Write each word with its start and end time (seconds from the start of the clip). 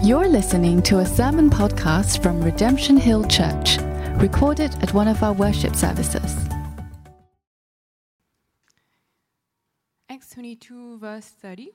You're 0.00 0.28
listening 0.28 0.80
to 0.82 1.00
a 1.00 1.04
sermon 1.04 1.50
podcast 1.50 2.22
from 2.22 2.40
Redemption 2.40 2.96
Hill 2.96 3.24
Church, 3.24 3.78
recorded 4.18 4.72
at 4.80 4.94
one 4.94 5.08
of 5.08 5.24
our 5.24 5.32
worship 5.32 5.74
services. 5.74 6.36
Acts 10.08 10.30
22, 10.30 10.98
verse 10.98 11.26
30. 11.26 11.70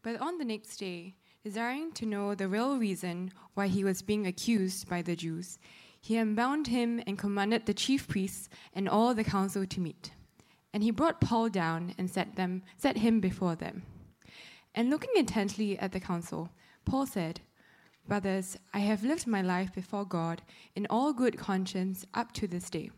But 0.00 0.20
on 0.20 0.38
the 0.38 0.44
next 0.44 0.76
day, 0.76 1.16
desiring 1.42 1.90
to 1.94 2.06
know 2.06 2.36
the 2.36 2.46
real 2.46 2.78
reason 2.78 3.32
why 3.54 3.66
he 3.66 3.82
was 3.82 4.00
being 4.00 4.28
accused 4.28 4.88
by 4.88 5.02
the 5.02 5.16
Jews, 5.16 5.58
he 6.00 6.16
unbound 6.16 6.68
him 6.68 7.02
and 7.04 7.18
commanded 7.18 7.66
the 7.66 7.74
chief 7.74 8.06
priests 8.06 8.48
and 8.74 8.88
all 8.88 9.12
the 9.12 9.24
council 9.24 9.66
to 9.66 9.80
meet. 9.80 10.12
And 10.72 10.84
he 10.84 10.92
brought 10.92 11.20
Paul 11.20 11.48
down 11.48 11.94
and 11.98 12.08
set, 12.08 12.36
them, 12.36 12.62
set 12.76 12.98
him 12.98 13.18
before 13.18 13.56
them. 13.56 13.82
And 14.72 14.88
looking 14.88 15.10
intently 15.16 15.76
at 15.80 15.90
the 15.90 15.98
council, 15.98 16.50
Paul 16.84 17.06
said, 17.06 17.40
Brothers, 18.08 18.56
I 18.74 18.80
have 18.80 19.04
lived 19.04 19.26
my 19.26 19.42
life 19.42 19.72
before 19.72 20.04
God 20.04 20.42
in 20.74 20.86
all 20.90 21.12
good 21.12 21.38
conscience 21.38 22.04
up 22.14 22.32
to 22.32 22.48
this 22.48 22.68
day. 22.70 22.90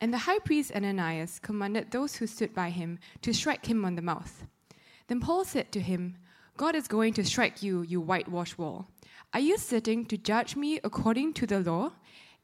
And 0.00 0.12
the 0.12 0.18
high 0.18 0.38
priest 0.38 0.72
Ananias 0.72 1.40
commanded 1.40 1.90
those 1.90 2.16
who 2.16 2.26
stood 2.26 2.54
by 2.54 2.70
him 2.70 2.98
to 3.22 3.34
strike 3.34 3.66
him 3.66 3.84
on 3.84 3.96
the 3.96 4.02
mouth. 4.02 4.46
Then 5.08 5.20
Paul 5.20 5.44
said 5.44 5.72
to 5.72 5.80
him, 5.80 6.16
God 6.56 6.74
is 6.74 6.86
going 6.86 7.14
to 7.14 7.24
strike 7.24 7.62
you, 7.62 7.82
you 7.82 8.00
whitewashed 8.00 8.58
wall. 8.58 8.88
Are 9.32 9.40
you 9.40 9.58
sitting 9.58 10.06
to 10.06 10.16
judge 10.16 10.56
me 10.56 10.80
according 10.84 11.34
to 11.34 11.46
the 11.46 11.60
law? 11.60 11.92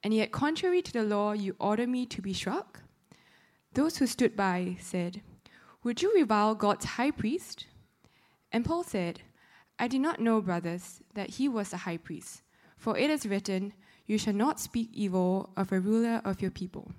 And 0.02 0.12
yet, 0.12 0.32
contrary 0.32 0.82
to 0.82 0.92
the 0.92 1.02
law, 1.02 1.32
you 1.32 1.56
order 1.58 1.86
me 1.86 2.06
to 2.06 2.20
be 2.20 2.34
struck? 2.34 2.80
Those 3.72 3.96
who 3.96 4.06
stood 4.06 4.36
by 4.36 4.76
said, 4.80 5.22
Would 5.82 6.02
you 6.02 6.12
revile 6.14 6.54
God's 6.54 6.84
high 6.84 7.10
priest? 7.10 7.66
And 8.52 8.64
Paul 8.64 8.84
said, 8.84 9.22
I 9.78 9.88
did 9.88 10.00
not 10.00 10.20
know, 10.20 10.40
brothers, 10.40 11.00
that 11.14 11.30
he 11.30 11.48
was 11.48 11.72
a 11.72 11.78
high 11.78 11.96
priest, 11.96 12.42
for 12.76 12.96
it 12.96 13.10
is 13.10 13.26
written, 13.26 13.72
You 14.06 14.18
shall 14.18 14.34
not 14.34 14.60
speak 14.60 14.90
evil 14.92 15.50
of 15.56 15.72
a 15.72 15.80
ruler 15.80 16.20
of 16.24 16.40
your 16.40 16.50
people. 16.50 16.92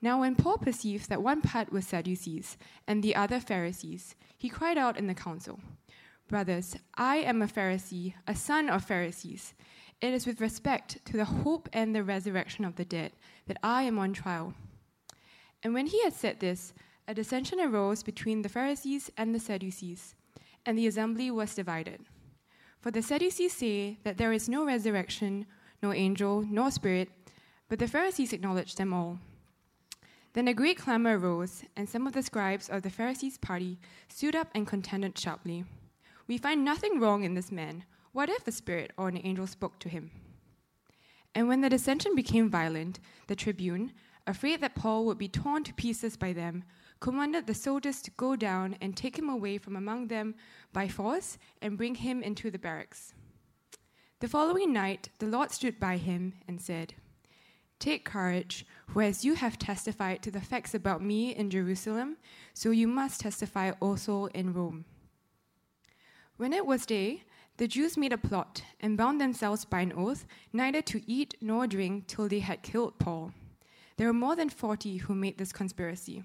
Now, 0.00 0.20
when 0.20 0.36
Paul 0.36 0.58
perceived 0.58 1.08
that 1.08 1.22
one 1.22 1.42
part 1.42 1.72
was 1.72 1.86
Sadducees 1.86 2.56
and 2.86 3.02
the 3.02 3.16
other 3.16 3.40
Pharisees, 3.40 4.14
he 4.38 4.48
cried 4.48 4.78
out 4.78 4.96
in 4.96 5.08
the 5.08 5.14
council, 5.14 5.60
Brothers, 6.28 6.76
I 6.94 7.16
am 7.16 7.42
a 7.42 7.46
Pharisee, 7.46 8.14
a 8.26 8.34
son 8.36 8.70
of 8.70 8.84
Pharisees. 8.84 9.52
It 10.00 10.14
is 10.14 10.26
with 10.26 10.40
respect 10.40 11.04
to 11.06 11.16
the 11.16 11.24
hope 11.24 11.68
and 11.72 11.94
the 11.94 12.04
resurrection 12.04 12.64
of 12.64 12.76
the 12.76 12.84
dead 12.84 13.12
that 13.46 13.58
I 13.62 13.82
am 13.82 13.98
on 13.98 14.12
trial. 14.12 14.54
And 15.62 15.74
when 15.74 15.86
he 15.86 16.02
had 16.04 16.14
said 16.14 16.40
this, 16.40 16.72
a 17.06 17.12
dissension 17.12 17.60
arose 17.60 18.02
between 18.04 18.42
the 18.42 18.48
Pharisees 18.48 19.10
and 19.16 19.34
the 19.34 19.40
Sadducees 19.40 20.14
and 20.64 20.76
the 20.76 20.86
assembly 20.86 21.30
was 21.30 21.54
divided. 21.54 22.00
For 22.80 22.90
the 22.90 23.02
Sadducees 23.02 23.52
say 23.52 23.98
that 24.04 24.16
there 24.16 24.32
is 24.32 24.48
no 24.48 24.64
resurrection, 24.64 25.46
no 25.82 25.92
angel, 25.92 26.44
nor 26.48 26.70
spirit, 26.70 27.08
but 27.68 27.78
the 27.78 27.88
Pharisees 27.88 28.32
acknowledge 28.32 28.74
them 28.74 28.92
all. 28.92 29.18
Then 30.32 30.48
a 30.48 30.54
great 30.54 30.78
clamor 30.78 31.18
arose, 31.18 31.64
and 31.76 31.88
some 31.88 32.06
of 32.06 32.12
the 32.12 32.22
scribes 32.22 32.68
of 32.68 32.82
the 32.82 32.90
Pharisees' 32.90 33.38
party 33.38 33.78
stood 34.08 34.36
up 34.36 34.48
and 34.54 34.66
contended 34.66 35.18
sharply. 35.18 35.64
We 36.26 36.38
find 36.38 36.64
nothing 36.64 37.00
wrong 37.00 37.24
in 37.24 37.34
this 37.34 37.50
man. 37.50 37.84
What 38.12 38.28
if 38.28 38.46
a 38.46 38.52
spirit 38.52 38.92
or 38.96 39.08
an 39.08 39.20
angel 39.24 39.46
spoke 39.46 39.78
to 39.80 39.88
him? 39.88 40.10
And 41.34 41.48
when 41.48 41.60
the 41.60 41.68
dissension 41.68 42.14
became 42.14 42.48
violent, 42.48 43.00
the 43.26 43.36
tribune, 43.36 43.92
afraid 44.26 44.60
that 44.60 44.74
Paul 44.74 45.04
would 45.06 45.18
be 45.18 45.28
torn 45.28 45.64
to 45.64 45.74
pieces 45.74 46.16
by 46.16 46.32
them, 46.32 46.64
commanded 47.00 47.46
the 47.46 47.54
soldiers 47.54 48.02
to 48.02 48.10
go 48.12 48.36
down 48.36 48.76
and 48.80 48.96
take 48.96 49.18
him 49.18 49.28
away 49.28 49.58
from 49.58 49.74
among 49.74 50.08
them 50.08 50.34
by 50.72 50.86
force 50.86 51.38
and 51.60 51.76
bring 51.76 51.94
him 51.96 52.22
into 52.22 52.50
the 52.50 52.58
barracks. 52.58 53.14
The 54.20 54.28
following 54.28 54.72
night, 54.72 55.08
the 55.18 55.26
Lord 55.26 55.50
stood 55.50 55.80
by 55.80 55.96
him 55.96 56.34
and 56.46 56.60
said, 56.60 56.94
Take 57.78 58.04
courage, 58.04 58.66
for 58.86 59.02
as 59.02 59.24
you 59.24 59.34
have 59.34 59.58
testified 59.58 60.22
to 60.22 60.30
the 60.30 60.42
facts 60.42 60.74
about 60.74 61.02
me 61.02 61.34
in 61.34 61.48
Jerusalem, 61.48 62.18
so 62.52 62.70
you 62.70 62.86
must 62.86 63.22
testify 63.22 63.72
also 63.80 64.26
in 64.26 64.52
Rome. 64.52 64.84
When 66.36 66.52
it 66.52 66.66
was 66.66 66.84
day, 66.84 67.22
the 67.56 67.66
Jews 67.66 67.96
made 67.96 68.12
a 68.12 68.18
plot 68.18 68.62
and 68.80 68.98
bound 68.98 69.18
themselves 69.18 69.64
by 69.64 69.80
an 69.80 69.94
oath 69.94 70.26
neither 70.52 70.82
to 70.82 71.02
eat 71.10 71.34
nor 71.40 71.66
drink 71.66 72.06
till 72.06 72.28
they 72.28 72.40
had 72.40 72.62
killed 72.62 72.98
Paul. 72.98 73.32
There 73.96 74.06
were 74.06 74.12
more 74.12 74.36
than 74.36 74.50
forty 74.50 74.98
who 74.98 75.14
made 75.14 75.38
this 75.38 75.52
conspiracy. 75.52 76.24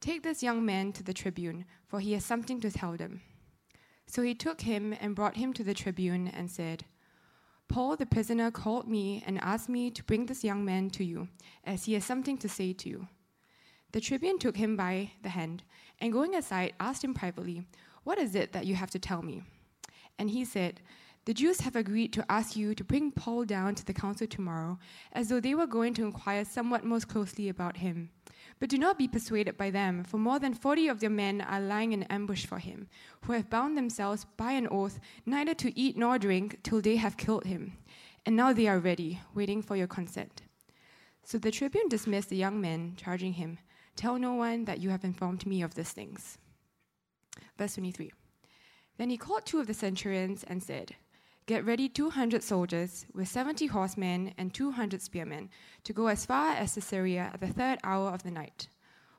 Take 0.00 0.22
this 0.22 0.42
young 0.42 0.64
man 0.64 0.92
to 0.92 1.02
the 1.02 1.12
tribune, 1.12 1.66
for 1.86 2.00
he 2.00 2.14
has 2.14 2.24
something 2.24 2.60
to 2.60 2.70
tell 2.70 2.96
them. 2.96 3.20
So 4.06 4.22
he 4.22 4.34
took 4.34 4.62
him 4.62 4.94
and 4.98 5.14
brought 5.14 5.36
him 5.36 5.52
to 5.52 5.62
the 5.62 5.74
tribune 5.74 6.26
and 6.28 6.50
said, 6.50 6.84
Paul 7.68 7.96
the 7.96 8.06
prisoner 8.06 8.50
called 8.50 8.88
me 8.88 9.22
and 9.26 9.38
asked 9.40 9.68
me 9.68 9.90
to 9.92 10.02
bring 10.02 10.26
this 10.26 10.42
young 10.42 10.64
man 10.64 10.90
to 10.90 11.04
you, 11.04 11.28
as 11.64 11.84
he 11.84 11.92
has 11.94 12.04
something 12.04 12.36
to 12.38 12.48
say 12.48 12.72
to 12.72 12.88
you. 12.88 13.08
The 13.92 14.00
tribune 14.00 14.38
took 14.38 14.56
him 14.56 14.76
by 14.76 15.12
the 15.22 15.28
hand, 15.28 15.62
and 16.00 16.12
going 16.12 16.34
aside, 16.34 16.72
asked 16.80 17.04
him 17.04 17.14
privately, 17.14 17.66
What 18.02 18.18
is 18.18 18.34
it 18.34 18.52
that 18.52 18.66
you 18.66 18.74
have 18.74 18.90
to 18.90 18.98
tell 18.98 19.22
me? 19.22 19.42
And 20.18 20.30
he 20.30 20.44
said, 20.44 20.80
The 21.26 21.34
Jews 21.34 21.60
have 21.60 21.76
agreed 21.76 22.12
to 22.14 22.32
ask 22.32 22.56
you 22.56 22.74
to 22.74 22.82
bring 22.84 23.12
Paul 23.12 23.44
down 23.44 23.74
to 23.76 23.84
the 23.84 23.92
council 23.92 24.26
tomorrow, 24.26 24.78
as 25.12 25.28
though 25.28 25.40
they 25.40 25.54
were 25.54 25.66
going 25.66 25.94
to 25.94 26.04
inquire 26.04 26.44
somewhat 26.44 26.84
most 26.84 27.06
closely 27.06 27.48
about 27.48 27.76
him. 27.76 28.10
But 28.60 28.68
do 28.68 28.76
not 28.76 28.98
be 28.98 29.08
persuaded 29.08 29.56
by 29.56 29.70
them, 29.70 30.04
for 30.04 30.18
more 30.18 30.38
than 30.38 30.52
forty 30.52 30.86
of 30.86 31.00
their 31.00 31.10
men 31.10 31.40
are 31.40 31.60
lying 31.60 31.92
in 31.92 32.02
ambush 32.04 32.44
for 32.44 32.58
him, 32.58 32.88
who 33.22 33.32
have 33.32 33.48
bound 33.48 33.76
themselves 33.76 34.26
by 34.36 34.52
an 34.52 34.68
oath 34.70 35.00
neither 35.24 35.54
to 35.54 35.76
eat 35.78 35.96
nor 35.96 36.18
drink 36.18 36.62
till 36.62 36.82
they 36.82 36.96
have 36.96 37.16
killed 37.16 37.46
him. 37.46 37.78
And 38.26 38.36
now 38.36 38.52
they 38.52 38.68
are 38.68 38.78
ready, 38.78 39.20
waiting 39.34 39.62
for 39.62 39.76
your 39.76 39.86
consent. 39.86 40.42
So 41.24 41.38
the 41.38 41.50
tribune 41.50 41.88
dismissed 41.88 42.28
the 42.28 42.36
young 42.36 42.60
men, 42.60 42.94
charging 42.96 43.32
him, 43.32 43.58
Tell 43.96 44.18
no 44.18 44.34
one 44.34 44.66
that 44.66 44.80
you 44.80 44.90
have 44.90 45.04
informed 45.04 45.46
me 45.46 45.62
of 45.62 45.74
these 45.74 45.92
things. 45.92 46.38
Verse 47.56 47.74
23. 47.74 48.12
Then 48.98 49.08
he 49.08 49.16
called 49.16 49.46
two 49.46 49.58
of 49.58 49.66
the 49.66 49.74
centurions 49.74 50.44
and 50.44 50.62
said, 50.62 50.96
Get 51.50 51.66
ready 51.66 51.88
200 51.88 52.44
soldiers 52.44 53.06
with 53.12 53.26
70 53.26 53.66
horsemen 53.66 54.32
and 54.38 54.54
200 54.54 55.02
spearmen 55.02 55.50
to 55.82 55.92
go 55.92 56.06
as 56.06 56.24
far 56.24 56.52
as 56.52 56.76
Caesarea 56.76 57.28
at 57.34 57.40
the 57.40 57.48
third 57.48 57.80
hour 57.82 58.10
of 58.10 58.22
the 58.22 58.30
night. 58.30 58.68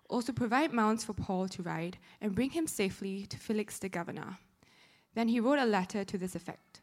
Also 0.09 0.31
provide 0.31 0.71
mounts 0.71 1.03
for 1.03 1.11
Paul 1.11 1.49
to 1.49 1.61
ride 1.61 1.97
and 2.21 2.33
bring 2.33 2.51
him 2.51 2.67
safely 2.67 3.25
to 3.25 3.37
Felix 3.37 3.79
the 3.79 3.89
governor. 3.89 4.37
Then 5.13 5.27
he 5.27 5.41
wrote 5.41 5.59
a 5.59 5.65
letter 5.65 6.05
to 6.05 6.17
this 6.17 6.33
effect 6.33 6.79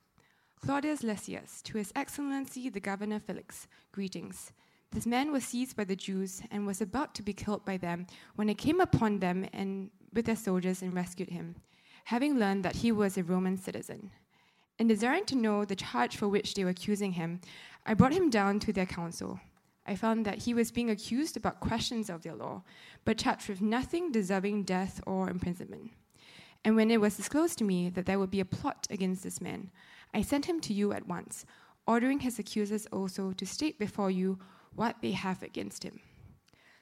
Claudius 0.60 1.02
Lysias, 1.02 1.62
to 1.62 1.78
His 1.78 1.94
Excellency 1.96 2.68
the 2.68 2.78
Governor 2.78 3.18
Felix, 3.18 3.68
greetings. 3.90 4.52
This 4.92 5.06
man 5.06 5.32
was 5.32 5.44
seized 5.44 5.78
by 5.78 5.84
the 5.84 5.96
Jews 5.96 6.42
and 6.50 6.66
was 6.66 6.82
about 6.82 7.14
to 7.14 7.22
be 7.22 7.32
killed 7.32 7.64
by 7.64 7.78
them 7.78 8.06
when 8.34 8.50
I 8.50 8.54
came 8.54 8.82
upon 8.82 9.20
them 9.20 9.46
and 9.54 9.88
with 10.12 10.26
their 10.26 10.36
soldiers 10.36 10.82
and 10.82 10.92
rescued 10.92 11.30
him, 11.30 11.56
having 12.04 12.38
learned 12.38 12.66
that 12.66 12.76
he 12.76 12.92
was 12.92 13.16
a 13.16 13.24
Roman 13.24 13.56
citizen. 13.56 14.10
In 14.78 14.86
desiring 14.86 15.24
to 15.26 15.34
know 15.34 15.64
the 15.64 15.74
charge 15.74 16.16
for 16.16 16.28
which 16.28 16.54
they 16.54 16.62
were 16.62 16.70
accusing 16.70 17.12
him, 17.12 17.40
I 17.84 17.94
brought 17.94 18.12
him 18.12 18.30
down 18.30 18.60
to 18.60 18.72
their 18.72 18.86
council. 18.86 19.40
I 19.84 19.96
found 19.96 20.24
that 20.24 20.42
he 20.42 20.54
was 20.54 20.70
being 20.70 20.90
accused 20.90 21.36
about 21.36 21.60
questions 21.60 22.08
of 22.08 22.22
their 22.22 22.34
law, 22.34 22.62
but 23.04 23.18
charged 23.18 23.48
with 23.48 23.60
nothing 23.60 24.12
deserving 24.12 24.64
death 24.64 25.00
or 25.06 25.28
imprisonment. 25.28 25.90
And 26.64 26.76
when 26.76 26.90
it 26.90 27.00
was 27.00 27.16
disclosed 27.16 27.58
to 27.58 27.64
me 27.64 27.88
that 27.90 28.06
there 28.06 28.18
would 28.18 28.30
be 28.30 28.40
a 28.40 28.44
plot 28.44 28.86
against 28.90 29.24
this 29.24 29.40
man, 29.40 29.70
I 30.14 30.22
sent 30.22 30.44
him 30.46 30.60
to 30.60 30.72
you 30.72 30.92
at 30.92 31.08
once, 31.08 31.44
ordering 31.86 32.20
his 32.20 32.38
accusers 32.38 32.86
also 32.86 33.32
to 33.32 33.46
state 33.46 33.78
before 33.78 34.10
you 34.10 34.38
what 34.76 34.96
they 35.00 35.12
have 35.12 35.42
against 35.42 35.82
him. 35.82 36.00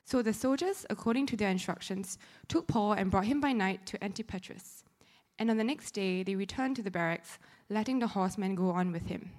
So 0.05 0.21
the 0.21 0.35
soldiers, 0.35 0.85
according 0.91 1.27
to 1.27 1.37
their 1.37 1.51
instructions, 1.51 2.19
took 2.49 2.67
Paul 2.67 2.93
and 2.93 3.11
brought 3.11 3.25
him 3.25 3.41
by 3.41 3.53
night 3.53 3.87
to 3.87 3.99
Antipatris. 3.99 4.83
And 5.39 5.51
on 5.51 5.57
the 5.57 5.65
next 5.65 5.93
day 5.93 6.23
they 6.23 6.35
returned 6.35 6.77
to 6.77 6.83
the 6.83 6.91
barracks, 6.91 7.39
letting 7.69 7.99
the 7.99 8.07
horsemen 8.09 8.55
go 8.55 8.71
on 8.71 8.93
with 8.93 9.07
him. 9.07 9.31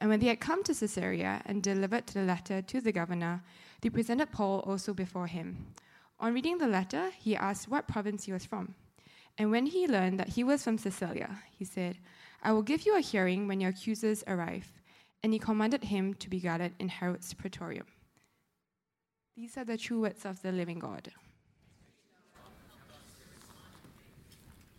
And 0.00 0.10
when 0.10 0.20
they 0.20 0.26
had 0.26 0.40
come 0.40 0.62
to 0.64 0.74
Caesarea 0.74 1.42
and 1.46 1.62
delivered 1.62 2.06
the 2.08 2.22
letter 2.22 2.62
to 2.62 2.80
the 2.80 2.92
governor, 2.92 3.42
they 3.80 3.90
presented 3.90 4.32
Paul 4.32 4.60
also 4.60 4.94
before 4.94 5.26
him. 5.26 5.66
On 6.20 6.34
reading 6.34 6.58
the 6.58 6.66
letter, 6.66 7.10
he 7.18 7.36
asked 7.36 7.68
what 7.68 7.88
province 7.88 8.24
he 8.24 8.32
was 8.32 8.44
from. 8.44 8.74
And 9.36 9.50
when 9.50 9.66
he 9.66 9.86
learned 9.86 10.18
that 10.20 10.28
he 10.28 10.44
was 10.44 10.62
from 10.62 10.78
Caesarea, 10.78 11.38
he 11.50 11.64
said, 11.64 11.98
I 12.42 12.52
will 12.52 12.62
give 12.62 12.86
you 12.86 12.96
a 12.96 13.00
hearing 13.00 13.48
when 13.48 13.60
your 13.60 13.70
accusers 13.70 14.22
arrive. 14.26 14.70
And 15.22 15.32
he 15.32 15.38
commanded 15.38 15.84
him 15.84 16.14
to 16.14 16.28
be 16.28 16.38
guarded 16.38 16.72
in 16.78 16.88
Herod's 16.88 17.32
praetorium. 17.34 17.86
These 19.36 19.56
are 19.56 19.64
the 19.64 19.78
true 19.78 20.02
words 20.02 20.24
of 20.24 20.40
the 20.42 20.52
living 20.52 20.78
God. 20.78 21.10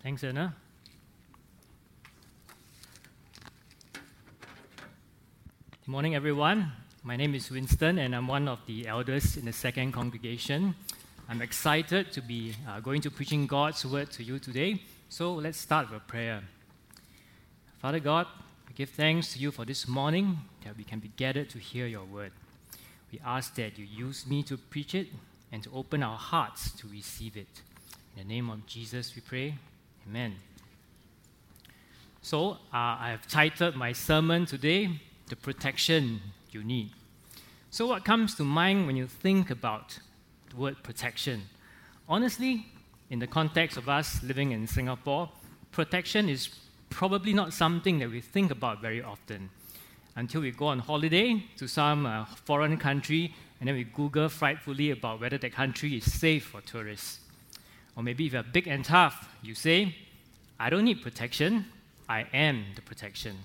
Thanks, 0.06 0.24
Anna. 0.24 0.54
Good 3.92 5.88
morning, 5.88 6.14
everyone. 6.14 6.72
My 7.02 7.16
name 7.16 7.34
is 7.34 7.50
Winston, 7.50 7.98
and 7.98 8.16
I'm 8.16 8.28
one 8.28 8.48
of 8.48 8.60
the 8.68 8.88
elders 8.88 9.36
in 9.36 9.46
the 9.46 9.52
second 9.52 9.94
congregation. 9.94 10.76
I'm 11.28 11.42
excited 11.42 12.12
to 12.12 12.22
be 12.22 12.54
uh, 12.70 12.82
going 12.82 13.02
to 13.02 13.10
preaching 13.10 13.48
God's 13.48 13.84
word 13.84 14.12
to 14.12 14.24
you 14.24 14.38
today. 14.38 14.80
So 15.10 15.34
let's 15.34 15.58
start 15.58 15.90
with 15.92 16.06
prayer. 16.06 16.44
Father 17.80 18.00
God, 18.00 18.28
we 18.68 18.76
give 18.76 18.92
thanks 18.92 19.34
to 19.34 19.40
you 19.40 19.50
for 19.50 19.66
this 19.66 19.88
morning 19.88 20.38
that 20.66 20.78
we 20.78 20.84
can 20.84 21.00
be 21.00 21.10
gathered 21.18 21.50
to 21.50 21.58
hear 21.58 21.88
your 21.88 22.06
word. 22.06 22.32
We 23.12 23.20
ask 23.26 23.56
that 23.56 23.80
you 23.80 23.86
use 23.86 24.28
me 24.28 24.44
to 24.44 24.58
preach 24.58 24.94
it 24.94 25.08
and 25.52 25.64
to 25.64 25.72
open 25.74 26.04
our 26.04 26.20
hearts 26.20 26.70
to 26.74 26.88
receive 26.90 27.36
it. 27.36 27.64
In 28.16 28.28
the 28.28 28.36
name 28.36 28.52
of 28.52 28.68
Jesus, 28.68 29.12
we 29.16 29.24
pray. 29.24 29.56
Amen. 30.08 30.36
So, 32.22 32.52
uh, 32.52 32.58
I 32.74 33.10
have 33.10 33.28
titled 33.28 33.76
my 33.76 33.92
sermon 33.92 34.46
today, 34.46 35.02
The 35.30 35.36
Protection 35.36 36.22
You 36.52 36.64
Need. 36.64 36.92
So, 37.72 37.88
what 37.88 38.06
comes 38.06 38.36
to 38.36 38.44
mind 38.44 38.86
when 38.86 38.96
you 38.96 39.08
think 39.08 39.50
about 39.50 39.98
the 40.52 40.58
word 40.58 40.84
protection? 40.84 41.42
Honestly, 42.08 42.68
in 43.10 43.18
the 43.18 43.26
context 43.26 43.78
of 43.78 43.90
us 43.90 44.22
living 44.22 44.52
in 44.52 44.68
Singapore, 44.68 45.30
protection 45.72 46.30
is 46.30 46.50
probably 46.92 47.34
not 47.34 47.52
something 47.52 47.98
that 47.98 48.10
we 48.10 48.22
think 48.22 48.52
about 48.52 48.82
very 48.82 49.02
often 49.02 49.50
until 50.16 50.42
we 50.42 50.52
go 50.52 50.68
on 50.68 50.80
holiday 50.80 51.44
to 51.58 51.68
some 51.68 52.06
uh, 52.06 52.26
foreign 52.26 52.78
country 52.78 53.34
and 53.60 53.68
then 53.68 53.76
we 53.76 53.84
Google 53.86 54.30
frightfully 54.30 54.92
about 54.92 55.20
whether 55.20 55.40
that 55.40 55.52
country 55.52 55.98
is 55.98 56.14
safe 56.14 56.46
for 56.46 56.62
tourists. 56.62 57.25
Or 57.96 58.04
maybe 58.04 58.26
if 58.26 58.34
you're 58.34 58.44
big 58.44 58.68
and 58.68 58.84
tough, 58.84 59.30
you 59.42 59.56
say, 59.56 59.96
I 60.60 60.70
don't 60.70 60.86
need 60.86 61.02
protection, 61.02 61.66
I 62.08 62.26
am 62.34 62.66
the 62.76 62.82
protection. 62.82 63.38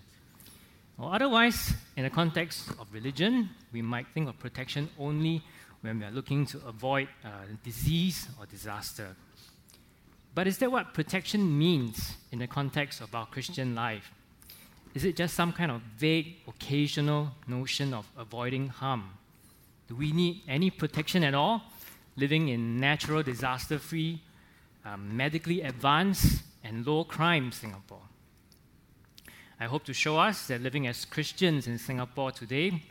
Or 0.98 1.14
otherwise, 1.14 1.72
in 1.96 2.04
the 2.04 2.10
context 2.10 2.70
of 2.78 2.92
religion, 2.92 3.50
we 3.72 3.80
might 3.80 4.06
think 4.08 4.28
of 4.28 4.38
protection 4.38 4.88
only 4.98 5.42
when 5.80 5.98
we 5.98 6.04
are 6.04 6.10
looking 6.10 6.44
to 6.46 6.60
avoid 6.66 7.08
uh, 7.24 7.28
disease 7.64 8.28
or 8.38 8.46
disaster. 8.46 9.16
But 10.34 10.46
is 10.46 10.58
that 10.58 10.70
what 10.70 10.94
protection 10.94 11.58
means 11.58 12.16
in 12.30 12.38
the 12.38 12.46
context 12.46 13.00
of 13.00 13.14
our 13.14 13.26
Christian 13.26 13.74
life? 13.74 14.12
Is 14.94 15.04
it 15.04 15.16
just 15.16 15.34
some 15.34 15.52
kind 15.52 15.70
of 15.70 15.80
vague, 15.96 16.36
occasional 16.46 17.30
notion 17.46 17.94
of 17.94 18.06
avoiding 18.18 18.68
harm? 18.68 19.10
Do 19.88 19.94
we 19.94 20.12
need 20.12 20.42
any 20.48 20.70
protection 20.70 21.24
at 21.24 21.34
all? 21.34 21.62
Living 22.16 22.48
in 22.48 22.78
natural, 22.78 23.22
disaster 23.22 23.78
free, 23.78 24.20
um, 24.84 25.16
medically 25.16 25.62
advanced, 25.62 26.42
and 26.62 26.86
low 26.86 27.04
crime 27.04 27.52
Singapore. 27.52 28.02
I 29.58 29.64
hope 29.64 29.84
to 29.84 29.92
show 29.92 30.18
us 30.18 30.46
that 30.46 30.62
living 30.62 30.86
as 30.86 31.04
Christians 31.04 31.66
in 31.66 31.78
Singapore 31.78 32.32
today, 32.32 32.82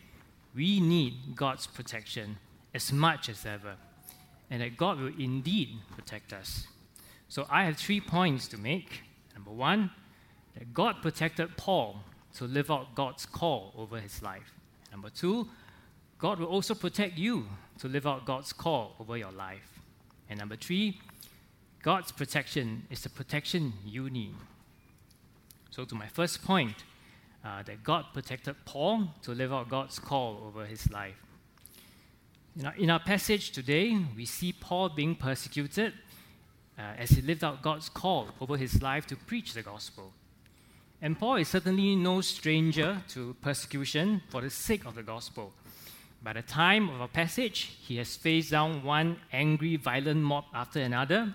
we 0.56 0.80
need 0.80 1.36
God's 1.36 1.68
protection 1.68 2.38
as 2.74 2.92
much 2.92 3.30
as 3.30 3.46
ever, 3.46 3.76
and 4.50 4.62
that 4.62 4.78
God 4.78 5.00
will 5.00 5.14
indeed 5.20 5.70
protect 5.96 6.34
us. 6.34 6.68
So 7.28 7.46
I 7.50 7.64
have 7.66 7.78
three 7.78 8.02
points 8.02 8.48
to 8.50 8.58
make. 8.58 9.02
Number 9.36 9.52
one, 9.52 9.92
that 10.56 10.74
God 10.74 11.02
protected 11.02 11.58
Paul 11.58 12.04
to 12.36 12.46
live 12.46 12.70
out 12.70 12.96
God's 12.96 13.26
call 13.26 13.74
over 13.78 14.00
his 14.00 14.22
life. 14.22 14.54
Number 14.92 15.10
two, 15.10 15.48
God 16.18 16.40
will 16.40 16.48
also 16.48 16.76
protect 16.76 17.18
you 17.18 17.48
to 17.80 17.88
live 17.88 18.06
out 18.06 18.26
God's 18.26 18.52
call 18.52 18.96
over 19.00 19.18
your 19.18 19.32
life. 19.32 19.80
And 20.30 20.40
number 20.40 20.56
three, 20.56 21.00
God's 21.82 22.12
protection 22.12 22.86
is 22.90 23.02
the 23.02 23.10
protection 23.10 23.74
you 23.86 24.10
need. 24.10 24.36
So, 25.70 25.86
to 25.86 25.96
my 25.96 26.08
first 26.08 26.44
point, 26.44 26.76
uh, 27.44 27.64
that 27.64 27.84
God 27.84 28.06
protected 28.14 28.56
Paul 28.66 29.08
to 29.22 29.32
live 29.32 29.54
out 29.54 29.70
God's 29.70 29.98
call 29.98 30.44
over 30.46 30.66
his 30.66 30.92
life. 30.92 31.16
You 32.56 32.64
know, 32.64 32.72
in 32.78 32.90
our 32.90 33.00
passage 33.00 33.52
today, 33.52 33.98
we 34.16 34.26
see 34.26 34.52
Paul 34.52 34.90
being 34.90 35.16
persecuted 35.16 35.94
uh, 36.78 36.82
as 36.98 37.12
he 37.12 37.22
lived 37.22 37.44
out 37.44 37.62
God's 37.62 37.88
call 37.88 38.28
over 38.42 38.58
his 38.58 38.82
life 38.82 39.08
to 39.08 39.16
preach 39.16 39.54
the 39.54 39.62
gospel. 39.62 40.12
And 41.02 41.18
Paul 41.18 41.36
is 41.36 41.48
certainly 41.48 41.96
no 41.96 42.20
stranger 42.20 43.02
to 43.10 43.36
persecution 43.42 44.22
for 44.28 44.42
the 44.42 44.50
sake 44.50 44.86
of 44.86 44.96
the 44.96 45.04
gospel. 45.04 45.54
By 46.22 46.34
the 46.34 46.42
time 46.42 46.90
of 46.90 47.00
our 47.00 47.08
passage, 47.08 47.78
he 47.88 47.96
has 47.98 48.18
faced 48.18 48.52
down 48.52 48.84
one 48.84 49.18
angry, 49.32 49.78
violent 49.78 50.22
mob 50.22 50.44
after 50.54 50.82
another, 50.82 51.34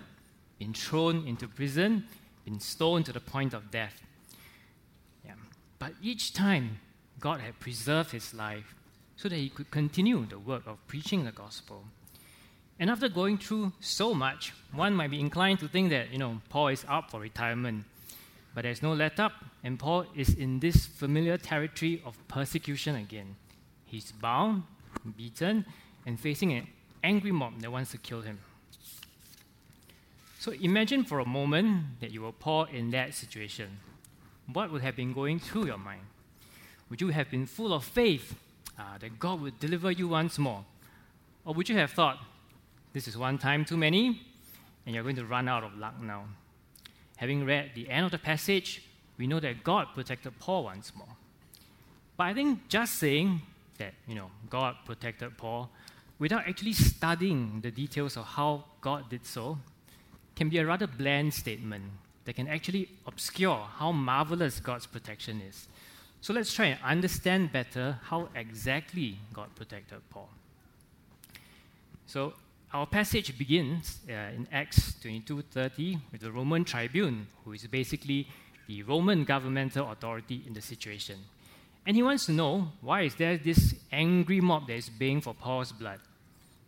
been 0.59 0.73
thrown 0.73 1.27
into 1.27 1.47
prison, 1.47 2.05
been 2.43 2.59
stoned 2.59 3.05
to 3.05 3.13
the 3.13 3.19
point 3.19 3.53
of 3.53 3.71
death. 3.71 4.01
Yeah. 5.25 5.33
But 5.79 5.93
each 6.01 6.33
time, 6.33 6.79
God 7.19 7.39
had 7.41 7.59
preserved 7.59 8.11
his 8.11 8.33
life 8.33 8.75
so 9.15 9.29
that 9.29 9.35
he 9.35 9.49
could 9.49 9.71
continue 9.71 10.25
the 10.25 10.39
work 10.39 10.63
of 10.67 10.85
preaching 10.87 11.23
the 11.25 11.31
gospel. 11.31 11.85
And 12.79 12.89
after 12.89 13.07
going 13.07 13.37
through 13.37 13.71
so 13.79 14.13
much, 14.13 14.53
one 14.73 14.93
might 14.93 15.11
be 15.11 15.19
inclined 15.19 15.59
to 15.59 15.67
think 15.67 15.89
that, 15.91 16.11
you 16.11 16.17
know, 16.17 16.41
Paul 16.49 16.67
is 16.67 16.85
up 16.89 17.09
for 17.09 17.21
retirement. 17.21 17.85
But 18.53 18.63
there's 18.63 18.81
no 18.81 18.93
let 18.93 19.19
up, 19.19 19.33
and 19.63 19.79
Paul 19.79 20.05
is 20.15 20.33
in 20.33 20.59
this 20.59 20.85
familiar 20.85 21.37
territory 21.37 22.01
of 22.05 22.15
persecution 22.27 22.95
again. 22.95 23.35
He's 23.85 24.11
bound, 24.11 24.63
beaten, 25.17 25.65
and 26.05 26.19
facing 26.19 26.53
an 26.53 26.67
angry 27.03 27.31
mob 27.31 27.61
that 27.61 27.71
wants 27.71 27.91
to 27.91 27.97
kill 27.97 28.21
him. 28.21 28.39
So 30.45 30.51
imagine 30.51 31.03
for 31.03 31.21
a 31.21 31.25
moment 31.25 31.99
that 32.01 32.11
you 32.11 32.21
were 32.21 32.31
Paul 32.31 32.65
in 32.65 32.91
that 32.91 33.15
situation. 33.15 33.79
What 34.53 34.71
would 34.71 34.83
have 34.83 34.95
been 34.95 35.11
going 35.11 35.39
through 35.39 35.65
your 35.65 35.79
mind? 35.79 36.03
Would 36.87 37.01
you 37.01 37.07
have 37.07 37.31
been 37.31 37.47
full 37.47 37.73
of 37.73 37.83
faith 37.83 38.35
uh, 38.77 38.99
that 38.99 39.17
God 39.17 39.41
would 39.41 39.59
deliver 39.59 39.89
you 39.89 40.07
once 40.07 40.37
more? 40.37 40.63
Or 41.45 41.55
would 41.55 41.67
you 41.67 41.75
have 41.77 41.93
thought, 41.93 42.19
this 42.93 43.07
is 43.07 43.17
one 43.17 43.39
time 43.39 43.65
too 43.65 43.75
many, 43.75 44.21
and 44.85 44.93
you're 44.93 45.01
going 45.01 45.15
to 45.15 45.25
run 45.25 45.47
out 45.47 45.63
of 45.63 45.75
luck 45.79 45.99
now? 45.99 46.25
Having 47.17 47.47
read 47.47 47.71
the 47.73 47.89
end 47.89 48.05
of 48.05 48.11
the 48.11 48.19
passage, 48.19 48.83
we 49.17 49.25
know 49.25 49.39
that 49.39 49.63
God 49.63 49.87
protected 49.95 50.37
Paul 50.37 50.65
once 50.65 50.95
more. 50.95 51.15
But 52.17 52.25
I 52.25 52.35
think 52.35 52.67
just 52.67 52.99
saying 52.99 53.41
that, 53.79 53.95
you 54.07 54.13
know, 54.13 54.29
God 54.51 54.75
protected 54.85 55.39
Paul 55.39 55.71
without 56.19 56.47
actually 56.47 56.73
studying 56.73 57.61
the 57.61 57.71
details 57.71 58.15
of 58.15 58.25
how 58.25 58.65
God 58.79 59.09
did 59.09 59.25
so 59.25 59.57
can 60.35 60.49
be 60.49 60.57
a 60.57 60.65
rather 60.65 60.87
bland 60.87 61.33
statement 61.33 61.83
that 62.25 62.35
can 62.35 62.47
actually 62.47 62.89
obscure 63.05 63.67
how 63.77 63.91
marvelous 63.91 64.59
God's 64.59 64.85
protection 64.85 65.41
is. 65.47 65.67
So 66.21 66.33
let's 66.33 66.53
try 66.53 66.67
and 66.67 66.79
understand 66.83 67.51
better 67.51 67.99
how 68.03 68.29
exactly 68.35 69.19
God 69.31 69.55
protected 69.55 69.99
Paul. 70.09 70.29
So 72.07 72.33
our 72.73 72.87
passage 72.87 73.37
begins 73.37 73.99
uh, 74.09 74.35
in 74.35 74.47
Acts 74.51 74.95
22:30 75.03 75.99
with 76.11 76.21
the 76.21 76.31
Roman 76.31 76.65
tribune, 76.65 77.27
who 77.43 77.53
is 77.53 77.65
basically 77.67 78.27
the 78.67 78.83
Roman 78.83 79.23
governmental 79.23 79.91
authority 79.91 80.43
in 80.47 80.53
the 80.53 80.61
situation. 80.61 81.19
And 81.85 81.95
he 81.95 82.01
wants 82.01 82.25
to 82.25 82.31
know 82.31 82.71
why 82.81 83.01
is 83.01 83.15
there 83.15 83.37
this 83.37 83.75
angry 83.91 84.41
mob 84.41 84.67
that 84.67 84.73
is 84.73 84.89
baying 84.89 85.21
for 85.21 85.35
Paul's 85.35 85.71
blood. 85.71 85.99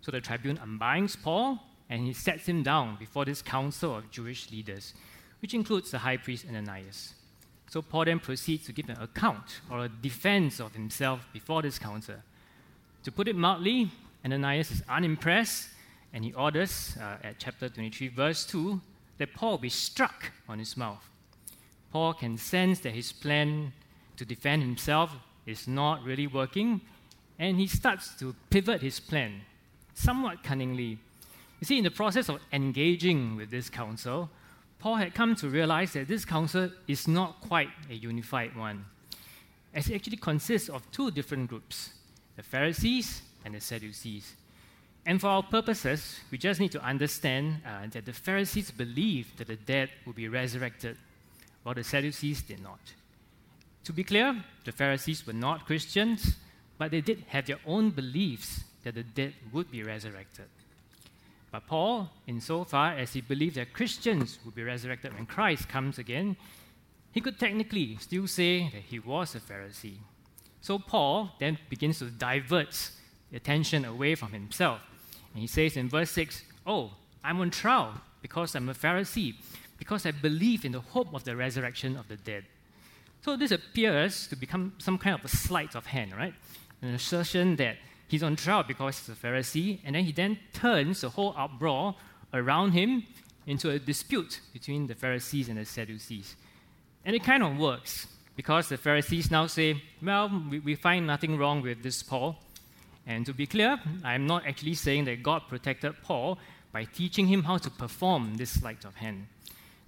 So 0.02 0.12
the 0.12 0.22
tribune 0.22 0.60
unbinds 0.60 1.16
Paul 1.16 1.60
and 1.90 2.06
he 2.06 2.14
sets 2.14 2.48
him 2.48 2.64
down 2.64 2.98
before 3.00 3.26
this 3.26 3.42
council 3.42 3.96
of 3.96 4.12
Jewish 4.12 4.52
leaders, 4.52 4.94
which 5.42 5.54
includes 5.54 5.92
the 5.92 6.00
high 6.00 6.18
priest 6.18 6.46
Ananias. 6.48 7.14
So 7.70 7.82
Paul 7.82 8.06
then 8.06 8.20
proceeds 8.20 8.66
to 8.66 8.72
give 8.72 8.90
an 8.90 8.98
account 9.02 9.62
or 9.70 9.86
a 9.86 9.90
defense 9.90 10.60
of 10.60 10.74
himself 10.74 11.28
before 11.34 11.62
this 11.62 11.78
council. 11.78 12.16
To 13.04 13.12
put 13.12 13.28
it 13.28 13.36
mildly, 13.36 13.92
Ananias 14.26 14.72
is 14.72 14.84
unimpressed 14.90 15.70
and 16.14 16.24
he 16.24 16.34
orders 16.34 16.98
uh, 17.02 17.18
at 17.24 17.40
chapter 17.40 17.70
23, 17.70 18.08
verse 18.10 18.46
2, 18.46 18.80
that 19.18 19.34
Paul 19.34 19.58
be 19.58 19.70
struck 19.70 20.32
on 20.48 20.60
his 20.60 20.78
mouth. 20.78 21.04
Paul 21.92 22.14
can 22.14 22.38
sense 22.38 22.80
that 22.82 22.94
his 22.94 23.12
plan 23.12 23.74
to 24.16 24.26
defend 24.26 24.62
himself 24.62 25.16
is 25.46 25.68
not 25.68 26.04
really 26.04 26.28
working, 26.28 26.82
and 27.40 27.58
he 27.58 27.68
starts 27.68 28.16
to 28.20 28.36
pivot 28.50 28.82
his 28.82 29.00
plan 29.00 29.42
somewhat 29.94 30.44
cunningly. 30.44 31.00
You 31.60 31.66
see, 31.66 31.78
in 31.78 31.84
the 31.84 31.92
process 31.92 32.30
of 32.30 32.40
engaging 32.54 33.36
with 33.36 33.50
this 33.50 33.70
council, 33.70 34.30
Paul 34.80 34.96
had 34.96 35.16
come 35.16 35.36
to 35.38 35.50
realize 35.50 35.94
that 35.94 36.08
this 36.08 36.24
council 36.24 36.70
is 36.88 37.08
not 37.08 37.42
quite 37.42 37.70
a 37.90 37.96
unified 37.96 38.56
one, 38.56 38.86
as 39.74 39.90
it 39.90 39.96
actually 39.96 40.18
consists 40.18 40.70
of 40.70 40.90
two 40.92 41.12
different 41.12 41.50
groups 41.50 41.92
the 42.36 42.44
Pharisees 42.44 43.24
and 43.44 43.56
the 43.56 43.60
Sadducees. 43.60 44.36
And 45.08 45.20
for 45.20 45.28
our 45.28 45.42
purposes, 45.42 46.20
we 46.30 46.38
just 46.38 46.60
need 46.60 46.72
to 46.74 46.84
understand 46.84 47.62
uh, 47.66 47.88
that 47.92 48.06
the 48.06 48.14
Pharisees 48.14 48.70
believed 48.70 49.38
that 49.40 49.48
the 49.48 49.56
dead 49.56 49.90
would 50.06 50.16
be 50.16 50.28
resurrected, 50.28 50.98
while 51.64 51.74
the 51.74 51.84
Sadducees 51.84 52.44
did 52.44 52.62
not. 52.62 52.80
To 53.86 53.94
be 53.94 54.04
clear, 54.04 54.44
the 54.66 54.72
Pharisees 54.72 55.26
were 55.26 55.34
not 55.34 55.66
Christians, 55.66 56.36
but 56.78 56.92
they 56.92 57.02
did 57.02 57.24
have 57.30 57.48
their 57.48 57.60
own 57.66 57.90
beliefs 57.90 58.66
that 58.84 58.96
the 58.96 59.04
dead 59.04 59.34
would 59.52 59.72
be 59.72 59.82
resurrected. 59.82 60.46
But 61.52 61.68
Paul, 61.68 62.10
insofar 62.28 62.94
as 62.94 63.14
he 63.14 63.22
believed 63.22 63.56
that 63.56 63.74
Christians 63.74 64.40
would 64.44 64.56
be 64.56 64.64
resurrected 64.64 65.14
when 65.14 65.26
Christ 65.26 65.70
comes 65.70 65.98
again, 65.98 66.36
he 67.12 67.22
could 67.22 67.40
technically 67.40 67.98
still 68.00 68.28
say 68.28 68.70
that 68.70 68.84
he 68.84 69.00
was 69.00 69.34
a 69.34 69.40
Pharisee. 69.40 69.98
So 70.62 70.78
Paul 70.78 71.32
then 71.40 71.58
begins 71.70 72.00
to 72.00 72.06
divert 72.06 72.92
the 73.32 73.38
attention 73.38 73.86
away 73.86 74.16
from 74.16 74.34
himself. 74.34 74.82
And 75.34 75.42
he 75.42 75.48
says 75.48 75.78
in 75.78 75.90
verse 75.90 76.12
6, 76.12 76.44
Oh, 76.66 76.92
I'm 77.24 77.40
on 77.40 77.52
trial 77.52 78.02
because 78.22 78.56
I'm 78.56 78.70
a 78.70 78.74
Pharisee, 78.74 79.36
because 79.78 80.06
I 80.06 80.12
believe 80.12 80.66
in 80.66 80.74
the 80.74 80.82
hope 80.82 81.14
of 81.14 81.24
the 81.24 81.36
resurrection 81.36 81.96
of 81.96 82.08
the 82.08 82.18
dead. 82.18 82.46
So 83.22 83.36
this 83.36 83.52
appears 83.52 84.28
to 84.28 84.36
become 84.36 84.74
some 84.78 84.98
kind 84.98 85.18
of 85.18 85.26
a 85.26 85.28
sleight 85.28 85.76
of 85.76 85.88
hand, 85.88 86.16
right? 86.16 86.34
An 86.82 86.94
assertion 86.94 87.56
that 87.58 87.78
he's 88.08 88.24
on 88.24 88.36
trial 88.36 88.64
because 88.64 89.00
he's 89.00 89.10
a 89.10 89.20
Pharisee, 89.20 89.80
and 89.86 89.96
then 89.96 90.04
he 90.04 90.12
then 90.12 90.38
turns 90.54 91.02
the 91.02 91.10
whole 91.10 91.34
uproar 91.38 91.96
around 92.34 92.72
him 92.72 93.04
into 93.46 93.70
a 93.70 93.80
dispute 93.80 94.42
between 94.54 94.88
the 94.88 94.96
Pharisees 94.96 95.50
and 95.50 95.58
the 95.58 95.66
Sadducees. 95.66 96.36
And 97.06 97.16
it 97.16 97.24
kind 97.24 97.44
of 97.44 97.58
works 97.58 98.08
because 98.36 98.70
the 98.70 98.78
Pharisees 98.78 99.32
now 99.32 99.48
say, 99.48 99.82
well, 100.02 100.30
we, 100.50 100.60
we 100.60 100.76
find 100.76 101.08
nothing 101.08 101.38
wrong 101.38 101.62
with 101.62 101.82
this 101.82 102.04
Paul. 102.04 102.38
And 103.06 103.26
to 103.26 103.34
be 103.34 103.48
clear, 103.48 103.80
I'm 104.04 104.28
not 104.28 104.46
actually 104.46 104.74
saying 104.74 105.06
that 105.06 105.24
God 105.24 105.44
protected 105.48 105.94
Paul 106.04 106.38
by 106.74 106.84
teaching 106.84 107.28
him 107.28 107.44
how 107.44 107.58
to 107.58 107.70
perform 107.70 108.36
this 108.36 108.52
sleight 108.52 108.84
of 108.84 108.96
hand. 108.96 109.28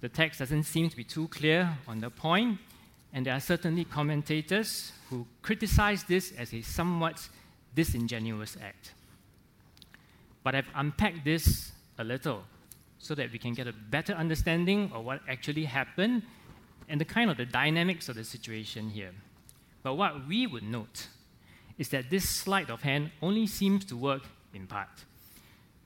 The 0.00 0.08
text 0.08 0.38
doesn't 0.38 0.64
seem 0.64 0.88
to 0.88 0.96
be 0.96 1.04
too 1.04 1.28
clear 1.28 1.76
on 1.86 2.00
the 2.00 2.08
point, 2.08 2.58
and 3.12 3.26
there 3.26 3.34
are 3.34 3.40
certainly 3.40 3.84
commentators 3.84 4.92
who 5.10 5.26
criticize 5.42 6.04
this 6.04 6.32
as 6.38 6.54
a 6.54 6.62
somewhat 6.62 7.28
disingenuous 7.74 8.56
act. 8.62 8.92
But 10.42 10.54
I've 10.54 10.68
unpacked 10.74 11.24
this 11.24 11.72
a 11.98 12.04
little 12.04 12.42
so 12.98 13.14
that 13.14 13.32
we 13.32 13.38
can 13.38 13.54
get 13.54 13.66
a 13.66 13.72
better 13.72 14.12
understanding 14.12 14.90
of 14.94 15.04
what 15.04 15.20
actually 15.28 15.64
happened 15.64 16.22
and 16.88 17.00
the 17.00 17.04
kind 17.04 17.30
of 17.30 17.36
the 17.36 17.46
dynamics 17.46 18.08
of 18.08 18.16
the 18.16 18.24
situation 18.24 18.90
here. 18.90 19.12
But 19.82 19.94
what 19.94 20.26
we 20.26 20.46
would 20.46 20.62
note 20.62 21.06
is 21.78 21.88
that 21.90 22.10
this 22.10 22.28
sleight 22.28 22.68
of 22.68 22.82
hand 22.82 23.10
only 23.22 23.46
seems 23.46 23.84
to 23.86 23.96
work 23.96 24.22
in 24.52 24.66
part. 24.66 25.04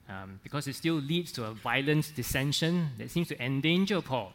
Um, 0.09 0.41
because 0.43 0.67
it 0.67 0.75
still 0.75 0.97
leads 0.97 1.33
to 1.33 1.45
a 1.45 1.53
violent 1.53 2.12
dissension 2.14 2.91
that 2.99 3.11
seems 3.11 3.29
to 3.29 3.43
endanger 3.43 4.03
Paul, 4.03 4.35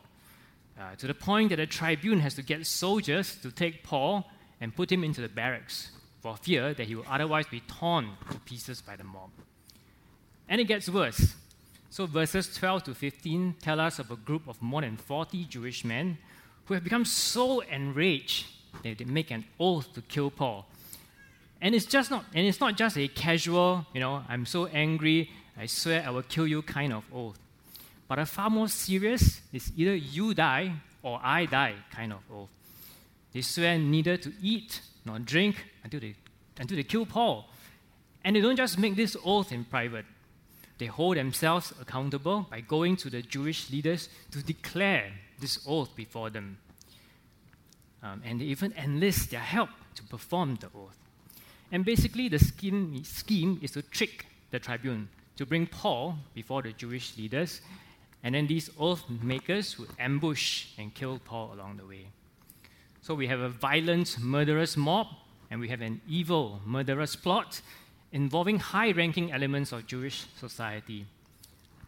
uh, 0.79 0.95
to 0.95 1.05
the 1.05 1.13
point 1.13 1.49
that 1.49 1.59
a 1.59 1.67
tribune 1.67 2.21
has 2.21 2.33
to 2.35 2.41
get 2.41 2.65
soldiers 2.65 3.35
to 3.43 3.51
take 3.51 3.83
Paul 3.83 4.25
and 4.61 4.75
put 4.75 4.91
him 4.91 5.03
into 5.03 5.21
the 5.21 5.27
barracks 5.27 5.91
for 6.21 6.35
fear 6.37 6.73
that 6.73 6.87
he 6.87 6.95
will 6.95 7.05
otherwise 7.09 7.47
be 7.47 7.61
torn 7.61 8.09
to 8.31 8.39
pieces 8.39 8.81
by 8.81 8.95
the 8.95 9.03
mob. 9.03 9.29
And 10.47 10.59
it 10.59 10.65
gets 10.65 10.89
worse. 10.89 11.35
So, 11.89 12.05
verses 12.05 12.55
12 12.55 12.83
to 12.83 12.95
15 12.95 13.55
tell 13.61 13.79
us 13.79 13.99
of 13.99 14.11
a 14.11 14.15
group 14.15 14.47
of 14.47 14.61
more 14.61 14.81
than 14.81 14.97
40 14.97 15.45
Jewish 15.45 15.83
men 15.83 16.17
who 16.65 16.73
have 16.75 16.83
become 16.83 17.05
so 17.05 17.61
enraged 17.61 18.45
that 18.83 18.97
they 18.97 19.05
make 19.05 19.31
an 19.31 19.45
oath 19.59 19.91
to 19.93 20.01
kill 20.01 20.29
Paul. 20.29 20.67
And 21.61 21.73
it's 21.73 21.85
just 21.85 22.11
not, 22.11 22.25
and 22.33 22.45
it's 22.45 22.59
not 22.59 22.77
just 22.77 22.97
a 22.97 23.07
casual, 23.07 23.85
you 23.93 23.99
know, 23.99 24.23
I'm 24.29 24.45
so 24.45 24.67
angry, 24.67 25.31
I 25.57 25.65
swear 25.65 26.03
I 26.05 26.11
will 26.11 26.21
kill 26.21 26.47
you 26.47 26.61
kind 26.61 26.93
of 26.93 27.03
oath. 27.13 27.39
But 28.07 28.19
a 28.19 28.25
far 28.25 28.49
more 28.49 28.67
serious 28.67 29.41
is 29.51 29.71
either 29.75 29.95
you 29.95 30.33
die 30.33 30.73
or 31.01 31.19
I 31.21 31.45
die 31.45 31.75
kind 31.91 32.13
of 32.13 32.19
oath. 32.33 32.49
They 33.33 33.41
swear 33.41 33.77
neither 33.77 34.17
to 34.17 34.31
eat 34.41 34.81
nor 35.05 35.19
drink 35.19 35.65
until 35.83 35.99
they, 35.99 36.15
until 36.59 36.77
they 36.77 36.83
kill 36.83 37.05
Paul. 37.05 37.49
And 38.23 38.35
they 38.35 38.41
don't 38.41 38.55
just 38.55 38.77
make 38.77 38.95
this 38.95 39.15
oath 39.23 39.51
in 39.51 39.65
private. 39.65 40.05
They 40.77 40.85
hold 40.85 41.17
themselves 41.17 41.73
accountable 41.79 42.47
by 42.49 42.61
going 42.61 42.95
to 42.97 43.09
the 43.09 43.21
Jewish 43.21 43.69
leaders 43.69 44.09
to 44.31 44.41
declare 44.41 45.11
this 45.39 45.59
oath 45.67 45.95
before 45.95 46.29
them. 46.29 46.57
Um, 48.01 48.21
and 48.25 48.39
they 48.39 48.45
even 48.45 48.73
enlist 48.77 49.31
their 49.31 49.41
help 49.41 49.69
to 49.95 50.03
perform 50.03 50.55
the 50.55 50.67
oath. 50.67 50.97
And 51.71 51.85
basically, 51.85 52.29
the 52.29 52.39
scheme, 52.39 53.03
scheme 53.03 53.59
is 53.61 53.71
to 53.71 53.81
trick 53.81 54.25
the 54.51 54.59
tribune 54.59 55.09
to 55.39 55.45
bring 55.45 55.67
Paul 55.67 56.17
before 56.33 56.61
the 56.61 56.73
Jewish 56.73 57.17
leaders, 57.17 57.61
and 58.23 58.35
then 58.35 58.47
these 58.47 58.69
oath 58.77 59.03
makers 59.09 59.79
would 59.79 59.89
ambush 59.97 60.67
and 60.77 60.93
kill 60.93 61.17
Paul 61.23 61.53
along 61.53 61.77
the 61.77 61.85
way. 61.85 62.07
So 63.01 63.13
we 63.15 63.27
have 63.27 63.39
a 63.39 63.49
violent, 63.49 64.17
murderous 64.19 64.75
mob, 64.75 65.07
and 65.49 65.59
we 65.59 65.69
have 65.69 65.81
an 65.81 66.01
evil, 66.07 66.61
murderous 66.65 67.15
plot 67.15 67.61
involving 68.11 68.59
high 68.59 68.91
ranking 68.91 69.31
elements 69.31 69.71
of 69.71 69.87
Jewish 69.87 70.25
society. 70.37 71.05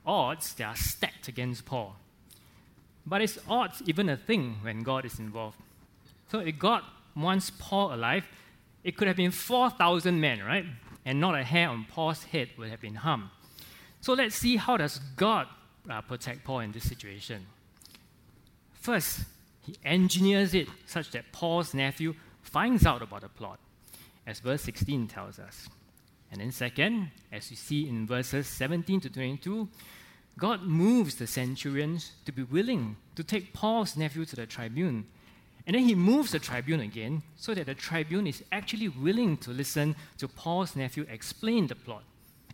Odds 0.06 0.54
that 0.56 0.66
are 0.66 0.76
stacked 0.76 1.28
against 1.28 1.66
Paul. 1.66 1.96
But 3.06 3.22
is 3.22 3.40
odds 3.48 3.82
even 3.86 4.10
a 4.10 4.18
thing 4.18 4.58
when 4.62 4.84
God 4.84 5.06
is 5.06 5.20
involved? 5.20 5.58
So 6.30 6.40
if 6.40 6.58
God 6.58 6.84
wants 7.16 7.52
Paul 7.60 7.94
alive, 7.94 8.26
it 8.84 8.98
could 8.98 9.08
have 9.08 9.18
been 9.18 9.32
4,000 9.32 10.20
men, 10.20 10.42
right? 10.44 10.66
And 11.06 11.20
not 11.20 11.36
a 11.36 11.44
hair 11.44 11.70
on 11.70 11.86
Paul's 11.86 12.24
head 12.24 12.50
would 12.58 12.70
have 12.70 12.82
been 12.82 12.96
harmed. 12.96 13.30
So 14.02 14.14
let's 14.14 14.36
see 14.36 14.58
how 14.58 14.78
does 14.78 15.00
God 15.16 15.48
uh, 15.90 16.02
protect 16.02 16.44
Paul 16.44 16.60
in 16.60 16.72
this 16.72 16.88
situation. 16.88 17.46
First, 18.74 19.22
he 19.62 19.76
engineers 19.86 20.54
it 20.54 20.68
such 20.86 21.12
that 21.12 21.32
Paul's 21.32 21.74
nephew 21.74 22.16
finds 22.42 22.86
out 22.86 23.02
about 23.02 23.22
the 23.22 23.30
plot, 23.30 23.60
as 24.26 24.40
verse 24.40 24.62
16 24.64 25.08
tells 25.08 25.40
us. 25.40 25.68
And 26.32 26.40
then, 26.40 26.52
second, 26.52 27.12
as 27.32 27.52
you 27.52 27.58
see 27.58 27.88
in 27.88 28.08
verses 28.08 28.48
17 28.48 29.02
to 29.02 29.10
22, 29.10 29.68
God 30.38 30.64
moves 30.64 31.16
the 31.16 31.28
centurions 31.28 32.14
to 32.26 32.32
be 32.32 32.44
willing 32.44 32.96
to 33.16 33.24
take 33.24 33.54
Paul's 33.54 33.98
nephew 33.98 34.26
to 34.26 34.36
the 34.36 34.46
tribune. 34.46 35.06
And 35.68 35.76
then 35.76 35.84
he 35.84 35.94
moves 35.94 36.32
the 36.32 36.40
tribune 36.40 36.80
again 36.80 37.22
so 37.36 37.54
that 37.54 37.68
the 37.68 37.76
tribune 37.76 38.28
is 38.28 38.44
actually 38.52 38.88
willing 38.88 39.38
to 39.38 39.52
listen 39.52 39.96
to 40.18 40.28
Paul's 40.28 40.76
nephew 40.76 41.06
explain 41.10 41.68
the 41.68 41.76
plot 41.76 42.04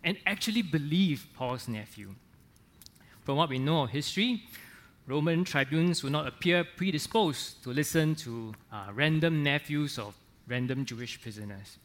and 0.04 0.18
actually 0.26 0.62
believe 0.62 1.26
Paul's 1.34 1.68
nephew. 1.68 2.14
From 3.24 3.36
what 3.36 3.48
we 3.48 3.58
know 3.58 3.84
of 3.84 3.90
history, 3.90 4.42
Roman 5.08 5.42
tribunes 5.42 6.02
would 6.02 6.12
not 6.12 6.26
appear 6.26 6.64
predisposed 6.64 7.62
to 7.62 7.70
listen 7.70 8.14
to 8.14 8.52
uh, 8.70 8.88
random 8.92 9.42
nephews 9.42 9.98
of 9.98 10.14
random 10.46 10.84
Jewish 10.84 11.18
prisoners. 11.18 11.78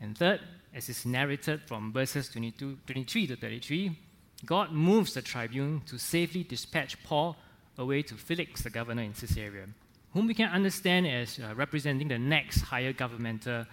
And 0.00 0.16
third, 0.16 0.40
as 0.74 0.88
is 0.88 1.04
narrated 1.04 1.60
from 1.66 1.92
verses 1.92 2.30
22, 2.30 2.78
23 2.86 3.26
to 3.26 3.36
33, 3.36 3.98
God 4.46 4.72
moves 4.72 5.12
the 5.12 5.20
tribune 5.20 5.82
to 5.84 5.98
safely 5.98 6.42
dispatch 6.42 7.02
Paul 7.04 7.36
away 7.76 8.00
to 8.04 8.14
Felix, 8.14 8.62
the 8.62 8.70
governor 8.70 9.02
in 9.02 9.12
Caesarea, 9.12 9.66
whom 10.14 10.26
we 10.26 10.32
can 10.32 10.48
understand 10.48 11.06
as 11.06 11.38
uh, 11.38 11.54
representing 11.54 12.08
the 12.08 12.18
next 12.18 12.62
higher 12.62 12.94
governmental, 12.94 13.66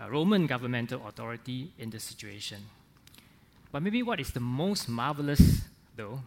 uh, 0.00 0.08
Roman 0.08 0.46
governmental 0.46 1.04
authority 1.08 1.72
in 1.78 1.90
the 1.90 1.98
situation. 1.98 2.58
But 3.72 3.82
maybe 3.82 4.04
what 4.04 4.20
is 4.20 4.30
the 4.30 4.40
most 4.40 4.88
marvelous, 4.88 5.62
though, 5.96 6.20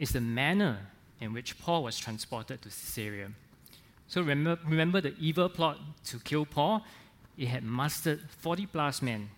is 0.00 0.10
the 0.10 0.20
manner 0.20 0.90
in 1.20 1.32
which 1.32 1.58
Paul 1.58 1.84
was 1.84 1.98
transported 1.98 2.62
to 2.62 2.68
Caesarea. 2.68 3.30
So 4.06 4.20
remember, 4.20 4.58
remember 4.66 5.00
the 5.00 5.14
evil 5.18 5.48
plot 5.48 5.78
to 6.06 6.18
kill 6.20 6.46
Paul? 6.46 6.84
It 7.36 7.48
had 7.48 7.64
mustered 7.64 8.20
40 8.38 8.66
plus 8.66 9.02
men. 9.02 9.30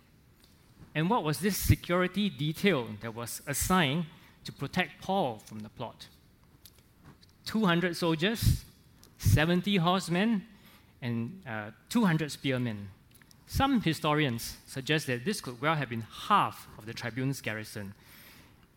And 0.95 1.11
what 1.11 1.25
was 1.25 1.39
this 1.41 1.57
security 1.57 2.31
detail 2.31 2.89
that 3.01 3.15
was 3.15 3.43
assigned 3.47 4.07
to 4.45 4.53
protect 4.53 5.03
Paul 5.03 5.43
from 5.45 5.61
the 5.61 5.69
plot? 5.69 6.09
200 7.45 7.97
soldiers, 7.97 8.65
70 9.19 9.77
horsemen, 9.77 10.43
and 11.01 11.43
uh, 11.47 11.71
200 11.91 12.33
spearmen. 12.33 12.89
Some 13.47 13.81
historians 13.81 14.57
suggest 14.67 15.07
that 15.07 15.25
this 15.25 15.41
could 15.41 15.61
well 15.61 15.75
have 15.75 15.89
been 15.89 16.05
half 16.29 16.67
of 16.79 16.87
the 16.87 16.93
tribune's 16.93 17.41
garrison. 17.41 17.95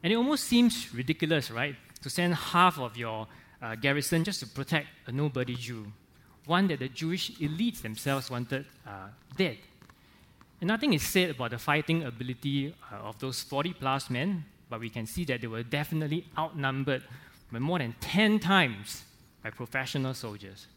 And 0.04 0.14
it 0.14 0.16
almost 0.16 0.46
seems 0.46 0.94
ridiculous, 0.94 1.50
right? 1.50 1.76
To 2.02 2.10
send 2.10 2.36
half 2.36 2.80
of 2.80 2.98
your 2.98 3.28
uh, 3.62 3.76
garrison 3.76 4.24
just 4.24 4.40
to 4.40 4.48
protect 4.48 4.88
a 5.08 5.12
nobody 5.12 5.56
Jew, 5.56 5.92
one 6.46 6.68
that 6.68 6.80
the 6.80 6.90
Jewish 6.90 7.32
elites 7.40 7.82
themselves 7.82 8.30
wanted 8.30 8.66
uh, 8.88 9.10
dead. 9.38 9.58
And 10.62 10.68
nothing 10.68 10.94
is 10.94 11.04
said 11.04 11.32
about 11.32 11.52
the 11.52 11.58
fighting 11.58 12.04
ability 12.04 12.76
uh, 12.92 13.08
of 13.08 13.20
those 13.20 13.42
40 13.44 13.74
plus 13.74 14.10
men, 14.10 14.46
but 14.70 14.80
we 14.80 14.90
can 14.90 15.06
see 15.06 15.26
that 15.26 15.42
they 15.42 15.48
were 15.48 15.64
definitely 15.64 16.26
outnumbered 16.38 17.04
by 17.52 17.60
more 17.60 17.80
than 17.80 17.96
10 18.02 18.40
times 18.40 19.04
by 19.44 19.50
professional 19.50 20.14
soldiers. 20.14 20.68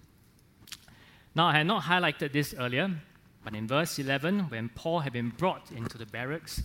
Now, 1.35 1.47
I 1.47 1.59
had 1.59 1.67
not 1.67 1.85
highlighted 1.85 2.33
this 2.33 2.55
earlier, 2.59 2.91
but 3.45 3.55
in 3.55 3.67
verse 3.67 3.99
11, 3.99 4.50
when 4.50 4.69
Paul 4.69 5.00
had 5.00 5.12
been 5.12 5.31
brought 5.31 5.71
into 5.73 5.99
the 5.99 6.07
barracks, 6.07 6.62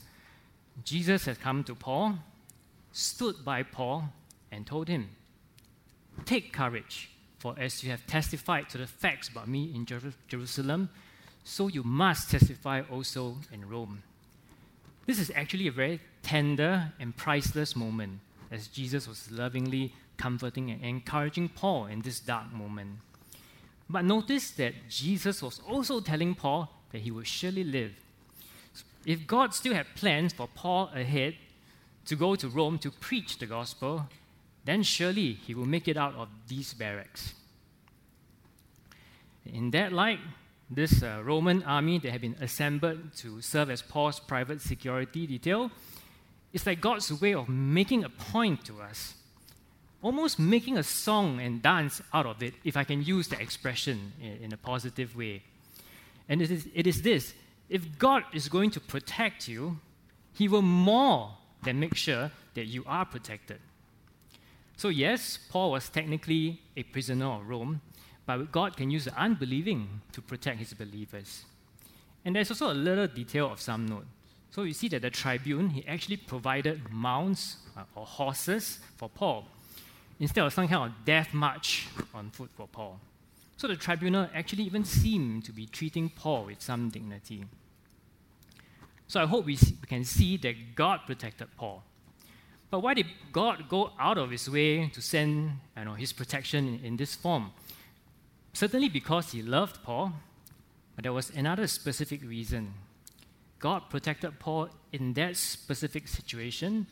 Jesus 0.83 1.25
had 1.25 1.39
come 1.39 1.63
to 1.63 1.73
Paul, 1.73 2.15
stood 2.91 3.43
by 3.43 3.63
Paul, 3.63 4.09
and 4.51 4.65
told 4.65 4.87
him, 4.87 5.09
Take 6.25 6.51
courage, 6.51 7.09
for 7.37 7.55
as 7.57 7.83
you 7.83 7.91
have 7.91 8.05
testified 8.07 8.69
to 8.69 8.77
the 8.77 8.87
facts 8.87 9.29
about 9.29 9.47
me 9.47 9.71
in 9.73 9.85
Jer- 9.85 10.13
Jerusalem, 10.27 10.89
so 11.43 11.67
you 11.67 11.83
must 11.83 12.31
testify 12.31 12.81
also 12.91 13.37
in 13.51 13.69
Rome. 13.69 14.03
This 15.05 15.19
is 15.19 15.31
actually 15.35 15.67
a 15.67 15.71
very 15.71 16.01
tender 16.21 16.91
and 16.99 17.15
priceless 17.15 17.75
moment 17.75 18.19
as 18.51 18.67
Jesus 18.67 19.07
was 19.07 19.31
lovingly 19.31 19.93
comforting 20.17 20.71
and 20.71 20.83
encouraging 20.83 21.49
Paul 21.49 21.85
in 21.85 22.01
this 22.01 22.19
dark 22.19 22.51
moment. 22.51 22.97
But 23.89 24.03
notice 24.03 24.51
that 24.51 24.73
Jesus 24.89 25.41
was 25.41 25.61
also 25.65 26.01
telling 26.01 26.35
Paul 26.35 26.69
that 26.91 26.99
he 26.99 27.11
would 27.11 27.27
surely 27.27 27.63
live. 27.63 27.93
If 29.05 29.25
God 29.25 29.53
still 29.53 29.73
had 29.73 29.95
plans 29.95 30.33
for 30.33 30.49
Paul 30.53 30.89
ahead 30.93 31.35
to 32.05 32.15
go 32.15 32.35
to 32.35 32.49
Rome 32.49 32.77
to 32.79 32.91
preach 32.91 33.37
the 33.37 33.45
gospel, 33.45 34.09
then 34.67 34.83
surely 34.83 35.31
he 35.31 35.55
will 35.55 35.65
make 35.65 35.87
it 35.87 35.95
out 35.95 36.13
of 36.15 36.27
these 36.49 36.73
barracks. 36.73 37.33
In 39.45 39.71
that 39.71 39.93
light, 39.93 40.19
this 40.69 41.01
uh, 41.01 41.21
Roman 41.23 41.63
army 41.63 41.99
that 41.99 42.11
had 42.11 42.19
been 42.19 42.35
assembled 42.41 43.13
to 43.19 43.41
serve 43.41 43.69
as 43.69 43.81
Paul's 43.81 44.19
private 44.19 44.59
security 44.59 45.25
detail 45.25 45.71
is 46.51 46.65
like 46.65 46.81
God's 46.81 47.09
way 47.21 47.33
of 47.33 47.47
making 47.47 48.03
a 48.03 48.09
point 48.09 48.65
to 48.65 48.81
us, 48.81 49.13
almost 50.01 50.37
making 50.37 50.77
a 50.77 50.83
song 50.83 51.39
and 51.39 51.61
dance 51.61 52.01
out 52.13 52.25
of 52.25 52.43
it, 52.43 52.53
if 52.65 52.75
I 52.75 52.83
can 52.83 53.01
use 53.01 53.29
the 53.29 53.39
expression 53.39 54.11
in, 54.21 54.43
in 54.43 54.53
a 54.53 54.57
positive 54.57 55.15
way. 55.15 55.43
And 56.27 56.41
it 56.41 56.51
is, 56.51 56.67
it 56.73 56.85
is 56.85 57.01
this 57.03 57.33
if 57.69 57.97
God 57.97 58.23
is 58.33 58.49
going 58.49 58.71
to 58.71 58.81
protect 58.81 59.47
you, 59.47 59.79
He 60.33 60.49
will 60.49 60.61
more 60.61 61.37
than 61.63 61.79
make 61.79 61.95
sure 61.95 62.31
that 62.55 62.65
you 62.65 62.83
are 62.85 63.05
protected. 63.05 63.59
So, 64.77 64.89
yes, 64.89 65.37
Paul 65.49 65.71
was 65.71 65.89
technically 65.89 66.61
a 66.77 66.83
prisoner 66.83 67.25
of 67.25 67.49
Rome, 67.49 67.81
but 68.25 68.51
God 68.51 68.77
can 68.77 68.89
use 68.89 69.05
the 69.05 69.19
unbelieving 69.19 70.01
to 70.11 70.21
protect 70.21 70.59
his 70.59 70.73
believers. 70.73 71.43
And 72.23 72.35
there's 72.35 72.51
also 72.51 72.71
a 72.71 72.73
little 72.73 73.07
detail 73.07 73.51
of 73.51 73.59
some 73.59 73.85
note. 73.85 74.05
So 74.51 74.63
you 74.63 74.73
see 74.73 74.87
that 74.89 75.01
the 75.01 75.09
tribune, 75.09 75.69
he 75.69 75.87
actually 75.87 76.17
provided 76.17 76.91
mounts 76.91 77.57
uh, 77.77 77.83
or 77.95 78.05
horses 78.05 78.79
for 78.97 79.09
Paul 79.09 79.45
instead 80.19 80.43
of 80.43 80.51
some 80.51 80.67
kind 80.67 80.91
of 80.91 81.05
death 81.05 81.33
march 81.33 81.87
on 82.13 82.31
foot 82.31 82.49
for 82.55 82.67
Paul. 82.67 82.99
So 83.57 83.67
the 83.67 83.75
tribunal 83.75 84.29
actually 84.33 84.63
even 84.63 84.83
seemed 84.83 85.45
to 85.45 85.51
be 85.51 85.65
treating 85.65 86.09
Paul 86.09 86.45
with 86.45 86.61
some 86.61 86.89
dignity. 86.89 87.45
So 89.07 89.21
I 89.21 89.25
hope 89.25 89.45
we, 89.45 89.57
can 89.87 90.03
see 90.03 90.37
that 90.37 90.75
God 90.75 91.01
protected 91.05 91.47
Paul. 91.55 91.83
But 92.69 92.81
why 92.81 92.93
did 92.93 93.07
God 93.31 93.69
go 93.69 93.91
out 93.99 94.17
of 94.17 94.31
his 94.31 94.49
way 94.49 94.89
to 94.89 95.01
send 95.01 95.51
you 95.77 95.85
know, 95.85 95.93
his 95.93 96.11
protection 96.11 96.67
in, 96.67 96.85
in 96.85 96.97
this 96.97 97.15
form? 97.15 97.51
Certainly 98.53 98.89
because 98.89 99.31
he 99.31 99.41
loved 99.41 99.83
Paul, 99.83 100.13
but 100.95 101.03
there 101.03 101.13
was 101.13 101.29
another 101.29 101.67
specific 101.67 102.21
reason. 102.23 102.73
God 103.59 103.89
protected 103.89 104.39
Paul 104.39 104.69
in 104.91 105.13
that 105.13 105.37
specific 105.37 106.07
situation 106.07 106.87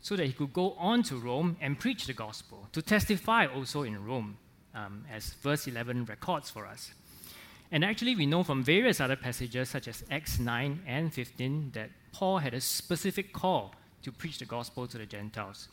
so 0.00 0.16
that 0.16 0.26
he 0.26 0.32
could 0.32 0.52
go 0.52 0.72
on 0.72 1.02
to 1.04 1.16
Rome 1.16 1.56
and 1.60 1.78
preach 1.78 2.06
the 2.06 2.12
gospel, 2.14 2.68
to 2.72 2.80
testify 2.80 3.46
also 3.46 3.82
in 3.82 4.02
Rome, 4.04 4.38
um, 4.74 5.04
as 5.12 5.34
verse 5.34 5.66
11 5.66 6.06
records 6.06 6.48
for 6.48 6.66
us. 6.66 6.92
And 7.70 7.84
actually, 7.84 8.16
we 8.16 8.26
know 8.26 8.42
from 8.42 8.64
various 8.64 9.00
other 9.00 9.16
passages, 9.16 9.68
such 9.68 9.86
as 9.86 10.02
Acts 10.10 10.38
9 10.38 10.82
and 10.86 11.12
15, 11.12 11.72
that 11.74 11.90
Paul 12.12 12.38
had 12.38 12.54
a 12.54 12.60
specific 12.60 13.32
call 13.32 13.74
to 14.02 14.12
preach 14.12 14.38
the 14.38 14.44
gospel 14.44 14.86
to 14.86 14.98
the 14.98 15.06
Gentiles. 15.06 15.68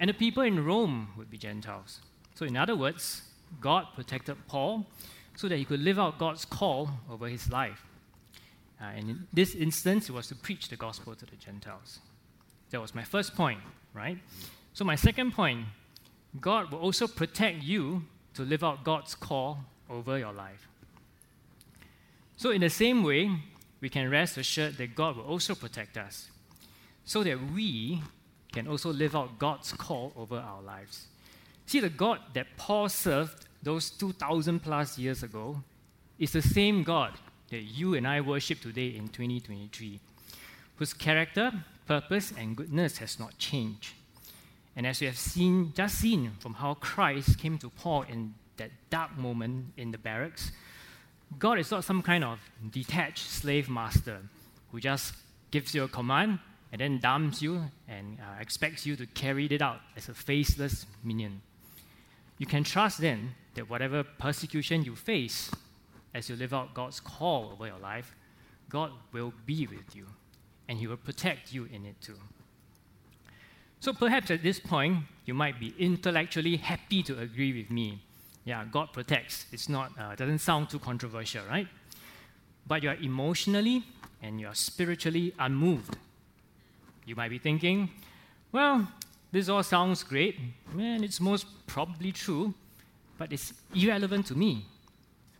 And 0.00 0.08
the 0.08 0.14
people 0.14 0.42
in 0.42 0.64
Rome 0.64 1.08
would 1.16 1.30
be 1.30 1.38
Gentiles. 1.38 2.00
So, 2.34 2.46
in 2.46 2.56
other 2.56 2.76
words, 2.76 3.22
God 3.60 3.86
protected 3.94 4.36
Paul 4.46 4.86
so 5.34 5.48
that 5.48 5.56
he 5.56 5.64
could 5.64 5.80
live 5.80 5.98
out 5.98 6.18
God's 6.18 6.44
call 6.44 6.90
over 7.10 7.28
his 7.28 7.50
life. 7.50 7.84
Uh, 8.80 8.84
and 8.96 9.10
in 9.10 9.26
this 9.32 9.54
instance, 9.54 10.08
it 10.08 10.12
was 10.12 10.28
to 10.28 10.34
preach 10.34 10.68
the 10.68 10.76
gospel 10.76 11.14
to 11.14 11.26
the 11.26 11.36
Gentiles. 11.36 11.98
That 12.70 12.80
was 12.80 12.94
my 12.94 13.04
first 13.04 13.34
point, 13.34 13.60
right? 13.92 14.18
So, 14.72 14.84
my 14.84 14.94
second 14.94 15.32
point 15.32 15.66
God 16.40 16.70
will 16.70 16.78
also 16.78 17.06
protect 17.06 17.62
you 17.62 18.04
to 18.34 18.42
live 18.42 18.62
out 18.62 18.84
God's 18.84 19.14
call 19.14 19.58
over 19.90 20.18
your 20.18 20.32
life. 20.32 20.68
So, 22.36 22.50
in 22.50 22.60
the 22.60 22.70
same 22.70 23.02
way, 23.02 23.30
we 23.80 23.88
can 23.88 24.08
rest 24.10 24.36
assured 24.36 24.76
that 24.76 24.94
God 24.94 25.16
will 25.16 25.24
also 25.24 25.54
protect 25.54 25.96
us 25.96 26.28
so 27.08 27.24
that 27.24 27.38
we 27.54 28.02
can 28.52 28.68
also 28.68 28.92
live 28.92 29.16
out 29.16 29.38
God's 29.38 29.72
call 29.72 30.12
over 30.14 30.36
our 30.36 30.60
lives. 30.60 31.06
See, 31.64 31.80
the 31.80 31.88
God 31.88 32.20
that 32.34 32.48
Paul 32.58 32.90
served 32.90 33.46
those 33.62 33.88
2,000 33.88 34.60
plus 34.60 34.98
years 34.98 35.22
ago 35.22 35.62
is 36.18 36.32
the 36.32 36.42
same 36.42 36.82
God 36.82 37.14
that 37.48 37.62
you 37.62 37.94
and 37.94 38.06
I 38.06 38.20
worship 38.20 38.60
today 38.60 38.88
in 38.88 39.08
2023, 39.08 39.98
whose 40.76 40.92
character, 40.92 41.50
purpose, 41.86 42.34
and 42.36 42.54
goodness 42.54 42.98
has 42.98 43.18
not 43.18 43.38
changed. 43.38 43.94
And 44.76 44.86
as 44.86 45.00
we 45.00 45.06
have 45.06 45.16
seen, 45.16 45.72
just 45.74 45.94
seen 45.94 46.32
from 46.40 46.52
how 46.52 46.74
Christ 46.74 47.38
came 47.38 47.56
to 47.58 47.70
Paul 47.70 48.02
in 48.02 48.34
that 48.58 48.70
dark 48.90 49.16
moment 49.16 49.72
in 49.78 49.92
the 49.92 49.98
barracks, 49.98 50.52
God 51.38 51.58
is 51.58 51.70
not 51.70 51.84
some 51.84 52.02
kind 52.02 52.22
of 52.22 52.38
detached 52.70 53.30
slave 53.30 53.70
master 53.70 54.18
who 54.70 54.78
just 54.78 55.14
gives 55.50 55.74
you 55.74 55.84
a 55.84 55.88
command 55.88 56.40
and 56.72 56.80
then 56.80 56.98
dumps 56.98 57.40
you 57.40 57.62
and 57.88 58.18
uh, 58.20 58.40
expects 58.40 58.84
you 58.84 58.96
to 58.96 59.06
carry 59.06 59.46
it 59.46 59.62
out 59.62 59.80
as 59.96 60.08
a 60.08 60.14
faceless 60.14 60.86
minion. 61.02 61.40
You 62.38 62.46
can 62.46 62.64
trust 62.64 63.00
then 63.00 63.34
that 63.54 63.68
whatever 63.68 64.04
persecution 64.04 64.84
you 64.84 64.94
face 64.94 65.50
as 66.14 66.28
you 66.28 66.36
live 66.36 66.52
out 66.52 66.74
God's 66.74 67.00
call 67.00 67.50
over 67.52 67.66
your 67.66 67.78
life, 67.78 68.14
God 68.68 68.92
will 69.12 69.32
be 69.46 69.66
with 69.66 69.96
you 69.96 70.06
and 70.68 70.78
He 70.78 70.86
will 70.86 70.96
protect 70.96 71.52
you 71.52 71.68
in 71.72 71.86
it 71.86 72.00
too. 72.00 72.18
So 73.80 73.92
perhaps 73.92 74.30
at 74.30 74.42
this 74.42 74.58
point, 74.58 75.04
you 75.24 75.34
might 75.34 75.58
be 75.60 75.74
intellectually 75.78 76.56
happy 76.56 77.02
to 77.04 77.18
agree 77.18 77.52
with 77.52 77.70
me. 77.70 78.02
Yeah, 78.44 78.64
God 78.70 78.92
protects. 78.92 79.46
It's 79.52 79.68
not, 79.68 79.92
uh, 79.98 80.14
doesn't 80.14 80.40
sound 80.40 80.70
too 80.70 80.78
controversial, 80.78 81.44
right? 81.48 81.68
But 82.66 82.82
you 82.82 82.90
are 82.90 82.96
emotionally 82.96 83.84
and 84.22 84.40
you 84.40 84.48
are 84.48 84.54
spiritually 84.54 85.32
unmoved 85.38 85.96
you 87.08 87.16
might 87.16 87.30
be 87.30 87.38
thinking, 87.38 87.90
well, 88.52 88.86
this 89.32 89.48
all 89.48 89.62
sounds 89.62 90.02
great, 90.02 90.38
and 90.78 91.02
it's 91.02 91.20
most 91.20 91.46
probably 91.66 92.12
true, 92.12 92.54
but 93.16 93.32
it's 93.32 93.52
irrelevant 93.74 94.26
to 94.26 94.34
me 94.34 94.64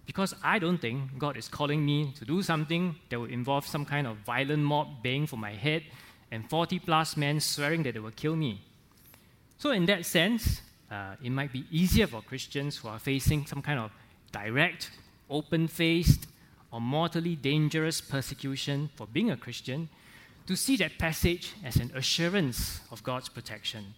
because 0.07 0.35
I 0.43 0.59
don't 0.59 0.79
think 0.79 1.19
God 1.19 1.37
is 1.37 1.49
calling 1.49 1.85
me 1.85 2.15
to 2.19 2.25
do 2.25 2.43
something 2.43 2.97
that 3.11 3.21
will 3.21 3.31
involve 3.31 3.67
some 3.67 3.85
kind 3.85 4.07
of 4.07 4.17
violent 4.25 4.63
mob 4.63 5.03
baying 5.03 5.27
for 5.27 5.37
my 5.37 5.53
head 5.53 5.83
and 6.31 6.49
40 6.49 6.79
plus 6.79 7.17
men 7.17 7.41
swearing 7.41 7.83
that 7.83 7.93
they 7.93 8.01
will 8.01 8.11
kill 8.13 8.35
me. 8.35 8.63
So, 9.59 9.73
in 9.73 9.85
that 9.87 10.07
sense, 10.07 10.63
uh, 10.91 11.17
it 11.23 11.31
might 11.31 11.53
be 11.53 11.65
easier 11.71 12.07
for 12.07 12.23
Christians 12.23 12.79
who 12.79 12.89
are 12.89 12.99
facing 12.99 13.45
some 13.45 13.61
kind 13.61 13.79
of 13.79 13.91
direct, 14.33 14.91
open 15.29 15.69
faced, 15.69 16.27
or 16.73 16.81
mortally 16.81 17.37
dangerous 17.37 18.01
persecution 18.01 18.89
for 18.97 19.07
being 19.07 19.31
a 19.31 19.37
Christian 19.37 19.91
to 20.49 20.57
see 20.57 20.79
that 20.79 20.97
passage 20.99 21.53
as 21.63 21.77
an 21.77 21.93
assurance 21.95 22.81
of 22.91 23.03
God's 23.03 23.29
protection. 23.29 23.93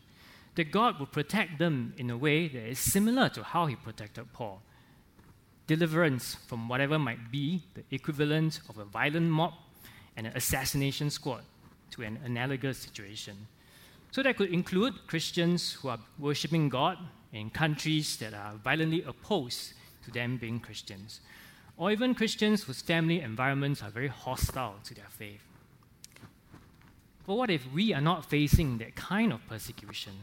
That 0.57 0.73
God 0.73 0.99
will 0.99 1.07
protect 1.07 1.61
them 1.61 1.95
in 1.97 2.11
a 2.11 2.19
way 2.19 2.49
that 2.49 2.69
is 2.69 2.81
similar 2.81 3.29
to 3.29 3.45
how 3.45 3.67
He 3.67 3.77
protected 3.77 4.33
Paul. 4.33 4.61
Deliverance 5.69 6.35
from 6.49 6.69
whatever 6.69 6.99
might 6.99 7.31
be 7.31 7.63
the 7.75 7.85
equivalent 7.93 8.63
of 8.69 8.79
a 8.79 8.85
violent 8.85 9.31
mob 9.31 9.55
and 10.17 10.27
an 10.27 10.33
assassination 10.35 11.09
squad 11.09 11.43
to 11.93 12.03
an 12.03 12.19
analogous 12.25 12.79
situation. 12.79 13.47
So 14.11 14.21
that 14.25 14.37
could 14.37 14.53
include 14.53 15.07
Christians 15.07 15.75
who 15.75 15.89
are 15.89 16.01
worshipping 16.19 16.69
God 16.69 16.99
in 17.33 17.51
countries 17.51 18.17
that 18.17 18.35
are 18.35 18.55
violently 18.57 19.05
opposed 19.05 19.75
to 20.05 20.11
them 20.11 20.37
being 20.37 20.59
Christians, 20.59 21.21
or 21.77 21.93
even 21.93 22.13
Christians 22.13 22.65
whose 22.65 22.83
family 22.83 23.21
environments 23.21 23.85
are 23.85 23.91
very 23.91 24.09
hostile 24.09 24.75
to 24.83 24.95
their 24.95 25.11
faith. 25.11 25.43
But 27.31 27.37
what 27.37 27.51
if 27.51 27.73
we 27.73 27.95
are 27.95 28.01
not 28.01 28.29
facing 28.29 28.79
that 28.79 28.97
kind 28.97 29.33
of 29.33 29.47
persecution? 29.47 30.15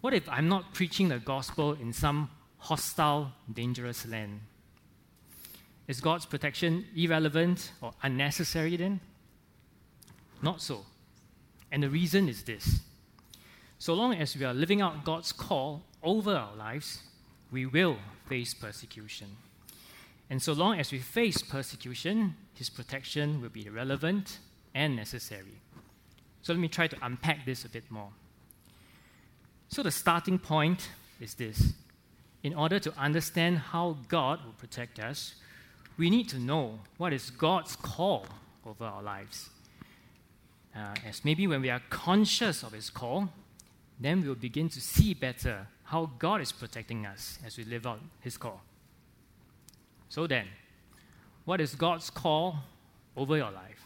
What 0.00 0.14
if 0.14 0.28
I'm 0.28 0.48
not 0.48 0.74
preaching 0.74 1.10
the 1.10 1.20
gospel 1.20 1.74
in 1.74 1.92
some 1.92 2.28
hostile, 2.58 3.30
dangerous 3.54 4.04
land? 4.04 4.40
Is 5.86 6.00
God's 6.00 6.26
protection 6.26 6.86
irrelevant 6.96 7.70
or 7.80 7.92
unnecessary 8.02 8.76
then? 8.76 8.98
Not 10.42 10.60
so. 10.60 10.86
And 11.70 11.84
the 11.84 11.88
reason 11.88 12.28
is 12.28 12.42
this 12.42 12.80
so 13.78 13.94
long 13.94 14.12
as 14.14 14.36
we 14.36 14.44
are 14.44 14.54
living 14.54 14.80
out 14.80 15.04
God's 15.04 15.30
call 15.30 15.84
over 16.02 16.34
our 16.34 16.56
lives, 16.56 17.04
we 17.52 17.64
will 17.64 17.98
face 18.28 18.54
persecution. 18.54 19.28
And 20.28 20.42
so 20.42 20.52
long 20.52 20.80
as 20.80 20.90
we 20.90 20.98
face 20.98 21.42
persecution, 21.42 22.34
His 22.54 22.70
protection 22.70 23.40
will 23.40 23.50
be 23.50 23.68
relevant 23.68 24.40
and 24.74 24.96
necessary. 24.96 25.60
So 26.46 26.52
let 26.52 26.60
me 26.60 26.68
try 26.68 26.86
to 26.86 26.96
unpack 27.02 27.44
this 27.44 27.64
a 27.64 27.68
bit 27.68 27.90
more. 27.90 28.10
So 29.66 29.82
the 29.82 29.90
starting 29.90 30.38
point 30.38 30.90
is 31.20 31.34
this. 31.34 31.72
In 32.44 32.54
order 32.54 32.78
to 32.78 32.96
understand 32.96 33.58
how 33.58 33.96
God 34.06 34.44
will 34.44 34.52
protect 34.52 35.00
us, 35.00 35.34
we 35.98 36.08
need 36.08 36.28
to 36.28 36.38
know 36.38 36.78
what 36.98 37.12
is 37.12 37.30
God's 37.30 37.74
call 37.74 38.26
over 38.64 38.84
our 38.84 39.02
lives. 39.02 39.50
Uh, 40.72 40.94
as 41.04 41.24
maybe 41.24 41.48
when 41.48 41.62
we 41.62 41.68
are 41.68 41.82
conscious 41.90 42.62
of 42.62 42.70
His 42.70 42.90
call, 42.90 43.28
then 43.98 44.22
we 44.22 44.28
will 44.28 44.36
begin 44.36 44.68
to 44.68 44.80
see 44.80 45.14
better 45.14 45.66
how 45.82 46.12
God 46.16 46.40
is 46.40 46.52
protecting 46.52 47.06
us 47.06 47.40
as 47.44 47.58
we 47.58 47.64
live 47.64 47.88
out 47.88 47.98
His 48.20 48.36
call. 48.36 48.62
So 50.08 50.28
then, 50.28 50.46
what 51.44 51.60
is 51.60 51.74
God's 51.74 52.08
call 52.08 52.58
over 53.16 53.36
your 53.36 53.50
life? 53.50 53.85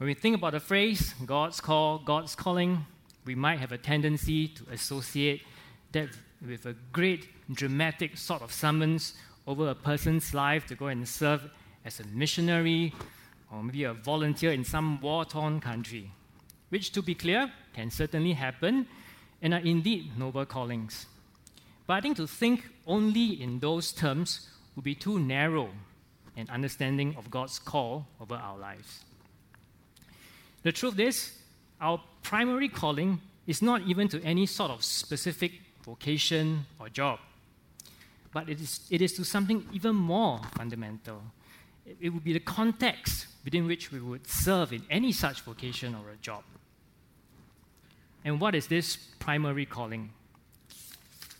When 0.00 0.06
we 0.06 0.14
think 0.14 0.36
about 0.36 0.52
the 0.52 0.60
phrase 0.60 1.14
God's 1.26 1.60
call, 1.60 1.98
God's 1.98 2.34
calling, 2.34 2.86
we 3.26 3.34
might 3.34 3.58
have 3.58 3.70
a 3.70 3.76
tendency 3.76 4.48
to 4.48 4.64
associate 4.72 5.42
that 5.92 6.08
with 6.40 6.64
a 6.64 6.74
great 6.90 7.28
dramatic 7.52 8.16
sort 8.16 8.40
of 8.40 8.50
summons 8.50 9.12
over 9.46 9.68
a 9.68 9.74
person's 9.74 10.32
life 10.32 10.64
to 10.68 10.74
go 10.74 10.86
and 10.86 11.06
serve 11.06 11.50
as 11.84 12.00
a 12.00 12.06
missionary 12.06 12.94
or 13.52 13.62
maybe 13.62 13.84
a 13.84 13.92
volunteer 13.92 14.52
in 14.52 14.64
some 14.64 14.98
war 15.02 15.26
torn 15.26 15.60
country, 15.60 16.10
which, 16.70 16.92
to 16.92 17.02
be 17.02 17.14
clear, 17.14 17.52
can 17.74 17.90
certainly 17.90 18.32
happen 18.32 18.86
and 19.42 19.52
are 19.52 19.60
indeed 19.60 20.18
noble 20.18 20.46
callings. 20.46 21.04
But 21.86 21.92
I 21.92 22.00
think 22.00 22.16
to 22.16 22.26
think 22.26 22.66
only 22.86 23.42
in 23.42 23.58
those 23.58 23.92
terms 23.92 24.48
would 24.76 24.84
be 24.84 24.94
too 24.94 25.20
narrow 25.20 25.68
an 26.38 26.48
understanding 26.48 27.16
of 27.18 27.30
God's 27.30 27.58
call 27.58 28.06
over 28.18 28.36
our 28.36 28.56
lives. 28.56 29.04
The 30.62 30.72
truth 30.72 30.98
is, 30.98 31.32
our 31.80 32.00
primary 32.22 32.68
calling 32.68 33.20
is 33.46 33.62
not 33.62 33.82
even 33.82 34.08
to 34.08 34.22
any 34.22 34.46
sort 34.46 34.70
of 34.70 34.84
specific 34.84 35.52
vocation 35.84 36.66
or 36.78 36.88
job, 36.88 37.18
but 38.32 38.48
it 38.48 38.60
is, 38.60 38.80
it 38.90 39.00
is 39.00 39.12
to 39.14 39.24
something 39.24 39.66
even 39.72 39.94
more 39.94 40.40
fundamental. 40.56 41.22
It, 41.86 41.96
it 42.00 42.08
would 42.10 42.24
be 42.24 42.34
the 42.34 42.40
context 42.40 43.26
within 43.44 43.66
which 43.66 43.90
we 43.90 44.00
would 44.00 44.26
serve 44.26 44.72
in 44.72 44.82
any 44.90 45.12
such 45.12 45.40
vocation 45.40 45.94
or 45.94 46.10
a 46.10 46.16
job. 46.16 46.44
And 48.24 48.38
what 48.40 48.54
is 48.54 48.66
this 48.66 48.96
primary 49.18 49.64
calling? 49.64 50.10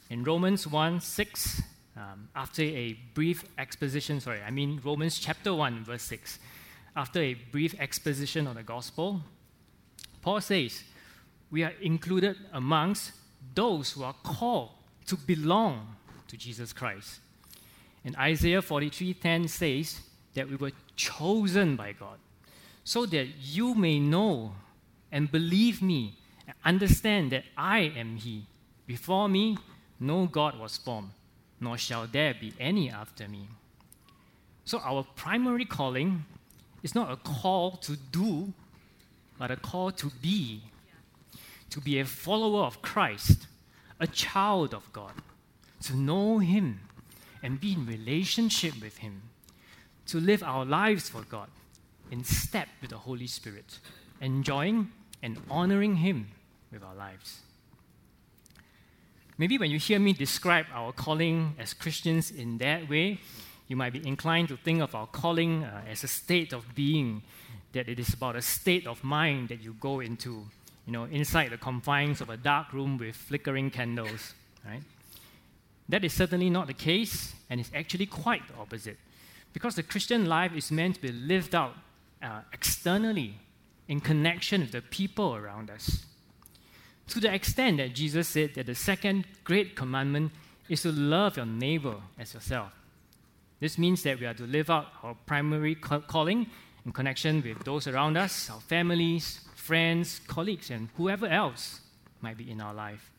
In 0.08 0.24
Romans 0.24 0.66
1 0.66 1.00
6, 1.00 1.62
um, 1.96 2.28
after 2.34 2.62
a 2.62 2.94
brief 3.14 3.44
exposition, 3.58 4.20
sorry, 4.20 4.40
I 4.44 4.50
mean 4.50 4.80
Romans 4.82 5.18
chapter 5.18 5.52
1, 5.52 5.84
verse 5.84 6.02
6, 6.02 6.38
after 6.96 7.20
a 7.20 7.34
brief 7.34 7.74
exposition 7.80 8.46
of 8.46 8.54
the 8.56 8.62
gospel, 8.62 9.20
Paul 10.22 10.40
says, 10.40 10.82
We 11.50 11.62
are 11.62 11.72
included 11.80 12.36
amongst 12.52 13.12
those 13.54 13.92
who 13.92 14.02
are 14.04 14.14
called 14.22 14.70
to 15.06 15.16
belong 15.16 15.96
to 16.28 16.36
Jesus 16.36 16.72
Christ. 16.72 17.20
And 18.04 18.16
Isaiah 18.16 18.62
43:10 18.62 19.48
says 19.48 20.00
that 20.34 20.48
we 20.48 20.56
were 20.56 20.72
chosen 20.96 21.76
by 21.76 21.92
God 21.92 22.18
so 22.84 23.06
that 23.06 23.26
you 23.40 23.74
may 23.74 23.98
know 23.98 24.54
and 25.12 25.30
believe 25.30 25.82
me 25.82 26.16
and 26.46 26.56
understand 26.64 27.32
that 27.32 27.44
I 27.56 27.80
am 27.80 28.16
he. 28.16 28.46
Before 28.86 29.28
me 29.28 29.58
no 29.98 30.26
God 30.26 30.58
was 30.58 30.76
formed 30.76 31.10
nor 31.60 31.76
shall 31.76 32.06
there 32.06 32.34
be 32.34 32.52
any 32.58 32.90
after 32.90 33.28
me. 33.28 33.48
So, 34.64 34.78
our 34.80 35.04
primary 35.14 35.66
calling 35.66 36.24
is 36.82 36.94
not 36.94 37.10
a 37.10 37.16
call 37.16 37.72
to 37.72 37.96
do, 37.96 38.52
but 39.38 39.50
a 39.50 39.56
call 39.56 39.90
to 39.92 40.10
be. 40.22 40.62
To 41.70 41.80
be 41.80 42.00
a 42.00 42.04
follower 42.04 42.64
of 42.64 42.82
Christ, 42.82 43.46
a 44.00 44.06
child 44.06 44.74
of 44.74 44.92
God, 44.92 45.12
to 45.84 45.96
know 45.96 46.38
Him 46.38 46.80
and 47.42 47.60
be 47.60 47.74
in 47.74 47.86
relationship 47.86 48.74
with 48.82 48.98
Him, 48.98 49.22
to 50.06 50.18
live 50.18 50.42
our 50.42 50.64
lives 50.64 51.08
for 51.08 51.22
God 51.22 51.48
in 52.10 52.24
step 52.24 52.68
with 52.80 52.90
the 52.90 52.98
Holy 52.98 53.28
Spirit, 53.28 53.78
enjoying 54.20 54.90
and 55.22 55.38
honoring 55.48 55.96
Him 55.96 56.28
with 56.72 56.82
our 56.82 56.94
lives. 56.94 57.40
Maybe 59.38 59.56
when 59.56 59.70
you 59.70 59.78
hear 59.78 59.98
me 59.98 60.12
describe 60.12 60.66
our 60.74 60.92
calling 60.92 61.54
as 61.58 61.72
Christians 61.72 62.30
in 62.30 62.58
that 62.58 62.90
way, 62.90 63.20
you 63.70 63.76
might 63.76 63.92
be 63.92 64.04
inclined 64.06 64.48
to 64.48 64.56
think 64.56 64.82
of 64.82 64.96
our 64.96 65.06
calling 65.06 65.62
uh, 65.62 65.82
as 65.88 66.02
a 66.02 66.08
state 66.08 66.52
of 66.52 66.74
being, 66.74 67.22
that 67.72 67.88
it 67.88 68.00
is 68.00 68.12
about 68.12 68.34
a 68.34 68.42
state 68.42 68.84
of 68.84 69.04
mind 69.04 69.48
that 69.48 69.62
you 69.62 69.76
go 69.78 70.00
into, 70.00 70.44
you 70.86 70.92
know, 70.92 71.04
inside 71.04 71.50
the 71.50 71.56
confines 71.56 72.20
of 72.20 72.30
a 72.30 72.36
dark 72.36 72.72
room 72.72 72.98
with 72.98 73.14
flickering 73.14 73.70
candles, 73.70 74.34
right? 74.66 74.82
That 75.88 76.04
is 76.04 76.12
certainly 76.12 76.50
not 76.50 76.66
the 76.66 76.74
case, 76.74 77.32
and 77.48 77.60
it's 77.60 77.70
actually 77.72 78.06
quite 78.06 78.42
the 78.48 78.54
opposite. 78.60 78.98
Because 79.52 79.76
the 79.76 79.84
Christian 79.84 80.26
life 80.26 80.52
is 80.56 80.72
meant 80.72 80.96
to 80.96 81.02
be 81.02 81.12
lived 81.12 81.54
out 81.54 81.76
uh, 82.20 82.40
externally 82.52 83.38
in 83.86 84.00
connection 84.00 84.62
with 84.62 84.72
the 84.72 84.82
people 84.82 85.36
around 85.36 85.70
us 85.70 86.06
to 87.06 87.20
the 87.20 87.32
extent 87.32 87.76
that 87.76 87.94
Jesus 87.94 88.26
said 88.26 88.54
that 88.54 88.66
the 88.66 88.74
second 88.74 89.26
great 89.44 89.76
commandment 89.76 90.32
is 90.68 90.82
to 90.82 90.90
love 90.90 91.36
your 91.36 91.46
neighbor 91.46 91.96
as 92.18 92.34
yourself. 92.34 92.72
This 93.60 93.76
means 93.76 94.02
that 94.04 94.18
we 94.18 94.26
are 94.26 94.34
to 94.34 94.44
live 94.44 94.70
out 94.70 94.86
our 95.02 95.14
primary 95.26 95.74
calling 95.74 96.46
in 96.86 96.92
connection 96.92 97.42
with 97.42 97.62
those 97.64 97.86
around 97.86 98.16
us, 98.16 98.48
our 98.50 98.60
families, 98.60 99.40
friends, 99.54 100.20
colleagues, 100.26 100.70
and 100.70 100.88
whoever 100.96 101.26
else 101.26 101.80
might 102.22 102.38
be 102.38 102.50
in 102.50 102.60
our 102.60 102.72
life. 102.72 103.10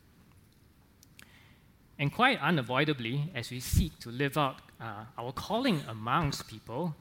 And 1.98 2.12
quite 2.12 2.40
unavoidably, 2.40 3.30
as 3.34 3.50
we 3.50 3.60
seek 3.60 3.98
to 4.00 4.10
live 4.10 4.36
out 4.36 4.56
uh, 4.80 5.04
our 5.16 5.32
calling 5.32 5.82
amongst 5.88 6.48
people, 6.48 6.96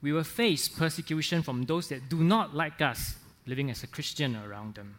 we 0.00 0.12
will 0.12 0.24
face 0.24 0.68
persecution 0.68 1.42
from 1.42 1.64
those 1.64 1.88
that 1.88 2.08
do 2.08 2.24
not 2.24 2.54
like 2.54 2.80
us 2.80 3.16
living 3.46 3.70
as 3.70 3.82
a 3.82 3.86
Christian 3.86 4.34
around 4.36 4.76
them. 4.76 4.98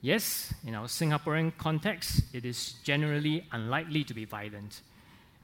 Yes, 0.00 0.52
in 0.66 0.74
our 0.74 0.86
Singaporean 0.86 1.56
context, 1.56 2.22
it 2.32 2.44
is 2.44 2.74
generally 2.82 3.46
unlikely 3.52 4.04
to 4.04 4.14
be 4.14 4.24
violent. 4.24 4.80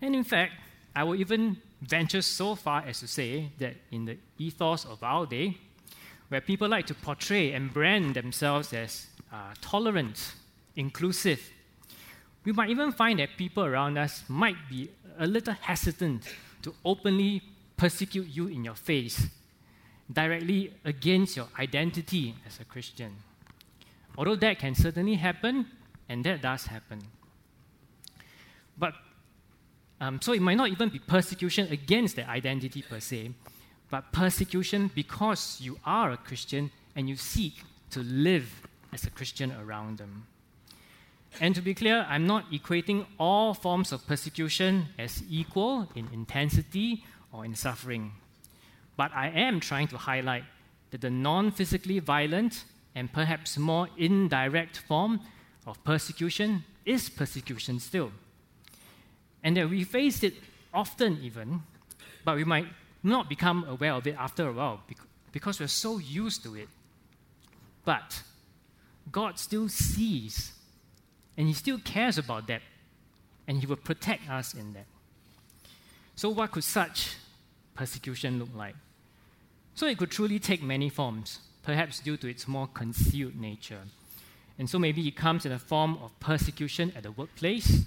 And 0.01 0.15
in 0.15 0.25
fact, 0.25 0.53
I 0.95 1.05
will 1.05 1.15
even 1.17 1.57
venture 1.81 2.23
so 2.23 2.55
far 2.55 2.85
as 2.87 3.01
to 3.01 3.09
say 3.09 3.51
that 3.59 3.75
in 3.91 4.05
the 4.05 4.17
ethos 4.39 4.85
of 4.85 5.03
our 5.03 5.27
day, 5.27 5.59
where 6.29 6.41
people 6.41 6.69
like 6.69 6.87
to 6.87 6.95
portray 6.95 7.53
and 7.53 7.73
brand 7.73 8.15
themselves 8.15 8.73
as 8.73 9.07
uh, 9.33 9.55
tolerant, 9.61 10.35
inclusive, 10.77 11.41
we 12.45 12.53
might 12.53 12.71
even 12.71 12.93
find 12.93 13.19
that 13.19 13.37
people 13.37 13.65
around 13.65 13.99
us 13.99 14.25
might 14.29 14.57
be 14.69 14.91
a 15.19 15.27
little 15.27 15.55
hesitant 15.55 16.25
to 16.63 16.75
openly 16.85 17.43
persecute 17.77 18.29
you 18.29 18.49
in 18.49 18.65
your 18.65 18.75
face, 18.75 19.27
directly 20.13 20.73
against 20.85 21.37
your 21.37 21.49
identity 21.59 22.35
as 22.47 22.61
a 22.61 22.65
Christian. 22.65 23.15
Although 24.17 24.37
that 24.37 24.59
can 24.59 24.75
certainly 24.75 25.15
happen, 25.15 25.67
and 26.09 26.25
that 26.25 26.43
does 26.43 26.67
happen. 26.67 27.01
But 28.77 28.95
um, 30.03 30.21
so 30.21 30.33
it 30.33 30.43
might 30.43 30.57
not 30.57 30.69
even 30.69 30.89
be 30.89 30.99
persecution 30.99 31.69
against 31.71 32.17
the 32.17 32.29
identity 32.29 32.83
per 32.83 32.99
se, 32.99 33.31
but 33.89 34.11
persecution 34.11 34.91
because 34.97 35.61
you 35.61 35.79
are 35.85 36.11
a 36.11 36.17
Christian 36.17 36.73
and 36.97 37.09
you 37.09 37.15
seek 37.15 37.63
to 37.91 38.01
live 38.01 38.67
as 38.93 39.05
a 39.05 39.11
Christian 39.11 39.53
around 39.53 39.99
them. 39.99 40.27
And 41.41 41.55
to 41.55 41.63
be 41.63 41.73
clear, 41.73 42.05
I'm 42.09 42.27
not 42.27 42.51
equating 42.51 43.07
all 43.17 43.55
forms 43.55 43.93
of 43.93 44.05
persecution 44.09 44.89
as 44.99 45.23
equal 45.31 45.89
in 45.95 46.09
intensity 46.13 47.05
or 47.33 47.45
in 47.45 47.55
suffering. 47.55 48.11
But 48.97 49.13
I 49.15 49.29
am 49.29 49.61
trying 49.61 49.87
to 49.89 49.99
highlight 49.99 50.43
that 50.91 51.01
the 51.01 51.11
non 51.11 51.53
physically 51.53 52.01
violent 52.01 52.65
and 52.97 53.13
perhaps 53.13 53.57
more 53.57 53.89
indirect 53.97 54.79
form 54.79 55.21
of 55.65 55.83
persecution 55.85 56.65
is 56.85 57.09
persecution 57.09 57.79
still. 57.79 58.11
And 59.43 59.57
that 59.57 59.69
we 59.69 59.85
face 59.85 60.23
it 60.23 60.35
often, 60.73 61.19
even, 61.23 61.63
but 62.25 62.37
we 62.37 62.45
might 62.45 62.67
not 63.03 63.29
become 63.29 63.65
aware 63.69 63.93
of 63.95 64.07
it 64.07 64.17
after 64.19 64.49
a 64.49 64.53
while 64.53 64.81
because 65.33 65.59
we're 65.59 65.67
so 65.67 65.99
used 65.99 66.43
to 66.45 66.55
it. 66.55 66.69
But 67.85 68.23
God 69.11 69.39
still 69.39 69.69
sees, 69.69 70.53
and 71.37 71.49
He 71.49 71.55
still 71.55 71.79
cares 71.79 72.19
about 72.19 72.47
that, 72.47 72.63
and 73.49 73.59
He 73.59 73.67
will 73.67 73.77
protect 73.77 74.31
us 74.31 74.55
in 74.55 74.73
that. 74.75 74.87
So, 76.15 76.29
what 76.29 76.53
could 76.53 76.65
such 76.65 77.17
persecution 77.75 78.39
look 78.39 78.55
like? 78.55 78.77
So, 79.75 79.87
it 79.87 79.99
could 79.99 80.11
truly 80.11 80.39
take 80.39 80.63
many 80.63 80.89
forms 80.89 81.41
perhaps 81.63 82.01
due 82.01 82.17
to 82.17 82.29
its 82.29 82.49
more 82.49 82.67
concealed 82.67 83.37
nature. 83.37 83.81
And 84.59 84.69
so 84.69 84.79
maybe 84.79 85.07
it 85.07 85.17
comes 85.17 85.47
in 85.47 85.53
the 85.53 85.59
form 85.59 85.99
of 86.03 86.19
persecution 86.21 86.93
at 86.97 87.05
the 87.05 87.13
workplace, 87.13 87.85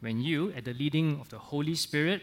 when 0.00 0.20
you, 0.20 0.52
at 0.56 0.64
the 0.64 0.72
leading 0.72 1.20
of 1.20 1.28
the 1.28 1.38
Holy 1.38 1.74
Spirit, 1.74 2.22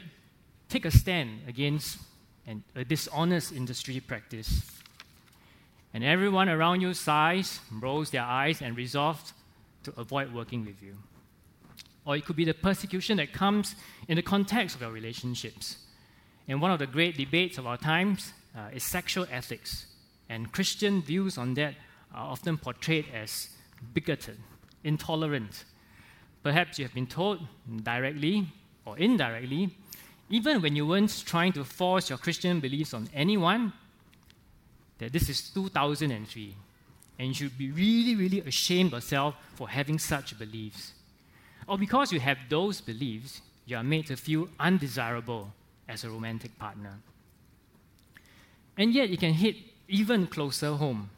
take 0.70 0.86
a 0.86 0.92
stand 0.92 1.42
against 1.48 2.00
an, 2.46 2.64
a 2.76 2.84
dishonest 2.84 3.52
industry 3.52 4.00
practice. 4.00 4.62
and 5.94 6.04
everyone 6.04 6.50
around 6.50 6.82
you 6.82 6.94
sighs, 6.94 7.60
rolls 7.72 8.12
their 8.12 8.24
eyes, 8.24 8.62
and 8.62 8.78
resolves 8.78 9.34
to 9.84 9.94
avoid 9.98 10.34
working 10.34 10.66
with 10.66 10.82
you. 10.84 10.96
Or 12.06 12.16
it 12.16 12.26
could 12.26 12.36
be 12.36 12.46
the 12.46 12.54
persecution 12.54 13.18
that 13.18 13.34
comes 13.34 13.76
in 14.08 14.16
the 14.16 14.22
context 14.22 14.76
of 14.76 14.82
your 14.82 14.92
relationships. 14.92 15.78
And 16.48 16.62
one 16.62 16.72
of 16.72 16.80
the 16.80 16.88
great 16.88 17.18
debates 17.18 17.58
of 17.58 17.68
our 17.68 17.78
times 17.78 18.32
uh, 18.56 18.70
is 18.74 18.84
sexual 18.84 19.26
ethics. 19.32 19.88
And 20.30 20.52
Christian 20.52 21.02
views 21.02 21.38
on 21.38 21.54
that 21.56 21.76
are 22.14 22.32
often 22.32 22.58
portrayed 22.58 23.06
as 23.14 23.50
bigoted, 23.94 24.38
intolerant. 24.84 25.66
Perhaps 26.44 26.80
you 26.80 26.86
have 26.86 26.94
been 26.94 27.08
told 27.08 27.40
directly 27.84 28.48
or 28.86 28.98
indirectly, 28.98 29.70
even 30.30 30.62
when 30.62 30.76
you 30.76 30.86
weren't 30.86 31.24
trying 31.26 31.54
to 31.54 31.64
force 31.64 32.10
your 32.10 32.18
Christian 32.18 32.60
beliefs 32.60 32.94
on 32.94 33.10
anyone, 33.14 33.74
that 35.00 35.14
this 35.14 35.30
is 35.30 35.50
2003 35.50 36.56
and 37.20 37.28
you 37.30 37.34
should 37.34 37.58
be 37.58 37.72
really, 37.72 38.16
really 38.16 38.42
ashamed 38.42 38.94
of 38.94 38.98
yourself 38.98 39.36
for 39.56 39.70
having 39.70 39.98
such 39.98 40.38
beliefs. 40.38 40.94
Or 41.68 41.78
because 41.78 42.12
you 42.12 42.20
have 42.20 42.38
those 42.50 42.80
beliefs, 42.80 43.42
you 43.66 43.76
are 43.76 43.84
made 43.84 44.08
to 44.08 44.16
feel 44.16 44.48
undesirable 44.60 45.52
as 45.90 46.04
a 46.04 46.10
romantic 46.10 46.58
partner. 46.60 47.00
And 48.78 48.94
yet, 48.94 49.10
it 49.10 49.20
can 49.20 49.34
hit 49.34 49.56
even 49.88 50.28
closer 50.28 50.74
home 50.74 51.10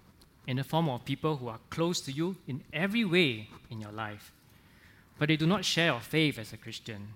in 0.48 0.58
the 0.58 0.64
form 0.64 0.90
of 0.90 1.04
people 1.06 1.36
who 1.36 1.50
are 1.50 1.60
close 1.70 2.00
to 2.02 2.12
you 2.12 2.38
in 2.48 2.64
every 2.72 3.04
way 3.04 3.50
in 3.70 3.82
your 3.82 3.92
life, 3.92 4.32
but 5.20 5.28
they 5.28 5.36
do 5.36 5.46
not 5.46 5.66
share 5.66 5.88
your 5.88 6.00
faith 6.00 6.40
as 6.40 6.54
a 6.54 6.58
Christian. 6.58 7.10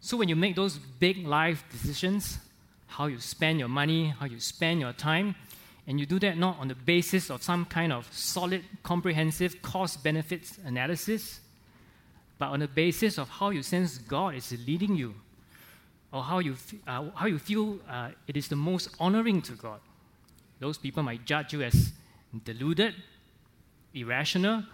So, 0.00 0.16
when 0.16 0.28
you 0.28 0.36
make 0.36 0.54
those 0.54 0.78
big 0.78 1.26
life 1.26 1.64
decisions, 1.72 2.38
how 2.86 3.06
you 3.06 3.18
spend 3.18 3.58
your 3.58 3.68
money, 3.68 4.08
how 4.08 4.26
you 4.26 4.38
spend 4.38 4.80
your 4.80 4.92
time, 4.92 5.34
and 5.86 5.98
you 5.98 6.06
do 6.06 6.18
that 6.20 6.36
not 6.36 6.58
on 6.58 6.68
the 6.68 6.74
basis 6.74 7.30
of 7.30 7.42
some 7.42 7.64
kind 7.64 7.92
of 7.92 8.06
solid, 8.12 8.62
comprehensive 8.82 9.60
cost 9.62 10.04
benefits 10.04 10.58
analysis, 10.64 11.40
but 12.38 12.50
on 12.50 12.60
the 12.60 12.68
basis 12.68 13.18
of 13.18 13.28
how 13.28 13.50
you 13.50 13.62
sense 13.62 13.98
God 13.98 14.34
is 14.34 14.52
leading 14.66 14.94
you, 14.94 15.14
or 16.12 16.22
how 16.22 16.38
you, 16.40 16.56
uh, 16.86 17.06
how 17.14 17.26
you 17.26 17.38
feel 17.38 17.78
uh, 17.88 18.10
it 18.26 18.36
is 18.36 18.48
the 18.48 18.56
most 18.56 18.88
honoring 18.98 19.40
to 19.42 19.52
God. 19.52 19.80
Those 20.58 20.76
people 20.76 21.02
might 21.02 21.24
judge 21.24 21.52
you 21.52 21.62
as 21.62 21.92
deluded, 22.44 22.94
irrational, 23.94 24.64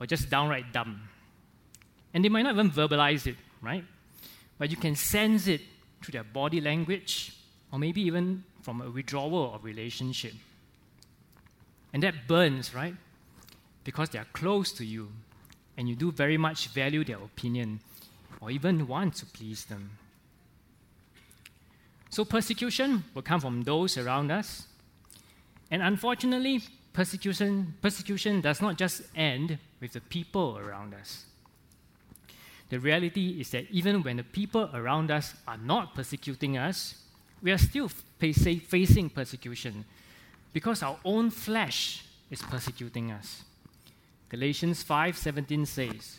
or 0.00 0.06
just 0.06 0.30
downright 0.30 0.72
dumb. 0.72 1.08
And 2.14 2.24
they 2.24 2.28
might 2.28 2.42
not 2.42 2.54
even 2.54 2.70
verbalize 2.70 3.26
it, 3.26 3.36
right? 3.60 3.84
But 4.56 4.70
you 4.70 4.76
can 4.76 4.94
sense 4.94 5.48
it 5.48 5.60
through 6.00 6.12
their 6.12 6.24
body 6.24 6.60
language, 6.60 7.36
or 7.72 7.78
maybe 7.78 8.02
even 8.02 8.44
from 8.62 8.80
a 8.80 8.88
withdrawal 8.88 9.52
of 9.54 9.64
relationship. 9.64 10.32
And 11.92 12.02
that 12.04 12.28
burns, 12.28 12.72
right? 12.72 12.94
Because 13.82 14.10
they 14.10 14.18
are 14.18 14.26
close 14.32 14.72
to 14.72 14.84
you, 14.84 15.10
and 15.76 15.88
you 15.88 15.96
do 15.96 16.12
very 16.12 16.38
much 16.38 16.68
value 16.68 17.04
their 17.04 17.18
opinion, 17.18 17.80
or 18.40 18.50
even 18.50 18.86
want 18.86 19.16
to 19.16 19.26
please 19.26 19.64
them. 19.64 19.98
So 22.10 22.24
persecution 22.24 23.02
will 23.12 23.22
come 23.22 23.40
from 23.40 23.62
those 23.62 23.98
around 23.98 24.30
us. 24.30 24.68
And 25.68 25.82
unfortunately, 25.82 26.62
persecution, 26.92 27.74
persecution 27.82 28.40
does 28.40 28.62
not 28.62 28.78
just 28.78 29.02
end 29.16 29.58
with 29.80 29.94
the 29.94 30.00
people 30.00 30.58
around 30.58 30.94
us. 30.94 31.24
The 32.74 32.80
reality 32.80 33.40
is 33.40 33.50
that 33.50 33.70
even 33.70 34.02
when 34.02 34.16
the 34.16 34.24
people 34.24 34.68
around 34.74 35.08
us 35.12 35.32
are 35.46 35.56
not 35.56 35.94
persecuting 35.94 36.58
us, 36.58 36.96
we 37.40 37.52
are 37.52 37.58
still 37.58 37.88
facing 38.18 39.10
persecution 39.10 39.84
because 40.52 40.82
our 40.82 40.98
own 41.04 41.30
flesh 41.30 42.04
is 42.32 42.42
persecuting 42.42 43.12
us. 43.12 43.44
Galatians 44.28 44.82
5:17 44.82 45.66
says, 45.66 46.18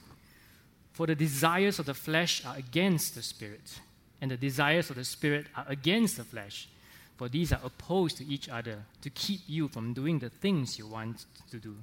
"For 0.93 1.05
the 1.05 1.15
desires 1.15 1.77
of 1.77 1.87
the 1.87 1.93
flesh 1.93 2.45
are 2.45 2.55
against 2.55 3.15
the 3.15 3.21
spirit, 3.21 3.81
and 4.21 4.31
the 4.31 4.37
desires 4.37 4.89
of 4.89 4.95
the 4.95 5.03
spirit 5.03 5.47
are 5.57 5.65
against 5.67 6.15
the 6.15 6.23
flesh, 6.23 6.69
for 7.17 7.27
these 7.27 7.51
are 7.51 7.59
opposed 7.65 8.15
to 8.19 8.25
each 8.25 8.47
other 8.47 8.85
to 9.01 9.09
keep 9.09 9.41
you 9.45 9.67
from 9.67 9.93
doing 9.93 10.19
the 10.19 10.29
things 10.29 10.79
you 10.79 10.87
want 10.87 11.25
to 11.51 11.59
do." 11.59 11.75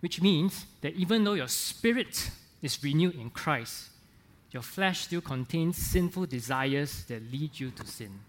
Which 0.00 0.22
means 0.22 0.64
that 0.80 0.94
even 0.94 1.24
though 1.24 1.34
your 1.34 1.48
spirit 1.48 2.30
is 2.62 2.82
renewed 2.82 3.16
in 3.16 3.30
Christ, 3.30 3.90
your 4.52 4.62
flesh 4.62 5.00
still 5.00 5.20
contains 5.20 5.76
sinful 5.76 6.26
desires 6.26 7.04
that 7.04 7.30
lead 7.32 7.58
you 7.58 7.70
to 7.72 7.86
sin. 7.86 8.20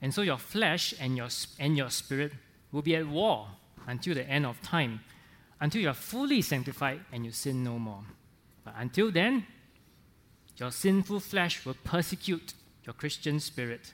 And 0.00 0.14
so 0.14 0.22
your 0.22 0.38
flesh 0.38 0.94
and 1.00 1.16
your, 1.16 1.28
and 1.58 1.76
your 1.76 1.90
spirit 1.90 2.32
will 2.72 2.82
be 2.82 2.96
at 2.96 3.06
war 3.06 3.48
until 3.86 4.14
the 4.14 4.28
end 4.28 4.46
of 4.46 4.60
time, 4.62 5.00
until 5.60 5.82
you 5.82 5.88
are 5.88 5.94
fully 5.94 6.42
sanctified 6.42 7.00
and 7.12 7.24
you 7.24 7.32
sin 7.32 7.64
no 7.64 7.78
more. 7.78 8.04
But 8.64 8.74
until 8.78 9.10
then, 9.10 9.46
your 10.56 10.70
sinful 10.70 11.20
flesh 11.20 11.64
will 11.64 11.76
persecute 11.84 12.54
your 12.84 12.92
Christian 12.92 13.40
spirit, 13.40 13.92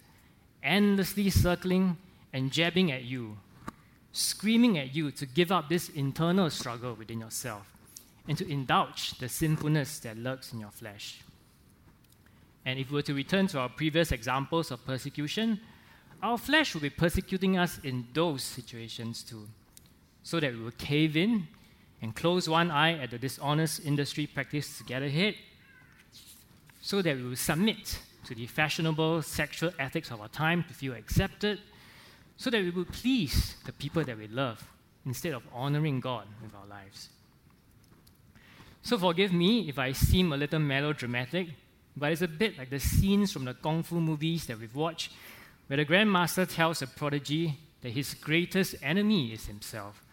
endlessly 0.62 1.30
circling 1.30 1.96
and 2.32 2.50
jabbing 2.50 2.90
at 2.90 3.04
you, 3.04 3.38
screaming 4.12 4.78
at 4.78 4.94
you 4.94 5.10
to 5.12 5.26
give 5.26 5.52
up 5.52 5.68
this 5.68 5.88
internal 5.90 6.50
struggle 6.50 6.94
within 6.94 7.20
yourself 7.20 7.75
and 8.28 8.36
to 8.38 8.50
indulge 8.50 9.18
the 9.18 9.28
sinfulness 9.28 10.00
that 10.00 10.16
lurks 10.16 10.52
in 10.52 10.60
your 10.60 10.70
flesh. 10.70 11.20
And 12.64 12.78
if 12.78 12.90
we 12.90 12.96
were 12.96 13.02
to 13.02 13.14
return 13.14 13.46
to 13.48 13.60
our 13.60 13.68
previous 13.68 14.10
examples 14.10 14.70
of 14.70 14.84
persecution, 14.84 15.60
our 16.22 16.36
flesh 16.36 16.74
will 16.74 16.80
be 16.80 16.90
persecuting 16.90 17.56
us 17.56 17.78
in 17.84 18.06
those 18.12 18.42
situations 18.42 19.22
too, 19.22 19.46
so 20.22 20.40
that 20.40 20.52
we 20.52 20.60
will 20.60 20.72
cave 20.72 21.16
in 21.16 21.46
and 22.02 22.14
close 22.16 22.48
one 22.48 22.70
eye 22.70 22.98
at 22.98 23.10
the 23.10 23.18
dishonest 23.18 23.84
industry 23.86 24.26
practice 24.26 24.78
to 24.78 24.84
get 24.84 25.02
ahead, 25.02 25.34
so 26.80 27.02
that 27.02 27.16
we 27.16 27.22
will 27.22 27.36
submit 27.36 28.00
to 28.24 28.34
the 28.34 28.46
fashionable 28.46 29.22
sexual 29.22 29.70
ethics 29.78 30.10
of 30.10 30.20
our 30.20 30.28
time 30.28 30.64
to 30.66 30.74
feel 30.74 30.94
accepted, 30.94 31.60
so 32.36 32.50
that 32.50 32.62
we 32.62 32.70
will 32.70 32.84
please 32.84 33.56
the 33.64 33.72
people 33.72 34.02
that 34.02 34.18
we 34.18 34.26
love 34.26 34.66
instead 35.04 35.32
of 35.32 35.42
honoring 35.52 36.00
God 36.00 36.26
with 36.42 36.54
our 36.54 36.66
lives. 36.66 37.08
So 38.86 38.96
forgive 38.96 39.32
me 39.32 39.68
if 39.68 39.80
I 39.80 39.90
seem 39.90 40.32
a 40.32 40.36
little 40.36 40.60
melodramatic 40.60 41.48
but 41.96 42.12
it's 42.12 42.22
a 42.22 42.28
bit 42.28 42.56
like 42.56 42.70
the 42.70 42.78
scenes 42.78 43.32
from 43.32 43.44
the 43.44 43.54
Kung 43.54 43.82
Fu 43.82 43.98
movies 44.00 44.46
that 44.46 44.60
we've 44.60 44.76
watched, 44.76 45.10
where 45.66 45.78
the 45.78 45.84
Grandmaster 45.84 46.46
tells 46.48 46.82
a 46.82 46.86
prodigy 46.86 47.58
that 47.80 47.90
his 47.90 48.14
greatest 48.14 48.76
enemy 48.84 49.32
is 49.32 49.46
himself. 49.46 50.04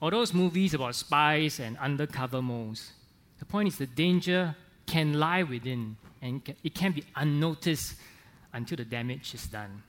Or 0.00 0.10
those 0.10 0.34
movies 0.34 0.74
about 0.74 0.96
spies 0.96 1.60
and 1.60 1.78
undercover 1.78 2.42
moles. 2.42 2.90
The 3.38 3.44
point 3.44 3.68
is, 3.68 3.78
the 3.78 3.86
danger 3.86 4.56
can 4.84 5.20
lie 5.20 5.44
within, 5.44 5.96
and 6.20 6.42
it 6.64 6.74
can 6.74 6.90
be 6.90 7.04
unnoticed 7.14 7.94
until 8.52 8.78
the 8.78 8.84
damage 8.84 9.32
is 9.32 9.46
done. 9.46 9.84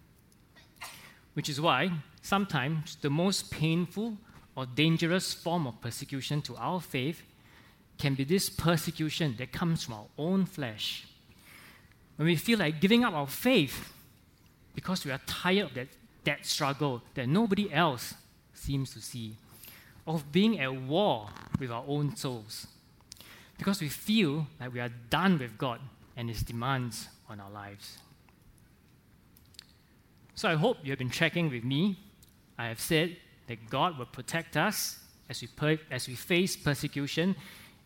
Which 1.34 1.50
is 1.50 1.60
why 1.60 1.90
sometimes 2.22 2.96
the 3.02 3.10
most 3.10 3.50
painful 3.50 4.18
or 4.56 4.68
dangerous 4.68 5.34
form 5.34 5.66
of 5.66 5.82
persecution 5.82 6.44
to 6.44 6.56
our 6.58 6.80
faith 6.80 7.24
can 8.00 8.16
be 8.16 8.24
this 8.24 8.50
persecution 8.50 9.36
that 9.38 9.52
comes 9.52 9.84
from 9.84 9.94
our 9.94 10.08
own 10.18 10.46
flesh 10.46 11.06
when 12.16 12.26
we 12.26 12.36
feel 12.36 12.60
like 12.60 12.82
giving 12.82 13.06
up 13.06 13.14
our 13.14 13.28
faith 13.28 13.94
because 14.76 15.06
we 15.06 15.12
are 15.12 15.22
tired 15.26 15.68
of 15.68 15.74
that, 15.74 15.88
that 16.24 16.46
struggle 16.46 17.02
that 17.14 17.28
nobody 17.28 17.72
else 17.72 18.14
seems 18.54 18.94
to 18.94 19.02
see, 19.02 19.36
of 20.06 20.32
being 20.32 20.60
at 20.60 20.74
war 20.74 21.30
with 21.60 21.72
our 21.72 21.84
own 21.88 22.16
souls, 22.16 22.68
because 23.58 23.82
we 23.82 23.88
feel 23.88 24.48
like 24.60 24.74
we 24.74 24.80
are 24.80 24.92
done 25.10 25.38
with 25.38 25.58
God 25.58 25.80
and 26.18 26.30
His 26.30 26.42
demands 26.42 27.08
on 27.30 27.40
our 27.40 27.50
lives. 27.50 27.98
So 30.36 30.50
I 30.50 30.56
hope 30.56 30.78
you 30.84 30.92
have 30.92 31.00
been 31.00 31.10
tracking 31.10 31.50
with 31.50 31.64
me. 31.64 31.98
I 32.58 32.68
have 32.68 32.80
said 32.80 33.16
that 33.48 33.70
God 33.70 33.98
will 33.98 34.06
protect 34.06 34.58
us 34.58 35.00
as 35.30 35.42
we, 35.42 35.48
per- 35.48 35.80
as 35.90 36.08
we 36.08 36.16
face 36.16 36.58
persecution 36.58 37.36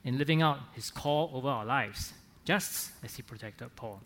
in 0.03 0.17
living 0.17 0.41
out 0.41 0.59
His 0.73 0.91
call 0.91 1.31
over 1.33 1.47
our 1.47 1.65
lives, 1.65 2.13
just 2.45 2.91
as 3.03 3.15
He 3.15 3.21
protected 3.21 3.75
Paul. 3.75 4.01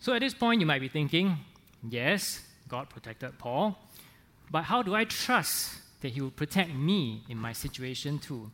So 0.00 0.14
at 0.14 0.20
this 0.20 0.32
point, 0.32 0.60
you 0.60 0.66
might 0.66 0.80
be 0.80 0.88
thinking, 0.88 1.36
yes, 1.88 2.40
God 2.68 2.88
protected 2.88 3.38
Paul, 3.38 3.78
but 4.50 4.62
how 4.62 4.82
do 4.82 4.94
I 4.94 5.04
trust 5.04 5.74
that 6.00 6.12
he 6.12 6.20
will 6.20 6.30
protect 6.30 6.72
me 6.74 7.22
in 7.28 7.36
my 7.36 7.52
situation 7.52 8.18
too? 8.18 8.50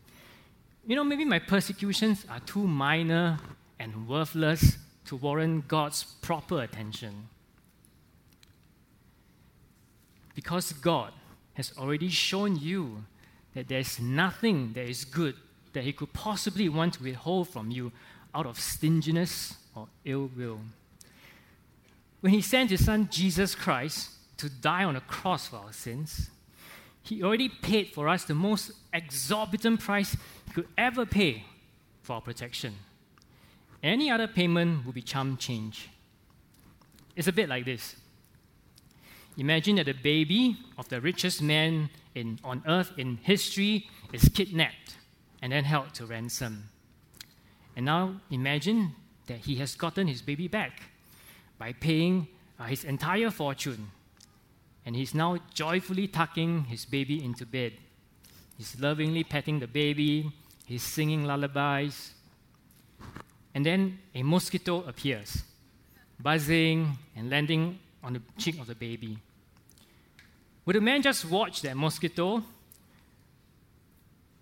You 0.87 0.97
know, 0.97 1.05
maybe 1.05 1.25
my 1.25 1.39
persecutions 1.39 2.27
are 2.29 2.41
too 2.41 2.67
minor 2.67 3.39
and 3.79 4.09
worthless 4.09 4.79
to 5.07 5.17
warrant 5.17 5.69
God's 5.69 6.03
proper 6.03 6.63
attention. 6.63 7.29
Because 10.35 10.73
God 10.73 11.13
has 11.55 11.73
already 11.79 12.09
shown 12.09 12.57
you 12.57 13.05
that 13.55 13.69
there's 13.69 14.01
nothing 14.01 14.73
that 14.75 14.89
is 14.89 15.05
good 15.05 15.35
that 15.77 15.85
He 15.85 15.93
could 15.93 16.13
possibly 16.13 16.69
want 16.69 16.95
to 16.95 17.03
withhold 17.03 17.49
from 17.49 17.71
you 17.71 17.93
out 18.35 18.47
of 18.47 18.59
stinginess 18.59 19.55
or 19.75 19.87
ill 20.05 20.31
will 20.37 20.61
when 22.21 22.33
he 22.33 22.41
sent 22.41 22.71
his 22.71 22.85
son 22.85 23.09
Jesus 23.09 23.55
Christ 23.55 24.11
to 24.39 24.49
die 24.51 24.83
on 24.83 24.97
a 24.97 25.01
cross 25.01 25.47
for 25.47 25.59
our 25.59 25.73
sins. 25.73 26.29
He 27.03 27.23
already 27.23 27.49
paid 27.49 27.93
for 27.95 28.09
us 28.09 28.25
the 28.25 28.35
most 28.35 28.73
exorbitant 28.93 29.79
price 29.79 30.17
he 30.47 30.53
could 30.53 30.67
ever 30.77 31.07
pay 31.07 31.45
for 32.03 32.15
our 32.15 32.21
protection. 32.21 32.75
Any 33.81 34.11
other 34.11 34.27
payment 34.27 34.85
would 34.85 34.97
be 34.97 35.03
chump 35.03 35.39
change. 35.39 35.89
It's 37.15 37.29
a 37.29 37.33
bit 37.33 37.49
like 37.49 37.65
this. 37.65 37.95
Imagine 39.39 39.77
that 39.77 39.87
the 39.87 39.93
baby 39.93 40.57
of 40.77 40.89
the 40.89 41.01
richest 41.01 41.41
man 41.41 41.91
in, 42.17 42.41
on 42.43 42.63
earth 42.67 42.93
in 42.97 43.19
history 43.19 43.89
is 44.13 44.29
kidnapped 44.31 44.97
and 45.47 45.53
then 45.53 45.63
held 45.63 45.95
to 45.95 46.05
ransom. 46.05 46.71
And 47.77 47.87
now 47.87 48.17
imagine 48.33 48.97
that 49.29 49.39
he 49.39 49.55
has 49.59 49.77
gotten 49.77 50.09
his 50.09 50.21
baby 50.21 50.49
back 50.49 50.83
by 51.57 51.73
paying 51.73 52.27
uh, 52.59 52.65
his 52.65 52.83
entire 52.83 53.31
fortune. 53.31 53.93
And 54.85 54.97
he's 54.97 55.15
now 55.15 55.39
joyfully 55.55 56.09
tucking 56.09 56.65
his 56.65 56.85
baby 56.85 57.25
into 57.25 57.47
bed. 57.47 57.75
He's 58.59 58.75
lovingly 58.81 59.23
petting 59.23 59.61
the 59.61 59.69
baby, 59.69 60.33
he's 60.65 60.83
singing 60.83 61.25
lullabies. 61.25 62.15
And 63.55 63.65
then 63.65 64.01
a 64.17 64.25
mosquito 64.25 64.83
appears, 64.83 65.45
buzzing 66.19 66.99
and 67.15 67.31
landing 67.31 67.79
on 68.03 68.15
the 68.15 68.23
cheek 68.37 68.59
of 68.59 68.67
the 68.67 68.75
baby. 68.75 69.19
Would 70.65 70.75
a 70.75 70.81
man 70.81 71.03
just 71.03 71.25
watch 71.25 71.63
that 71.63 71.77
mosquito 71.77 72.43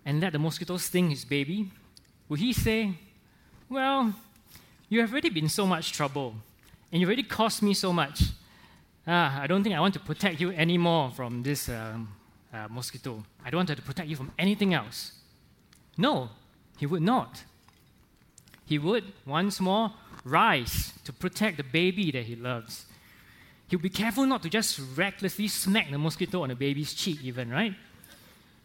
and 0.05 0.21
let 0.21 0.33
the 0.33 0.39
mosquito 0.39 0.77
sting 0.77 1.09
his 1.09 1.25
baby? 1.25 1.71
Would 2.29 2.39
he 2.39 2.53
say, 2.53 2.93
Well, 3.69 4.13
you 4.89 5.01
have 5.01 5.11
already 5.11 5.29
been 5.29 5.49
so 5.49 5.65
much 5.65 5.91
trouble, 5.91 6.35
and 6.91 7.01
you 7.01 7.07
already 7.07 7.23
cost 7.23 7.61
me 7.61 7.73
so 7.73 7.91
much. 7.91 8.21
Ah, 9.07 9.41
I 9.41 9.47
don't 9.47 9.63
think 9.63 9.75
I 9.75 9.79
want 9.79 9.93
to 9.95 9.99
protect 9.99 10.39
you 10.39 10.51
anymore 10.51 11.11
from 11.11 11.43
this 11.43 11.69
um, 11.69 12.09
uh, 12.53 12.67
mosquito. 12.69 13.23
I 13.43 13.49
don't 13.49 13.59
want 13.59 13.69
to 13.69 13.81
protect 13.81 14.07
you 14.07 14.15
from 14.15 14.31
anything 14.37 14.73
else. 14.73 15.11
No, 15.97 16.29
he 16.77 16.85
would 16.85 17.01
not. 17.01 17.43
He 18.65 18.79
would, 18.79 19.03
once 19.25 19.59
more, 19.59 19.91
rise 20.23 20.93
to 21.03 21.13
protect 21.13 21.57
the 21.57 21.63
baby 21.63 22.11
that 22.11 22.23
he 22.23 22.35
loves. 22.35 22.85
He'll 23.67 23.79
be 23.79 23.89
careful 23.89 24.25
not 24.25 24.43
to 24.43 24.49
just 24.49 24.79
recklessly 24.95 25.47
smack 25.47 25.89
the 25.91 25.97
mosquito 25.97 26.43
on 26.43 26.49
the 26.49 26.55
baby's 26.55 26.93
cheek, 26.93 27.23
even, 27.23 27.49
right? 27.49 27.73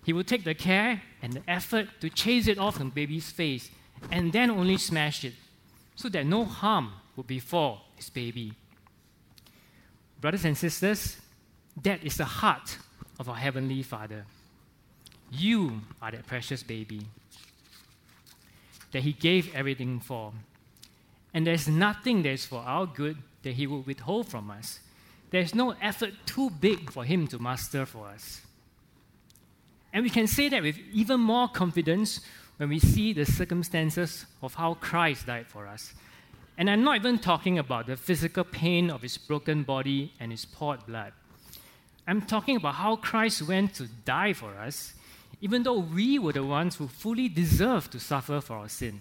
He 0.05 0.13
will 0.13 0.25
take 0.25 0.45
the 0.45 0.55
care 0.55 1.03
and 1.23 1.33
the 1.33 1.43
effort 1.49 1.89
to 2.01 2.11
chase 2.11 2.49
it 2.49 2.59
off 2.59 2.79
the 2.79 2.85
baby's 2.87 3.31
face 3.31 3.71
and 4.11 4.33
then 4.33 4.51
only 4.51 4.79
smash 4.79 5.25
it 5.25 5.35
so 5.95 6.09
that 6.09 6.27
no 6.27 6.45
harm 6.45 6.93
would 7.17 7.27
befall 7.27 7.83
his 7.97 8.09
baby. 8.09 8.53
Brothers 10.21 10.45
and 10.45 10.57
sisters, 10.57 11.17
that 11.83 12.03
is 12.05 12.17
the 12.17 12.25
heart 12.25 12.79
of 13.19 13.29
our 13.29 13.37
Heavenly 13.37 13.83
Father. 13.83 14.25
You 15.31 15.83
are 16.03 16.11
that 16.11 16.27
precious 16.27 16.63
baby 16.63 17.07
that 18.93 19.03
He 19.03 19.13
gave 19.13 19.55
everything 19.55 20.01
for. 20.01 20.33
And 21.33 21.47
there's 21.47 21.69
nothing 21.69 22.23
that 22.23 22.31
is 22.31 22.47
for 22.47 22.59
our 22.59 22.87
good 22.87 23.19
that 23.43 23.53
He 23.53 23.67
will 23.67 23.83
withhold 23.83 24.29
from 24.29 24.51
us. 24.51 24.81
There's 25.31 25.55
no 25.55 25.75
effort 25.81 26.15
too 26.27 26.51
big 26.51 26.91
for 26.91 27.05
Him 27.05 27.27
to 27.29 27.39
master 27.39 27.87
for 27.87 28.09
us. 28.09 28.43
And 29.92 30.03
we 30.05 30.11
can 30.11 30.26
say 30.26 30.48
that 30.48 30.62
with 30.62 30.79
even 30.92 31.20
more 31.20 31.48
confidence 31.48 32.20
when 32.57 32.68
we 32.68 32.79
see 32.79 33.12
the 33.12 33.24
circumstances 33.24 34.26
of 34.42 34.55
how 34.55 34.74
Christ 34.74 35.26
died 35.26 35.46
for 35.46 35.66
us. 35.66 35.94
And 36.59 36.68
I'm 36.68 36.85
not 36.85 36.96
even 36.96 37.18
talking 37.18 37.59
about 37.59 37.87
the 37.87 37.96
physical 37.96 38.44
pain 38.44 38.90
of 38.90 39.03
his 39.03 39.16
broken 39.16 39.62
body 39.62 40.12
and 40.20 40.31
his 40.31 40.44
poured 40.44 40.85
blood. 40.87 41.12
I'm 42.07 42.22
talking 42.22 42.57
about 42.57 42.74
how 42.74 42.96
Christ 42.96 43.42
went 43.42 43.74
to 43.76 43.87
die 44.05 44.33
for 44.33 44.55
us, 44.59 44.94
even 45.40 45.62
though 45.62 45.79
we 45.79 46.18
were 46.18 46.33
the 46.33 46.44
ones 46.44 46.76
who 46.76 46.87
fully 46.87 47.29
deserved 47.29 47.92
to 47.92 48.00
suffer 48.00 48.40
for 48.40 48.57
our 48.59 48.68
sin. 48.68 49.00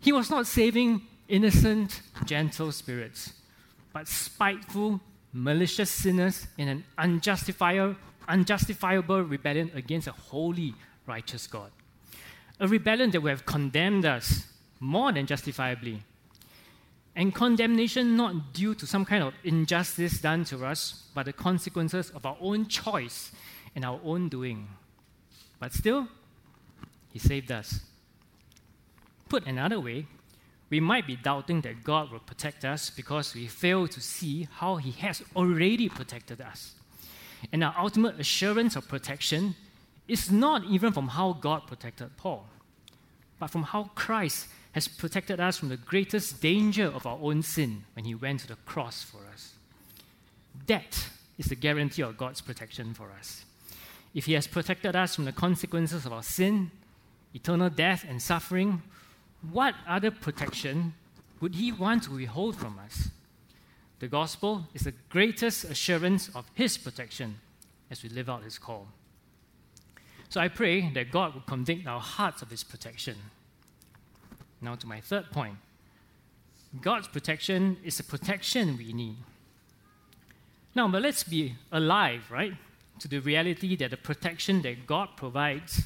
He 0.00 0.12
was 0.12 0.30
not 0.30 0.46
saving 0.46 1.02
innocent, 1.28 2.00
gentle 2.24 2.72
spirits, 2.72 3.34
but 3.92 4.08
spiteful, 4.08 5.00
malicious 5.32 5.90
sinners 5.90 6.46
in 6.56 6.68
an 6.68 6.84
unjustifiable, 6.96 7.96
unjustifiable 8.28 9.22
rebellion 9.22 9.70
against 9.74 10.06
a 10.06 10.12
holy, 10.12 10.74
righteous 11.06 11.46
God. 11.46 11.70
A 12.60 12.68
rebellion 12.68 13.10
that 13.10 13.20
would 13.20 13.30
have 13.30 13.46
condemned 13.46 14.04
us 14.04 14.46
more 14.80 15.12
than 15.12 15.26
justifiably. 15.26 16.02
And 17.16 17.34
condemnation 17.34 18.16
not 18.16 18.52
due 18.52 18.74
to 18.76 18.86
some 18.86 19.04
kind 19.04 19.24
of 19.24 19.34
injustice 19.42 20.20
done 20.20 20.44
to 20.44 20.64
us, 20.64 21.06
but 21.14 21.24
the 21.26 21.32
consequences 21.32 22.10
of 22.10 22.24
our 22.24 22.36
own 22.40 22.68
choice 22.68 23.32
and 23.74 23.84
our 23.84 24.00
own 24.04 24.28
doing. 24.28 24.68
But 25.58 25.72
still, 25.72 26.08
He 27.12 27.18
saved 27.18 27.50
us. 27.50 27.80
Put 29.28 29.46
another 29.46 29.80
way, 29.80 30.06
we 30.70 30.80
might 30.80 31.06
be 31.06 31.16
doubting 31.16 31.62
that 31.62 31.82
God 31.82 32.12
will 32.12 32.20
protect 32.20 32.64
us 32.64 32.90
because 32.90 33.34
we 33.34 33.46
fail 33.46 33.88
to 33.88 34.00
see 34.00 34.48
how 34.50 34.76
He 34.76 34.92
has 34.92 35.22
already 35.34 35.88
protected 35.88 36.40
us. 36.40 36.74
And 37.52 37.62
our 37.62 37.74
ultimate 37.78 38.18
assurance 38.18 38.76
of 38.76 38.88
protection 38.88 39.54
is 40.06 40.30
not 40.30 40.64
even 40.64 40.92
from 40.92 41.08
how 41.08 41.34
God 41.34 41.66
protected 41.66 42.16
Paul, 42.16 42.46
but 43.38 43.48
from 43.50 43.62
how 43.62 43.90
Christ 43.94 44.48
has 44.72 44.88
protected 44.88 45.40
us 45.40 45.58
from 45.58 45.68
the 45.68 45.76
greatest 45.76 46.40
danger 46.40 46.86
of 46.86 47.06
our 47.06 47.18
own 47.20 47.42
sin 47.42 47.84
when 47.94 48.04
He 48.04 48.14
went 48.14 48.40
to 48.40 48.48
the 48.48 48.56
cross 48.66 49.02
for 49.02 49.18
us. 49.32 49.54
That 50.66 51.08
is 51.38 51.46
the 51.46 51.54
guarantee 51.54 52.02
of 52.02 52.16
God's 52.16 52.40
protection 52.40 52.94
for 52.94 53.10
us. 53.18 53.44
If 54.14 54.26
He 54.26 54.32
has 54.32 54.46
protected 54.46 54.96
us 54.96 55.14
from 55.14 55.24
the 55.24 55.32
consequences 55.32 56.06
of 56.06 56.12
our 56.12 56.22
sin, 56.22 56.70
eternal 57.34 57.70
death, 57.70 58.04
and 58.08 58.20
suffering, 58.20 58.82
what 59.50 59.74
other 59.86 60.10
protection 60.10 60.94
would 61.40 61.54
He 61.54 61.70
want 61.70 62.04
to 62.04 62.12
withhold 62.12 62.56
from 62.56 62.78
us? 62.78 63.08
The 64.00 64.08
gospel 64.08 64.64
is 64.74 64.82
the 64.82 64.94
greatest 65.08 65.64
assurance 65.64 66.30
of 66.34 66.46
His 66.54 66.78
protection 66.78 67.36
as 67.90 68.02
we 68.02 68.08
live 68.08 68.28
out 68.28 68.44
His 68.44 68.58
call. 68.58 68.86
So 70.28 70.40
I 70.40 70.48
pray 70.48 70.90
that 70.90 71.10
God 71.10 71.34
will 71.34 71.40
convict 71.42 71.86
our 71.86 72.00
hearts 72.00 72.42
of 72.42 72.50
His 72.50 72.62
protection. 72.62 73.16
Now, 74.60 74.74
to 74.74 74.86
my 74.86 75.00
third 75.00 75.30
point 75.30 75.56
God's 76.80 77.08
protection 77.08 77.78
is 77.82 77.96
the 77.96 78.02
protection 78.02 78.76
we 78.76 78.92
need. 78.92 79.16
Now, 80.74 80.86
but 80.86 81.02
let's 81.02 81.24
be 81.24 81.54
alive, 81.72 82.30
right, 82.30 82.52
to 83.00 83.08
the 83.08 83.20
reality 83.20 83.74
that 83.76 83.90
the 83.90 83.96
protection 83.96 84.62
that 84.62 84.86
God 84.86 85.08
provides 85.16 85.82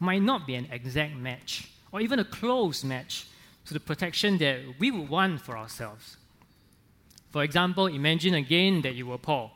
might 0.00 0.22
not 0.22 0.46
be 0.46 0.54
an 0.54 0.68
exact 0.72 1.14
match 1.14 1.70
or 1.92 2.00
even 2.00 2.18
a 2.18 2.24
close 2.24 2.82
match 2.82 3.26
to 3.66 3.74
the 3.74 3.80
protection 3.80 4.38
that 4.38 4.58
we 4.78 4.90
would 4.90 5.08
want 5.08 5.40
for 5.40 5.56
ourselves. 5.56 6.16
For 7.32 7.42
example, 7.42 7.86
imagine 7.86 8.34
again 8.34 8.82
that 8.82 8.94
you 8.94 9.06
were 9.06 9.16
Paul. 9.16 9.52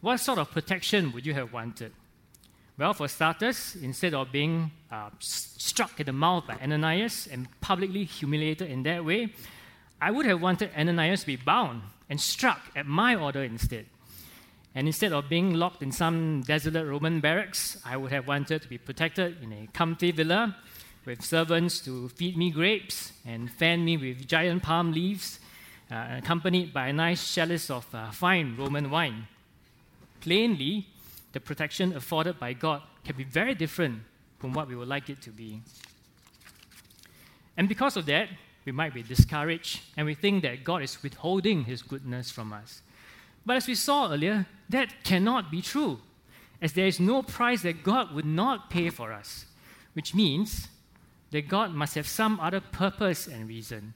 What 0.00 0.18
sort 0.20 0.38
of 0.38 0.50
protection 0.50 1.12
would 1.12 1.26
you 1.26 1.34
have 1.34 1.52
wanted? 1.52 1.92
Well, 2.78 2.94
for 2.94 3.08
starters, 3.08 3.76
instead 3.80 4.14
of 4.14 4.32
being 4.32 4.70
uh, 4.90 5.10
struck 5.20 6.00
in 6.00 6.06
the 6.06 6.12
mouth 6.12 6.46
by 6.46 6.54
Ananias 6.54 7.28
and 7.30 7.46
publicly 7.60 8.04
humiliated 8.04 8.70
in 8.70 8.82
that 8.84 9.04
way, 9.04 9.34
I 10.00 10.10
would 10.10 10.24
have 10.24 10.40
wanted 10.40 10.70
Ananias 10.76 11.20
to 11.20 11.26
be 11.26 11.36
bound 11.36 11.82
and 12.08 12.18
struck 12.18 12.60
at 12.74 12.86
my 12.86 13.14
order 13.14 13.44
instead. 13.44 13.84
And 14.74 14.88
instead 14.88 15.12
of 15.12 15.28
being 15.28 15.54
locked 15.54 15.82
in 15.82 15.92
some 15.92 16.40
desolate 16.40 16.86
Roman 16.86 17.20
barracks, 17.20 17.76
I 17.84 17.98
would 17.98 18.12
have 18.12 18.26
wanted 18.26 18.62
to 18.62 18.68
be 18.68 18.78
protected 18.78 19.42
in 19.42 19.52
a 19.52 19.68
comfy 19.74 20.10
villa 20.10 20.56
with 21.04 21.22
servants 21.22 21.80
to 21.80 22.08
feed 22.08 22.36
me 22.36 22.50
grapes 22.50 23.12
and 23.26 23.52
fan 23.52 23.84
me 23.84 23.98
with 23.98 24.26
giant 24.26 24.62
palm 24.62 24.90
leaves 24.90 25.38
accompanied 25.90 26.72
by 26.72 26.88
a 26.88 26.92
nice 26.92 27.34
chalice 27.34 27.70
of 27.70 27.86
uh, 27.94 28.10
fine 28.10 28.56
Roman 28.56 28.90
wine. 28.90 29.26
Plainly, 30.20 30.86
the 31.32 31.40
protection 31.40 31.94
afforded 31.94 32.38
by 32.38 32.52
God 32.52 32.82
can 33.04 33.16
be 33.16 33.24
very 33.24 33.54
different 33.54 34.02
from 34.38 34.52
what 34.52 34.68
we 34.68 34.76
would 34.76 34.88
like 34.88 35.10
it 35.10 35.20
to 35.22 35.30
be. 35.30 35.60
And 37.56 37.68
because 37.68 37.96
of 37.96 38.06
that, 38.06 38.28
we 38.64 38.72
might 38.72 38.94
be 38.94 39.02
discouraged 39.02 39.80
and 39.96 40.06
we 40.06 40.14
think 40.14 40.42
that 40.42 40.64
God 40.64 40.82
is 40.82 41.02
withholding 41.02 41.64
His 41.64 41.82
goodness 41.82 42.30
from 42.30 42.52
us. 42.52 42.82
But 43.44 43.56
as 43.56 43.66
we 43.66 43.74
saw 43.74 44.10
earlier, 44.10 44.46
that 44.70 45.04
cannot 45.04 45.50
be 45.50 45.60
true, 45.60 46.00
as 46.62 46.72
there 46.72 46.86
is 46.86 46.98
no 46.98 47.22
price 47.22 47.62
that 47.62 47.84
God 47.84 48.14
would 48.14 48.24
not 48.24 48.70
pay 48.70 48.88
for 48.88 49.12
us, 49.12 49.44
which 49.92 50.14
means 50.14 50.68
that 51.30 51.48
God 51.48 51.74
must 51.74 51.94
have 51.94 52.06
some 52.06 52.40
other 52.40 52.60
purpose 52.60 53.26
and 53.26 53.48
reason 53.48 53.92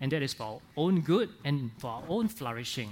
and 0.00 0.12
that 0.12 0.22
is 0.22 0.34
for 0.34 0.44
our 0.44 0.60
own 0.76 1.00
good 1.00 1.30
and 1.44 1.70
for 1.78 1.90
our 1.90 2.02
own 2.08 2.28
flourishing. 2.28 2.90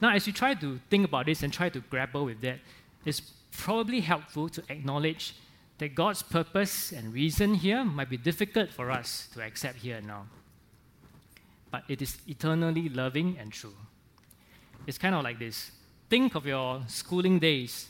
Now, 0.00 0.10
as 0.12 0.26
you 0.26 0.32
try 0.32 0.54
to 0.54 0.80
think 0.90 1.04
about 1.04 1.26
this 1.26 1.42
and 1.42 1.52
try 1.52 1.68
to 1.68 1.80
grapple 1.80 2.24
with 2.24 2.40
that, 2.40 2.58
it's 3.04 3.20
probably 3.52 4.00
helpful 4.00 4.48
to 4.48 4.62
acknowledge 4.68 5.34
that 5.78 5.94
God's 5.94 6.22
purpose 6.22 6.92
and 6.92 7.12
reason 7.12 7.54
here 7.54 7.84
might 7.84 8.10
be 8.10 8.16
difficult 8.16 8.70
for 8.70 8.90
us 8.90 9.28
to 9.34 9.42
accept 9.42 9.78
here 9.78 9.96
and 9.96 10.06
now. 10.06 10.26
But 11.70 11.84
it 11.88 12.02
is 12.02 12.18
eternally 12.26 12.88
loving 12.88 13.36
and 13.38 13.52
true. 13.52 13.74
It's 14.86 14.98
kind 14.98 15.14
of 15.14 15.22
like 15.22 15.38
this. 15.38 15.70
Think 16.10 16.34
of 16.34 16.46
your 16.46 16.82
schooling 16.88 17.38
days 17.38 17.88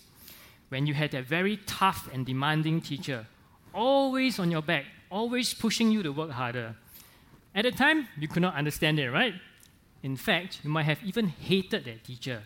when 0.68 0.86
you 0.86 0.94
had 0.94 1.14
a 1.14 1.22
very 1.22 1.58
tough 1.66 2.08
and 2.12 2.24
demanding 2.24 2.80
teacher, 2.80 3.26
always 3.74 4.38
on 4.38 4.50
your 4.50 4.62
back, 4.62 4.84
always 5.10 5.52
pushing 5.52 5.90
you 5.90 6.02
to 6.02 6.12
work 6.12 6.30
harder. 6.30 6.76
At 7.54 7.64
the 7.64 7.70
time, 7.70 8.08
you 8.18 8.28
could 8.28 8.42
not 8.42 8.54
understand 8.54 8.98
it, 8.98 9.10
right? 9.10 9.34
In 10.02 10.16
fact, 10.16 10.60
you 10.64 10.70
might 10.70 10.84
have 10.84 11.02
even 11.04 11.28
hated 11.28 11.84
that 11.84 12.04
teacher. 12.04 12.42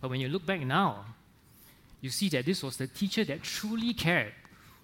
But 0.00 0.10
when 0.10 0.20
you 0.20 0.28
look 0.28 0.46
back 0.46 0.60
now, 0.60 1.04
you 2.00 2.10
see 2.10 2.28
that 2.30 2.46
this 2.46 2.62
was 2.62 2.76
the 2.76 2.86
teacher 2.86 3.24
that 3.24 3.42
truly 3.42 3.92
cared, 3.92 4.32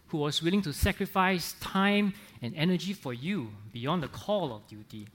who 0.08 0.18
was 0.18 0.42
willing 0.42 0.62
to 0.62 0.72
sacrifice 0.72 1.54
time 1.60 2.14
and 2.42 2.54
energy 2.56 2.92
for 2.92 3.14
you 3.14 3.50
beyond 3.72 4.02
the 4.02 4.08
call 4.08 4.54
of 4.54 4.66
duty. 4.66 5.06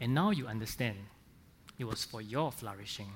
And 0.00 0.14
now 0.14 0.30
you 0.30 0.46
understand 0.46 0.98
it 1.78 1.84
was 1.84 2.04
for 2.04 2.20
your 2.20 2.52
flourishing. 2.52 3.10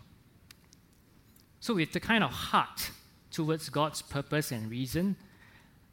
So, 1.61 1.75
with 1.75 1.93
the 1.93 2.01
kind 2.01 2.25
of 2.25 2.31
heart 2.31 2.91
towards 3.31 3.69
God's 3.69 4.01
purpose 4.01 4.53
and 4.53 4.71
reason, 4.71 5.17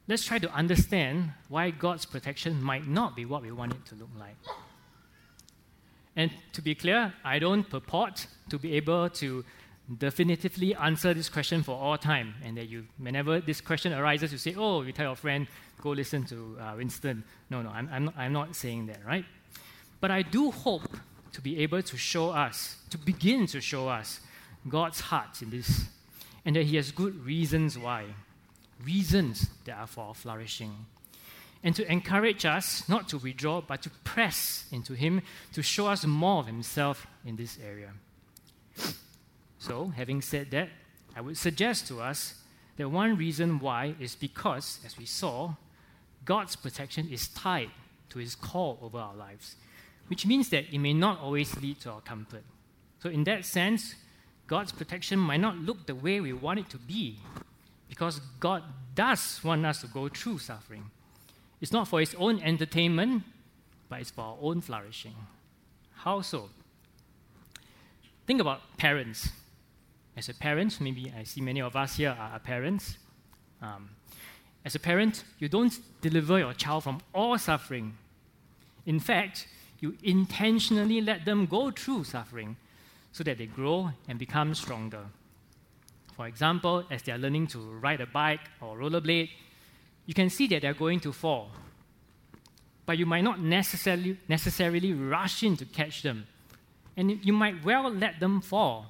let's 0.08 0.24
try 0.24 0.38
to 0.38 0.52
understand 0.52 1.32
why 1.48 1.70
God's 1.70 2.06
protection 2.06 2.62
might 2.62 2.86
not 2.86 3.16
be 3.16 3.24
what 3.24 3.42
we 3.42 3.50
want 3.52 3.72
it 3.72 3.84
to 3.86 3.94
look 3.94 4.10
like. 4.18 4.36
And 6.14 6.30
to 6.52 6.62
be 6.62 6.74
clear, 6.74 7.12
I 7.24 7.38
don't 7.38 7.68
purport 7.68 8.26
to 8.48 8.58
be 8.58 8.74
able 8.74 9.10
to 9.10 9.44
definitively 9.98 10.74
answer 10.74 11.14
this 11.14 11.28
question 11.28 11.62
for 11.62 11.72
all 11.72 11.98
time, 11.98 12.34
and 12.42 12.56
that 12.56 12.68
you, 12.68 12.86
whenever 12.98 13.40
this 13.40 13.60
question 13.60 13.92
arises, 13.92 14.32
you 14.32 14.38
say, 14.38 14.54
"Oh, 14.56 14.82
you 14.82 14.92
tell 14.92 15.06
your 15.06 15.16
friend, 15.16 15.46
go 15.80 15.90
listen 15.90 16.24
to 16.26 16.56
uh, 16.60 16.74
Winston." 16.76 17.22
No, 17.50 17.62
no, 17.62 17.70
I'm, 17.70 17.88
I'm, 17.92 18.04
not, 18.06 18.14
I'm 18.16 18.32
not 18.32 18.56
saying 18.56 18.86
that, 18.86 19.04
right? 19.06 19.24
But 20.00 20.10
I 20.10 20.22
do 20.22 20.50
hope 20.50 20.96
to 21.32 21.40
be 21.40 21.58
able 21.58 21.82
to 21.82 21.96
show 21.96 22.30
us, 22.30 22.78
to 22.90 22.98
begin 22.98 23.46
to 23.48 23.60
show 23.60 23.88
us 23.88 24.20
God's 24.68 25.00
heart 25.00 25.42
in 25.42 25.50
this, 25.50 25.84
and 26.44 26.56
that 26.56 26.64
He 26.64 26.76
has 26.76 26.90
good 26.90 27.24
reasons 27.24 27.78
why, 27.78 28.06
reasons 28.84 29.48
that 29.64 29.78
are 29.78 29.86
for 29.86 30.14
flourishing. 30.14 30.86
And 31.62 31.74
to 31.74 31.90
encourage 31.90 32.44
us 32.44 32.88
not 32.88 33.08
to 33.08 33.18
withdraw, 33.18 33.60
but 33.60 33.82
to 33.82 33.90
press 34.04 34.66
into 34.70 34.94
Him 34.94 35.22
to 35.52 35.62
show 35.62 35.88
us 35.88 36.04
more 36.04 36.40
of 36.40 36.46
Himself 36.46 37.06
in 37.24 37.36
this 37.36 37.58
area. 37.64 37.90
So, 39.58 39.88
having 39.96 40.22
said 40.22 40.50
that, 40.52 40.68
I 41.16 41.20
would 41.20 41.36
suggest 41.36 41.88
to 41.88 42.00
us 42.00 42.34
that 42.76 42.88
one 42.88 43.16
reason 43.16 43.58
why 43.58 43.94
is 43.98 44.14
because, 44.14 44.78
as 44.84 44.98
we 44.98 45.06
saw, 45.06 45.54
God's 46.24 46.56
protection 46.56 47.08
is 47.10 47.28
tied 47.28 47.70
to 48.10 48.18
His 48.18 48.34
call 48.34 48.78
over 48.82 48.98
our 48.98 49.14
lives, 49.14 49.56
which 50.08 50.26
means 50.26 50.50
that 50.50 50.72
it 50.72 50.78
may 50.78 50.92
not 50.92 51.20
always 51.20 51.56
lead 51.60 51.80
to 51.80 51.90
our 51.90 52.00
comfort. 52.00 52.44
So, 53.02 53.08
in 53.08 53.24
that 53.24 53.44
sense, 53.44 53.94
God's 54.46 54.72
protection 54.72 55.18
might 55.18 55.40
not 55.40 55.56
look 55.56 55.86
the 55.86 55.94
way 55.94 56.20
we 56.20 56.32
want 56.32 56.60
it 56.60 56.70
to 56.70 56.78
be, 56.78 57.18
because 57.88 58.20
God 58.40 58.62
does 58.94 59.40
want 59.42 59.64
us 59.64 59.80
to 59.82 59.86
go 59.86 60.08
through 60.08 60.38
suffering. 60.38 60.90
It's 61.60 61.72
not 61.72 61.88
for 61.88 62.00
His 62.00 62.14
own 62.16 62.40
entertainment, 62.42 63.22
but 63.88 64.00
it's 64.00 64.10
for 64.10 64.22
our 64.22 64.38
own 64.40 64.60
flourishing. 64.60 65.14
How 65.94 66.20
so? 66.20 66.50
Think 68.26 68.40
about 68.40 68.60
parents 68.76 69.30
as 70.16 70.30
a 70.30 70.34
parent, 70.34 70.80
maybe 70.80 71.12
I 71.16 71.24
see 71.24 71.42
many 71.42 71.60
of 71.60 71.76
us 71.76 71.96
here 71.96 72.16
are 72.18 72.38
parents. 72.38 72.96
Um, 73.60 73.90
as 74.64 74.74
a 74.74 74.78
parent, 74.78 75.24
you 75.38 75.48
don't 75.48 75.78
deliver 76.00 76.38
your 76.38 76.54
child 76.54 76.84
from 76.84 77.00
all 77.14 77.36
suffering. 77.38 77.96
In 78.86 78.98
fact, 78.98 79.46
you 79.80 79.96
intentionally 80.02 81.02
let 81.02 81.26
them 81.26 81.44
go 81.44 81.70
through 81.70 82.04
suffering 82.04 82.56
so 83.12 83.24
that 83.24 83.36
they 83.36 83.46
grow 83.46 83.90
and 84.08 84.18
become 84.18 84.54
stronger. 84.54 85.04
For 86.16 86.26
example, 86.26 86.84
as 86.90 87.02
they 87.02 87.12
are 87.12 87.18
learning 87.18 87.48
to 87.48 87.58
ride 87.58 88.00
a 88.00 88.06
bike 88.06 88.40
or 88.62 88.78
rollerblade, 88.78 89.28
you 90.06 90.14
can 90.14 90.30
see 90.30 90.46
that 90.46 90.62
they're 90.62 90.72
going 90.72 91.00
to 91.00 91.12
fall. 91.12 91.50
But 92.86 92.96
you 92.96 93.04
might 93.04 93.22
not 93.22 93.40
necessarily, 93.40 94.16
necessarily 94.26 94.94
rush 94.94 95.42
in 95.42 95.58
to 95.58 95.66
catch 95.66 96.02
them. 96.02 96.26
And 96.96 97.22
you 97.22 97.34
might 97.34 97.62
well 97.62 97.90
let 97.90 98.18
them 98.18 98.40
fall 98.40 98.86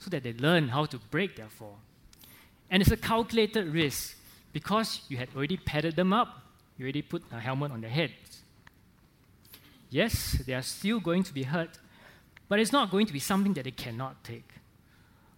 so 0.00 0.10
that 0.10 0.24
they 0.24 0.32
learn 0.32 0.68
how 0.68 0.86
to 0.86 0.98
break 0.98 1.36
their 1.36 1.48
fall. 1.48 1.78
And 2.68 2.82
it's 2.82 2.90
a 2.90 2.96
calculated 2.96 3.72
risk 3.72 4.16
because 4.52 5.02
you 5.08 5.18
had 5.18 5.28
already 5.36 5.58
padded 5.58 5.94
them 5.94 6.12
up, 6.12 6.42
you 6.76 6.84
already 6.84 7.02
put 7.02 7.22
a 7.30 7.38
helmet 7.38 7.70
on 7.70 7.80
their 7.80 7.90
heads. 7.90 8.42
Yes, 9.88 10.42
they 10.44 10.54
are 10.54 10.62
still 10.62 10.98
going 10.98 11.22
to 11.22 11.32
be 11.32 11.44
hurt, 11.44 11.78
but 12.48 12.58
it's 12.58 12.72
not 12.72 12.90
going 12.90 13.06
to 13.06 13.12
be 13.12 13.20
something 13.20 13.52
that 13.54 13.64
they 13.64 13.70
cannot 13.70 14.24
take. 14.24 14.48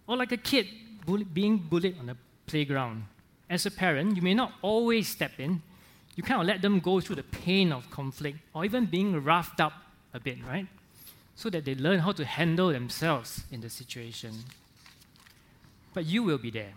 Or 0.07 0.17
like 0.17 0.31
a 0.31 0.37
kid 0.37 0.65
being 1.17 1.57
bullied 1.57 1.97
on 1.99 2.07
the 2.07 2.17
playground. 2.45 3.05
As 3.49 3.65
a 3.65 3.71
parent, 3.71 4.15
you 4.15 4.21
may 4.21 4.33
not 4.33 4.53
always 4.61 5.07
step 5.07 5.39
in. 5.39 5.61
You 6.15 6.23
kind 6.23 6.41
of 6.41 6.47
let 6.47 6.61
them 6.61 6.79
go 6.79 6.99
through 6.99 7.15
the 7.15 7.23
pain 7.23 7.71
of 7.71 7.89
conflict 7.89 8.39
or 8.53 8.65
even 8.65 8.85
being 8.85 9.23
roughed 9.23 9.59
up 9.59 9.73
a 10.13 10.19
bit, 10.19 10.37
right? 10.47 10.67
so 11.39 11.49
that 11.49 11.63
they 11.63 11.73
learn 11.73 11.99
how 11.99 12.11
to 12.11 12.25
handle 12.25 12.67
themselves 12.67 13.45
in 13.49 13.61
the 13.61 13.69
situation. 13.69 14.43
But 15.93 16.05
you 16.05 16.21
will 16.21 16.37
be 16.37 16.51
there, 16.51 16.73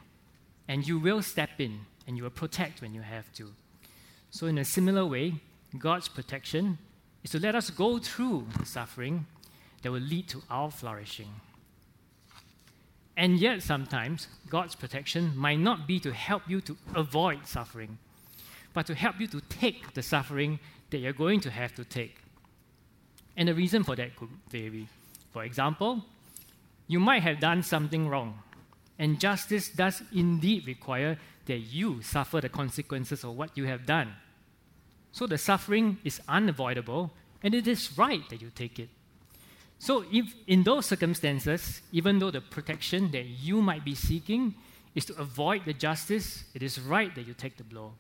and 0.68 0.86
you 0.86 1.00
will 1.00 1.20
step 1.20 1.50
in, 1.58 1.80
and 2.06 2.16
you 2.16 2.22
will 2.22 2.30
protect 2.30 2.80
when 2.80 2.94
you 2.94 3.00
have 3.00 3.32
to. 3.32 3.50
So, 4.30 4.46
in 4.46 4.58
a 4.58 4.64
similar 4.64 5.04
way, 5.04 5.34
God's 5.76 6.06
protection 6.06 6.78
is 7.24 7.32
to 7.32 7.40
let 7.40 7.56
us 7.56 7.70
go 7.70 7.98
through 7.98 8.46
the 8.56 8.64
suffering 8.64 9.26
that 9.82 9.90
will 9.90 9.98
lead 9.98 10.28
to 10.28 10.42
our 10.48 10.70
flourishing. 10.70 11.40
And 13.16 13.38
yet, 13.38 13.62
sometimes, 13.62 14.28
God's 14.48 14.74
protection 14.74 15.36
might 15.36 15.58
not 15.58 15.86
be 15.86 16.00
to 16.00 16.12
help 16.12 16.42
you 16.48 16.60
to 16.62 16.76
avoid 16.94 17.46
suffering, 17.46 17.98
but 18.72 18.86
to 18.86 18.94
help 18.94 19.20
you 19.20 19.26
to 19.28 19.40
take 19.42 19.92
the 19.94 20.02
suffering 20.02 20.58
that 20.90 20.98
you're 20.98 21.12
going 21.12 21.40
to 21.40 21.50
have 21.50 21.74
to 21.74 21.84
take. 21.84 22.16
And 23.36 23.48
the 23.48 23.54
reason 23.54 23.84
for 23.84 23.96
that 23.96 24.16
could 24.16 24.28
vary. 24.50 24.88
For 25.32 25.44
example, 25.44 26.04
you 26.86 27.00
might 27.00 27.22
have 27.22 27.40
done 27.40 27.62
something 27.62 28.08
wrong, 28.08 28.38
and 28.98 29.20
justice 29.20 29.68
does 29.68 30.02
indeed 30.14 30.66
require 30.66 31.18
that 31.46 31.58
you 31.58 32.02
suffer 32.02 32.40
the 32.40 32.48
consequences 32.48 33.24
of 33.24 33.36
what 33.36 33.56
you 33.56 33.64
have 33.64 33.86
done. 33.86 34.12
So 35.12 35.26
the 35.26 35.38
suffering 35.38 35.98
is 36.04 36.20
unavoidable, 36.28 37.12
and 37.42 37.54
it 37.54 37.66
is 37.66 37.96
right 37.98 38.26
that 38.30 38.40
you 38.40 38.50
take 38.54 38.78
it. 38.78 38.88
So, 39.82 40.04
if 40.12 40.32
in 40.46 40.62
those 40.62 40.86
circumstances, 40.86 41.82
even 41.90 42.20
though 42.20 42.30
the 42.30 42.40
protection 42.40 43.10
that 43.10 43.24
you 43.24 43.60
might 43.60 43.84
be 43.84 43.96
seeking 43.96 44.54
is 44.94 45.04
to 45.06 45.20
avoid 45.20 45.64
the 45.64 45.72
justice, 45.72 46.44
it 46.54 46.62
is 46.62 46.78
right 46.78 47.12
that 47.16 47.26
you 47.26 47.34
take 47.34 47.56
the 47.56 47.64
blow. 47.64 47.94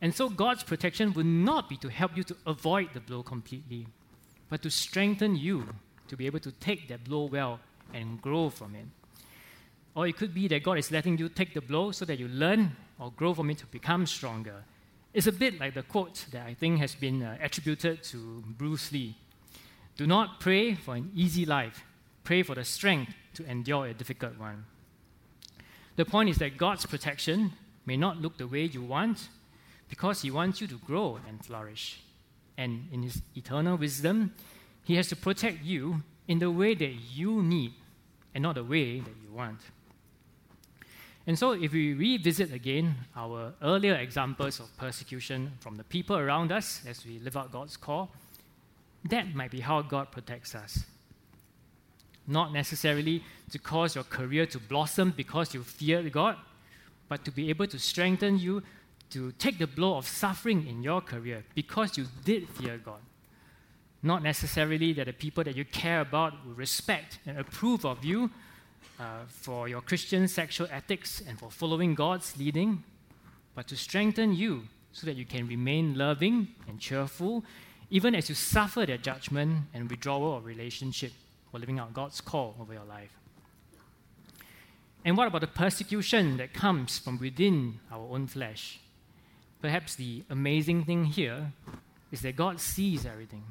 And 0.00 0.14
so, 0.14 0.28
God's 0.28 0.62
protection 0.62 1.12
will 1.14 1.24
not 1.24 1.68
be 1.68 1.76
to 1.78 1.88
help 1.88 2.16
you 2.16 2.22
to 2.22 2.36
avoid 2.46 2.90
the 2.94 3.00
blow 3.00 3.24
completely, 3.24 3.88
but 4.48 4.62
to 4.62 4.70
strengthen 4.70 5.34
you 5.34 5.66
to 6.06 6.16
be 6.16 6.26
able 6.26 6.38
to 6.38 6.52
take 6.52 6.86
that 6.86 7.02
blow 7.02 7.24
well 7.24 7.58
and 7.92 8.22
grow 8.22 8.48
from 8.48 8.76
it. 8.76 8.86
Or 9.96 10.06
it 10.06 10.16
could 10.16 10.32
be 10.32 10.46
that 10.46 10.62
God 10.62 10.78
is 10.78 10.92
letting 10.92 11.18
you 11.18 11.28
take 11.28 11.52
the 11.52 11.60
blow 11.60 11.90
so 11.90 12.04
that 12.04 12.20
you 12.20 12.28
learn 12.28 12.76
or 13.00 13.10
grow 13.10 13.34
from 13.34 13.50
it 13.50 13.58
to 13.58 13.66
become 13.66 14.06
stronger. 14.06 14.62
It's 15.12 15.26
a 15.26 15.32
bit 15.32 15.58
like 15.58 15.74
the 15.74 15.82
quote 15.82 16.26
that 16.30 16.46
I 16.46 16.54
think 16.54 16.78
has 16.78 16.94
been 16.94 17.24
uh, 17.24 17.38
attributed 17.40 18.04
to 18.04 18.44
Bruce 18.56 18.92
Lee 18.92 19.16
Do 19.98 20.06
not 20.06 20.38
pray 20.38 20.74
for 20.74 20.94
an 20.94 21.10
easy 21.14 21.44
life, 21.44 21.84
pray 22.22 22.44
for 22.44 22.54
the 22.54 22.64
strength 22.64 23.12
to 23.34 23.44
endure 23.44 23.88
a 23.88 23.94
difficult 23.94 24.38
one. 24.38 24.64
The 25.96 26.04
point 26.04 26.30
is 26.30 26.38
that 26.38 26.56
God's 26.56 26.86
protection 26.86 27.52
may 27.84 27.96
not 27.96 28.22
look 28.22 28.38
the 28.38 28.46
way 28.46 28.62
you 28.62 28.80
want 28.80 29.28
because 29.88 30.22
He 30.22 30.30
wants 30.30 30.60
you 30.60 30.68
to 30.68 30.76
grow 30.76 31.18
and 31.28 31.44
flourish 31.44 32.00
and 32.56 32.88
in 32.92 33.02
His 33.02 33.22
eternal 33.34 33.76
wisdom, 33.76 34.34
He 34.84 34.94
has 34.94 35.08
to 35.08 35.16
protect 35.16 35.64
you 35.64 36.04
in 36.28 36.38
the 36.38 36.50
way 36.50 36.76
that 36.76 36.94
you 37.12 37.42
need 37.42 37.72
and 38.34 38.42
not 38.42 38.54
the 38.54 38.64
way 38.64 39.00
that 39.00 39.14
you 39.24 39.34
want. 39.34 39.58
And 41.26 41.36
so, 41.36 41.52
if 41.52 41.72
we 41.72 41.92
revisit 41.94 42.52
again 42.52 42.94
our 43.16 43.52
earlier 43.60 43.96
examples 43.96 44.60
of 44.60 44.74
persecution 44.76 45.52
from 45.58 45.76
the 45.76 45.84
people 45.84 46.16
around 46.16 46.52
us 46.52 46.82
as 46.86 47.04
we 47.04 47.18
live 47.18 47.36
out 47.36 47.50
God's 47.50 47.76
call, 47.76 48.10
that 49.04 49.34
might 49.34 49.50
be 49.50 49.60
how 49.60 49.82
God 49.82 50.10
protects 50.10 50.54
us. 50.54 50.84
Not 52.26 52.52
necessarily 52.52 53.22
to 53.50 53.58
cause 53.58 53.94
your 53.94 54.04
career 54.04 54.44
to 54.46 54.58
blossom 54.58 55.14
because 55.16 55.54
you 55.54 55.62
fear 55.62 56.02
God, 56.10 56.36
but 57.08 57.24
to 57.24 57.30
be 57.30 57.48
able 57.48 57.66
to 57.68 57.78
strengthen 57.78 58.38
you 58.38 58.62
to 59.10 59.32
take 59.32 59.58
the 59.58 59.66
blow 59.66 59.96
of 59.96 60.06
suffering 60.06 60.66
in 60.66 60.82
your 60.82 61.00
career 61.00 61.44
because 61.54 61.96
you 61.96 62.06
did 62.24 62.48
fear 62.50 62.76
God. 62.76 63.00
Not 64.02 64.22
necessarily 64.22 64.92
that 64.92 65.06
the 65.06 65.12
people 65.12 65.42
that 65.44 65.56
you 65.56 65.64
care 65.64 66.00
about 66.02 66.34
will 66.46 66.54
respect 66.54 67.18
and 67.26 67.38
approve 67.38 67.84
of 67.84 68.04
you 68.04 68.30
uh, 69.00 69.24
for 69.26 69.68
your 69.68 69.80
Christian 69.80 70.28
sexual 70.28 70.68
ethics 70.70 71.22
and 71.26 71.38
for 71.38 71.50
following 71.50 71.94
God's 71.94 72.36
leading, 72.36 72.84
but 73.54 73.66
to 73.68 73.76
strengthen 73.76 74.34
you 74.34 74.64
so 74.92 75.06
that 75.06 75.16
you 75.16 75.24
can 75.24 75.46
remain 75.46 75.96
loving 75.96 76.48
and 76.68 76.78
cheerful 76.78 77.44
even 77.90 78.14
as 78.14 78.28
you 78.28 78.34
suffer 78.34 78.84
their 78.84 78.98
judgment 78.98 79.64
and 79.72 79.88
withdrawal 79.88 80.36
of 80.36 80.44
relationship 80.44 81.12
for 81.50 81.58
living 81.58 81.78
out 81.78 81.94
God's 81.94 82.20
call 82.20 82.54
over 82.60 82.72
your 82.72 82.84
life. 82.84 83.18
And 85.04 85.16
what 85.16 85.28
about 85.28 85.40
the 85.40 85.46
persecution 85.46 86.36
that 86.36 86.52
comes 86.52 86.98
from 86.98 87.18
within 87.18 87.80
our 87.90 88.06
own 88.10 88.26
flesh? 88.26 88.80
Perhaps 89.62 89.94
the 89.94 90.22
amazing 90.28 90.84
thing 90.84 91.06
here 91.06 91.52
is 92.12 92.20
that 92.22 92.36
God 92.36 92.60
sees 92.60 93.06
everything. 93.06 93.44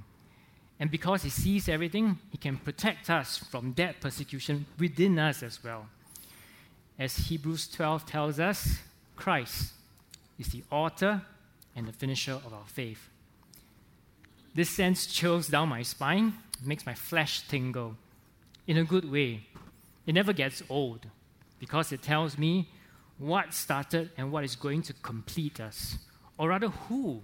And 0.79 0.91
because 0.91 1.23
He 1.23 1.29
sees 1.29 1.67
everything, 1.67 2.19
He 2.31 2.37
can 2.37 2.57
protect 2.57 3.09
us 3.09 3.37
from 3.37 3.73
that 3.73 3.99
persecution 3.99 4.65
within 4.77 5.17
us 5.17 5.41
as 5.41 5.63
well. 5.63 5.87
As 6.99 7.15
Hebrews 7.15 7.67
12 7.69 8.05
tells 8.05 8.39
us, 8.39 8.79
Christ 9.15 9.73
is 10.37 10.47
the 10.49 10.63
author 10.69 11.21
and 11.75 11.87
the 11.87 11.93
finisher 11.93 12.33
of 12.33 12.53
our 12.53 12.65
faith. 12.67 13.09
This 14.57 14.71
sense 14.71 15.05
chills 15.05 15.49
down 15.49 15.69
my 15.69 15.83
spine, 15.83 16.33
it 16.59 16.65
makes 16.65 16.83
my 16.83 16.95
flesh 16.95 17.47
tingle 17.47 17.95
in 18.65 18.77
a 18.77 18.83
good 18.83 19.05
way. 19.05 19.45
It 20.07 20.15
never 20.15 20.33
gets 20.33 20.63
old 20.67 21.05
because 21.59 21.91
it 21.91 22.01
tells 22.01 22.39
me 22.39 22.67
what 23.19 23.53
started 23.53 24.09
and 24.17 24.31
what 24.31 24.43
is 24.43 24.55
going 24.55 24.81
to 24.81 24.93
complete 24.93 25.59
us, 25.59 25.99
or 26.39 26.49
rather, 26.49 26.69
who 26.69 27.21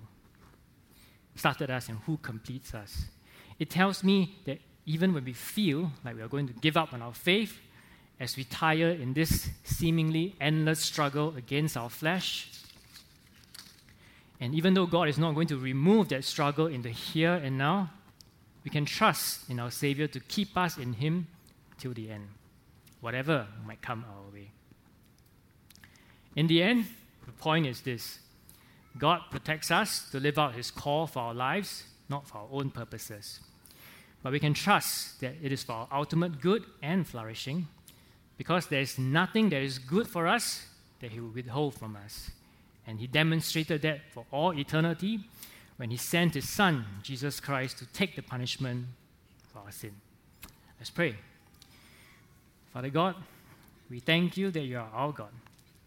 started 1.34 1.71
us 1.71 1.89
and 1.89 1.97
who 2.05 2.17
completes 2.17 2.75
us. 2.75 3.05
It 3.57 3.71
tells 3.71 4.03
me 4.03 4.38
that 4.45 4.59
even 4.86 5.11
when 5.11 5.25
we 5.25 5.34
feel 5.34 5.91
like 6.05 6.15
we 6.15 6.21
are 6.21 6.27
going 6.27 6.45
to 6.49 6.53
give 6.53 6.77
up 6.77 6.93
on 6.93 7.01
our 7.01 7.15
faith, 7.15 7.59
as 8.19 8.38
we 8.38 8.43
tire 8.43 8.89
in 8.89 9.15
this 9.15 9.49
seemingly 9.63 10.36
endless 10.39 10.81
struggle 10.81 11.34
against 11.36 11.77
our 11.77 11.89
flesh, 11.89 12.51
and 14.43 14.53
even 14.53 14.73
though 14.73 14.85
God 14.85 15.07
is 15.07 15.17
not 15.17 15.35
going 15.35 15.47
to 15.47 15.57
remove 15.57 16.09
that 16.09 16.25
struggle 16.25 16.67
in 16.67 16.81
the 16.81 16.89
here 16.89 17.35
and 17.35 17.57
now, 17.57 17.91
we 18.65 18.69
can 18.69 18.83
trust 18.83 19.49
in 19.49 19.57
our 19.57 19.71
Savior 19.71 20.05
to 20.07 20.19
keep 20.19 20.57
us 20.57 20.77
in 20.77 20.91
Him 20.91 21.27
till 21.77 21.93
the 21.93 22.11
end, 22.11 22.27
whatever 22.99 23.47
might 23.65 23.81
come 23.81 24.03
our 24.03 24.33
way. 24.33 24.51
In 26.35 26.47
the 26.47 26.61
end, 26.61 26.87
the 27.25 27.31
point 27.31 27.67
is 27.67 27.83
this 27.83 28.19
God 28.97 29.21
protects 29.31 29.71
us 29.71 30.11
to 30.11 30.19
live 30.19 30.37
out 30.37 30.55
His 30.55 30.71
call 30.71 31.07
for 31.07 31.19
our 31.19 31.33
lives, 31.33 31.85
not 32.09 32.27
for 32.27 32.39
our 32.39 32.47
own 32.51 32.69
purposes. 32.69 33.39
But 34.23 34.33
we 34.33 34.41
can 34.41 34.53
trust 34.53 35.21
that 35.21 35.35
it 35.41 35.53
is 35.53 35.63
for 35.63 35.71
our 35.71 35.87
ultimate 35.89 36.41
good 36.41 36.65
and 36.81 37.07
flourishing, 37.07 37.69
because 38.37 38.67
there 38.67 38.81
is 38.81 38.99
nothing 38.99 39.47
that 39.51 39.61
is 39.61 39.79
good 39.79 40.05
for 40.05 40.27
us 40.27 40.65
that 40.99 41.11
He 41.11 41.21
will 41.21 41.29
withhold 41.29 41.75
from 41.75 41.95
us. 41.95 42.29
And 42.86 42.99
He 42.99 43.07
demonstrated 43.07 43.81
that 43.84 44.01
for 44.13 44.25
all 44.31 44.53
eternity 44.57 45.19
when 45.77 45.89
He 45.89 45.97
sent 45.97 46.34
His 46.34 46.49
Son, 46.49 46.86
Jesus 47.01 47.39
Christ, 47.39 47.77
to 47.79 47.86
take 47.88 48.15
the 48.15 48.21
punishment 48.21 48.86
for 49.51 49.59
our 49.59 49.71
sin. 49.71 49.95
Let's 50.79 50.89
pray. 50.89 51.15
Father 52.73 52.89
God, 52.89 53.15
we 53.89 53.99
thank 53.99 54.38
you 54.38 54.51
that 54.51 54.61
you 54.61 54.77
are 54.77 54.89
our 54.93 55.11
God 55.11 55.31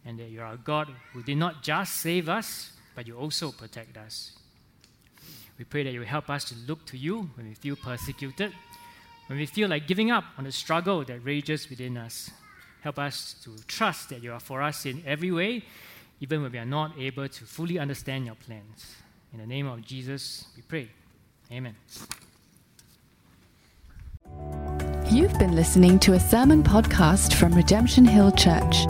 and 0.05 0.19
that 0.21 0.31
you 0.31 0.41
are 0.41 0.53
a 0.53 0.57
God 0.57 0.89
who 1.13 1.23
did 1.23 1.37
not 1.37 1.63
just 1.63 1.97
save 1.97 2.29
us, 2.29 2.71
but 2.95 3.07
you 3.07 3.17
also 3.17 3.51
protect 3.51 3.97
us. 3.97 4.33
We 5.59 5.65
pray 5.65 5.83
that 5.83 5.93
you 5.93 6.01
will 6.01 6.07
help 6.07 6.31
us 6.31 6.45
to 6.45 6.55
look 6.67 6.87
to 6.87 6.97
you 6.97 7.31
when 7.35 7.49
we 7.49 7.55
feel 7.55 7.77
persecuted, 7.77 8.53
when 9.27 9.39
we 9.39 9.47
feel 9.47 9.69
like 9.69 9.87
giving 9.87 10.11
up 10.11 10.25
on 10.39 10.45
the 10.45 10.53
struggle 10.53 11.05
that 11.05 11.25
rages 11.25 11.69
within 11.69 11.97
us. 11.97 12.31
Help 12.83 12.99
us 12.99 13.35
to 13.43 13.57
trust 13.67 14.11
that 14.11 14.23
you 14.23 14.33
are 14.33 14.41
for 14.41 14.63
us 14.63 14.87
in 14.87 15.03
every 15.05 15.33
way, 15.33 15.65
even 16.21 16.43
when 16.43 16.53
we 16.53 16.59
are 16.59 16.65
not 16.65 16.93
able 16.99 17.29
to 17.29 17.45
fully 17.45 17.79
understand 17.79 18.27
your 18.27 18.35
plans. 18.35 18.97
In 19.33 19.39
the 19.39 19.47
name 19.47 19.67
of 19.67 19.85
Jesus, 19.85 20.47
we 20.57 20.63
pray. 20.63 20.89
Amen. 21.53 21.77
You've 25.11 25.39
been 25.39 25.55
listening 25.55 25.99
to 26.01 26.15
a 26.15 26.21
sermon 26.21 26.63
podcast 26.63 27.35
from 27.35 27.55
Redemption 27.55 28.05
Hill 28.05 28.33
Church. 28.33 28.87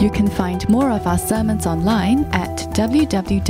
You 0.00 0.10
can 0.10 0.28
find 0.28 0.68
more 0.68 0.90
of 0.90 1.06
our 1.06 1.18
sermons 1.18 1.66
online 1.66 2.24
at 2.32 2.58
www.rhc.org.sg. 2.74 3.42